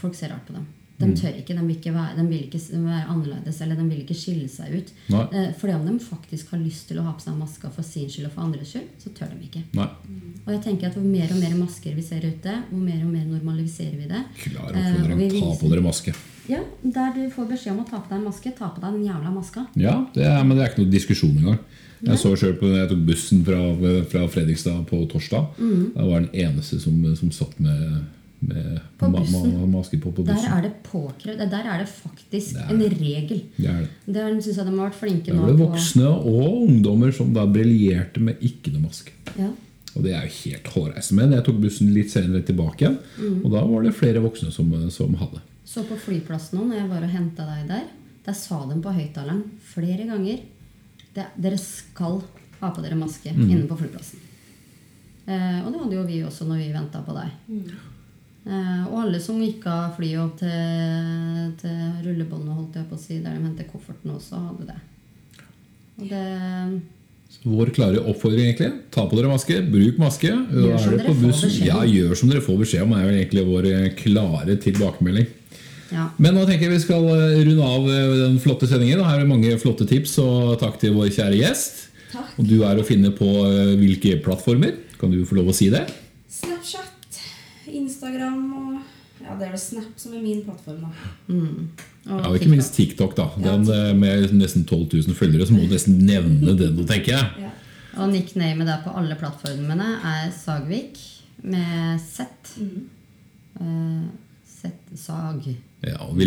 folk 0.00 0.14
ser 0.16 0.32
rart 0.32 0.46
på 0.48 0.54
dem. 0.56 0.66
De 1.00 1.06
Mm. 1.06 1.14
tør 1.16 1.32
ikke, 1.38 1.54
de 1.56 1.62
vil 1.66 1.76
ikke 1.76 1.92
være, 1.94 2.16
de 2.16 2.24
vil 2.28 2.42
ikke 2.44 2.60
være 2.84 3.06
annerledes 3.08 3.60
eller 3.62 3.74
de 3.76 3.84
vil 3.88 4.00
ikke 4.02 4.14
skille 4.14 4.48
seg 4.52 4.74
ut. 4.76 4.90
Nei. 5.08 5.22
Eh, 5.32 5.52
fordi 5.56 5.72
om 5.74 5.86
de 5.86 5.98
faktisk 6.04 6.50
har 6.50 6.58
lyst 6.60 6.88
til 6.88 6.98
å 6.98 7.02
ha 7.04 7.12
på 7.12 7.20
seg 7.24 7.38
maska 7.38 7.70
for 7.72 7.82
sin 7.82 8.08
skyld 8.08 8.26
og 8.26 8.32
for 8.32 8.42
andres 8.42 8.68
skyld, 8.68 8.88
så 8.98 9.08
tør 9.16 9.30
de 9.32 9.46
ikke. 9.48 9.62
Nei. 9.72 9.86
Og 10.46 10.52
jeg 10.52 10.62
tenker 10.62 10.86
at 10.88 10.94
Hvor 10.94 11.04
mer 11.04 11.30
og 11.32 11.40
mer 11.40 11.56
masker 11.56 11.94
vi 11.94 12.02
ser 12.02 12.20
ute, 12.20 12.52
hvor 12.70 12.78
mer 12.84 13.00
og 13.04 13.12
mer 13.12 13.24
normaliserer 13.24 13.96
vi 13.96 14.08
det. 14.08 14.24
Klar 14.44 14.74
Eh, 14.76 14.92
og 14.92 15.00
oppfordring. 15.00 15.40
Ta 15.40 15.56
på 15.66 15.70
dere 15.70 15.82
maske. 15.82 16.14
Ja, 16.48 16.60
Der 16.84 17.12
du 17.14 17.30
får 17.30 17.48
beskjed 17.48 17.72
om 17.72 17.84
å 17.84 17.88
ta 17.88 17.98
på 18.00 18.08
deg 18.10 18.18
en 18.18 18.24
maske, 18.24 18.54
ta 18.56 18.68
på 18.68 18.80
deg 18.80 18.92
den 18.92 19.04
jævla 19.06 19.32
maska. 19.32 19.66
Ja, 19.76 20.06
det 20.12 20.24
er, 20.26 20.44
men 20.44 20.56
det 20.58 20.66
er 20.66 20.72
ikke 20.74 20.84
noe 20.84 20.90
diskusjon 20.92 21.36
engang. 21.38 21.58
Jeg 22.06 22.18
så 22.18 22.30
selv 22.38 22.56
på 22.60 22.70
Jeg 22.72 22.88
tok 22.88 23.02
bussen 23.06 23.44
fra, 23.44 23.58
fra 24.08 24.26
Fredrikstad 24.32 24.86
på 24.88 25.02
torsdag. 25.10 25.46
Mm. 25.58 25.92
Da 25.94 26.06
var 26.08 26.20
den 26.24 26.30
eneste 26.46 26.80
som, 26.80 26.96
som 27.16 27.30
satt 27.30 27.58
med 27.60 28.00
med 28.40 28.78
På 28.96 29.08
ma 29.12 29.18
bussen. 29.20 29.50
ma 29.52 29.66
maske 29.68 29.98
på 30.00 30.08
på 30.16 30.22
Der 30.24 30.32
er 30.48 30.62
det 30.64 30.70
påkrevd. 30.86 31.42
Der 31.50 31.66
er 31.74 31.78
det 31.82 31.88
faktisk 31.92 32.54
Det 32.54 32.62
er 32.64 32.70
en 32.72 32.94
regel. 32.96 33.42
Det 33.58 33.66
er 33.68 33.80
det. 33.82 34.14
Der 34.14 34.30
syns 34.40 34.56
jeg 34.56 34.64
de 34.64 34.70
har 34.78 34.86
vært 34.88 34.96
flinke 34.96 35.34
nå. 35.34 35.46
det 35.46 35.58
var 35.58 35.66
voksne 35.68 36.06
og 36.08 36.62
ungdommer 36.68 37.12
som 37.12 37.34
da 37.36 37.44
briljerte 37.44 38.18
med 38.24 38.40
ikke 38.40 38.72
noe 38.72 38.86
maske. 38.86 39.12
Ja. 39.36 39.50
Og 39.94 40.02
det 40.06 40.14
er 40.16 40.24
jo 40.24 40.32
helt 40.46 40.70
hårreisende. 40.72 41.20
Men 41.20 41.32
jeg 41.36 41.44
tok 41.44 41.60
bussen 41.60 41.92
litt 41.92 42.10
senere 42.14 42.40
tilbake 42.46 42.80
igjen, 42.86 42.96
Mm. 43.20 43.44
og 43.44 43.50
da 43.52 43.60
var 43.66 43.82
det 43.82 43.92
flere 43.98 44.22
voksne 44.24 44.50
som, 44.50 44.72
som 44.90 45.14
hadde. 45.20 45.42
Så 45.66 45.84
på 45.84 45.98
flyplassen 46.00 46.56
nå, 46.58 46.64
når 46.70 46.76
jeg 46.80 46.88
var 46.88 47.02
og 47.04 47.10
henta 47.12 47.44
deg 47.44 47.68
der, 47.68 47.84
der 48.24 48.32
sa 48.32 48.64
de 48.72 48.80
på 48.80 48.88
høyttaleren 48.96 49.44
flere 49.74 50.06
ganger 50.08 50.40
det, 51.14 51.26
dere 51.36 51.58
skal 51.58 52.20
ha 52.60 52.70
på 52.74 52.82
dere 52.84 52.98
maske 52.98 53.32
Mm. 53.34 53.48
inne 53.50 53.66
på 53.68 53.76
flyplassen. 53.78 54.18
Eh, 55.26 55.60
og 55.64 55.72
det 55.72 55.80
hadde 55.80 55.96
jo 55.96 56.04
vi 56.08 56.20
også 56.26 56.46
når 56.48 56.56
vi 56.62 56.72
venta 56.74 57.00
på 57.06 57.14
deg. 57.14 57.30
Eh, 58.46 58.84
og 58.88 58.96
alle 59.04 59.20
som 59.20 59.40
gikk 59.40 59.66
av 59.68 59.96
flyet 59.98 60.18
opp 60.22 60.38
til, 60.38 61.52
til 61.60 61.80
rullebåndet, 62.06 62.54
holdt 62.56 62.78
jeg 62.80 62.88
på 62.88 62.96
å 62.96 63.02
si, 63.02 63.18
der 63.20 63.36
de 63.36 63.44
henter 63.44 63.68
kofferten 63.70 64.14
også, 64.16 64.40
hadde 64.48 64.66
det. 64.70 64.78
Og 66.00 66.08
det 66.08 66.24
Så 67.30 67.44
vår 67.46 67.70
klare 67.76 68.00
oppfordring 68.10 68.48
egentlig 68.48 68.72
ta 68.90 69.04
på 69.06 69.16
dere 69.16 69.28
maske, 69.30 69.60
bruk 69.70 69.98
maske. 70.02 70.30
Gjør 70.32 70.78
som 70.80 70.92
er 70.92 70.96
det 70.96 71.04
dere 71.06 71.32
får 71.32 71.66
Ja, 71.66 71.82
gjør 71.86 72.16
som 72.16 72.28
dere 72.32 72.40
får 72.42 72.58
beskjed 72.64 72.82
om, 72.82 72.92
er 72.96 73.04
jo 73.04 73.12
egentlig 73.18 73.44
vår 73.46 73.68
klare 74.00 74.56
tilbakemelding. 74.64 75.28
Ja. 75.90 76.08
Men 76.22 76.36
nå 76.36 76.44
tenker 76.46 76.68
jeg 76.68 76.76
vi 76.76 76.82
skal 76.84 77.06
eh, 77.10 77.40
runde 77.48 77.66
av 77.66 77.88
eh, 77.90 78.12
den 78.24 78.38
flotte 78.42 78.68
sendingen. 78.70 79.02
Her 79.04 79.18
er 79.18 79.24
det 79.24 79.30
mange 79.30 79.56
flotte 79.62 79.86
tips, 79.90 80.16
og 80.22 80.56
takk 80.62 80.78
til 80.82 80.94
vår 80.96 81.10
kjære 81.16 81.40
gjest. 81.40 81.86
Takk. 82.12 82.32
Og 82.38 82.46
du 82.50 82.56
er 82.66 82.78
å 82.78 82.86
finne 82.86 83.10
på 83.14 83.28
eh, 83.48 83.74
hvilke 83.80 84.16
plattformer? 84.24 84.76
Kan 85.00 85.12
du 85.14 85.20
få 85.26 85.38
lov 85.40 85.50
å 85.50 85.56
si 85.56 85.68
det? 85.72 85.84
Snapchat, 86.30 87.20
Instagram 87.70 88.40
og 88.60 88.66
Ja, 89.20 89.34
det 89.36 89.46
er 89.46 89.52
vel 89.52 89.60
Snap 89.60 89.98
som 90.00 90.14
er 90.16 90.22
min 90.24 90.40
plattform, 90.46 90.80
da. 90.88 91.12
Mm. 91.28 91.68
Og 92.08 92.16
Ja, 92.16 92.16
og 92.30 92.34
ikke 92.34 92.46
TikTok. 92.46 92.54
minst 92.54 92.74
TikTok, 92.78 93.16
da. 93.18 93.26
Den 93.44 93.66
med 94.00 94.32
nesten 94.34 94.64
12 94.64 94.86
000 95.10 95.14
følgere, 95.18 95.46
så 95.46 95.54
må 95.54 95.66
du 95.66 95.74
nesten 95.74 95.98
nevne 96.08 96.54
den 96.58 96.74
nå, 96.78 96.86
tenker 96.88 97.14
jeg. 97.18 97.44
Ja. 97.44 97.50
Og 98.00 98.08
nicknamet 98.14 98.68
der 98.70 98.80
på 98.84 98.94
alle 98.96 99.16
plattformene 99.20 99.90
er 100.06 100.30
Sagvik 100.34 100.98
med 101.42 102.00
Z. 102.00 102.26
Eh, 103.60 104.04
Z 104.46 104.72
Sag. 104.96 105.50
Ja, 105.82 105.96
og 106.04 106.16
Vi 106.18 106.26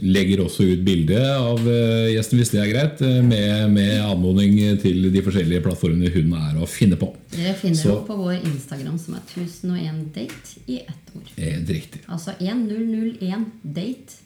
legger, 0.00 0.40
også 0.46 0.64
ut 0.64 0.84
bilde 0.86 1.18
av 1.20 1.58
eh, 1.68 2.06
gjesten, 2.14 2.38
hvis 2.40 2.52
det 2.54 2.60
er 2.62 2.70
greit, 2.72 3.02
eh, 3.04 3.18
med, 3.22 3.70
med 3.74 3.98
anmodning 4.00 4.54
til 4.80 5.10
de 5.12 5.22
forskjellige 5.26 5.60
plattformene 5.66 6.08
hun 6.14 6.32
er 6.38 6.56
å 6.62 6.68
finne 6.68 6.96
på. 6.96 7.10
Dere 7.34 7.52
finner 7.60 7.76
Så- 7.82 7.98
på 8.06 8.16
vår 8.16 8.38
Instagram 8.40 8.96
som 8.98 9.18
er 9.18 9.26
1001date 9.28 10.56
i 10.72 10.78
ett 10.80 11.12
ord. 11.14 11.28
Helt 11.36 11.68
riktig. 11.68 12.00
Altså 12.08 12.32
1001date. 12.40 14.24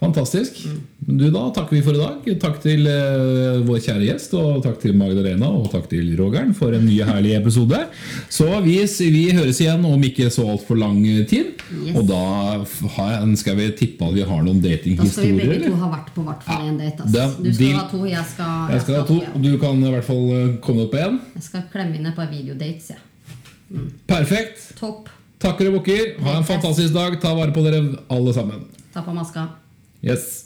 Fantastisk. 0.00 0.58
Mm. 0.66 0.80
Du, 1.18 1.30
Da 1.30 1.50
takker 1.54 1.76
vi 1.76 1.82
for 1.84 1.94
i 1.94 2.00
dag. 2.00 2.26
Takk 2.42 2.56
til 2.64 2.86
uh, 2.88 3.60
vår 3.66 3.78
kjære 3.84 4.08
gjest, 4.08 4.34
og 4.38 4.62
takk 4.64 4.80
til 4.82 4.96
Magdalena 4.98 5.50
og 5.52 5.68
takk 5.72 5.86
til 5.92 6.10
Rogern 6.18 6.54
for 6.56 6.74
en 6.74 6.86
ny 6.86 6.96
herlig 7.06 7.36
episode. 7.38 7.78
Så 8.32 8.48
vi, 8.64 8.78
vi 9.14 9.24
høres 9.36 9.60
igjen 9.62 9.84
om 9.86 10.06
ikke 10.08 10.30
så 10.34 10.48
altfor 10.54 10.80
lang 10.80 10.98
tid. 11.30 11.54
Yes. 11.70 11.94
Og 11.94 12.08
da 12.08 12.22
har, 12.96 13.24
skal 13.38 13.58
vi 13.60 13.70
tippe 13.78 14.08
at 14.08 14.16
vi 14.16 14.26
har 14.26 14.44
noen 14.44 14.60
Da 14.64 14.76
skal 15.08 15.30
vi 15.30 15.38
begge 15.40 15.70
to 15.70 15.78
ha 15.80 15.90
vært 15.94 16.12
på 16.14 16.26
hvert 16.26 16.44
fall 16.44 16.62
Ja, 16.66 16.70
en 16.72 16.78
date. 16.80 17.06
Altså. 17.06 17.26
Du 17.44 17.50
skal 17.54 17.78
ha 17.78 17.88
to, 17.94 18.04
jeg 18.10 18.28
skal, 18.34 18.54
Jeg 18.74 18.84
skal 18.84 18.98
ha 18.98 19.08
to, 19.08 19.18
du 19.46 19.50
kan 19.62 19.82
i 19.82 19.96
hvert 19.96 20.08
fall 20.08 20.24
eh, 20.34 20.54
komme 20.64 20.86
opp 20.86 20.94
på 20.94 21.02
én. 21.04 21.18
Jeg 21.38 21.48
skal 21.48 21.66
klemme 21.72 21.98
inn 21.98 22.08
et 22.10 22.16
par 22.18 22.30
videodates, 22.32 22.92
jeg. 22.94 23.02
Ja. 23.74 23.88
Perfekt. 24.10 24.72
Topp. 24.78 25.12
Takker 25.44 25.70
og 25.70 25.80
bukker. 25.80 26.16
Ha 26.24 26.38
en 26.40 26.48
fantastisk 26.48 26.94
dag. 26.96 27.18
Ta 27.22 27.34
vare 27.36 27.54
på 27.54 27.64
dere 27.66 27.84
alle 28.12 28.36
sammen. 28.36 28.66
Ta 28.94 29.02
på 29.04 29.14
maska. 29.16 29.48
Yes. 30.04 30.43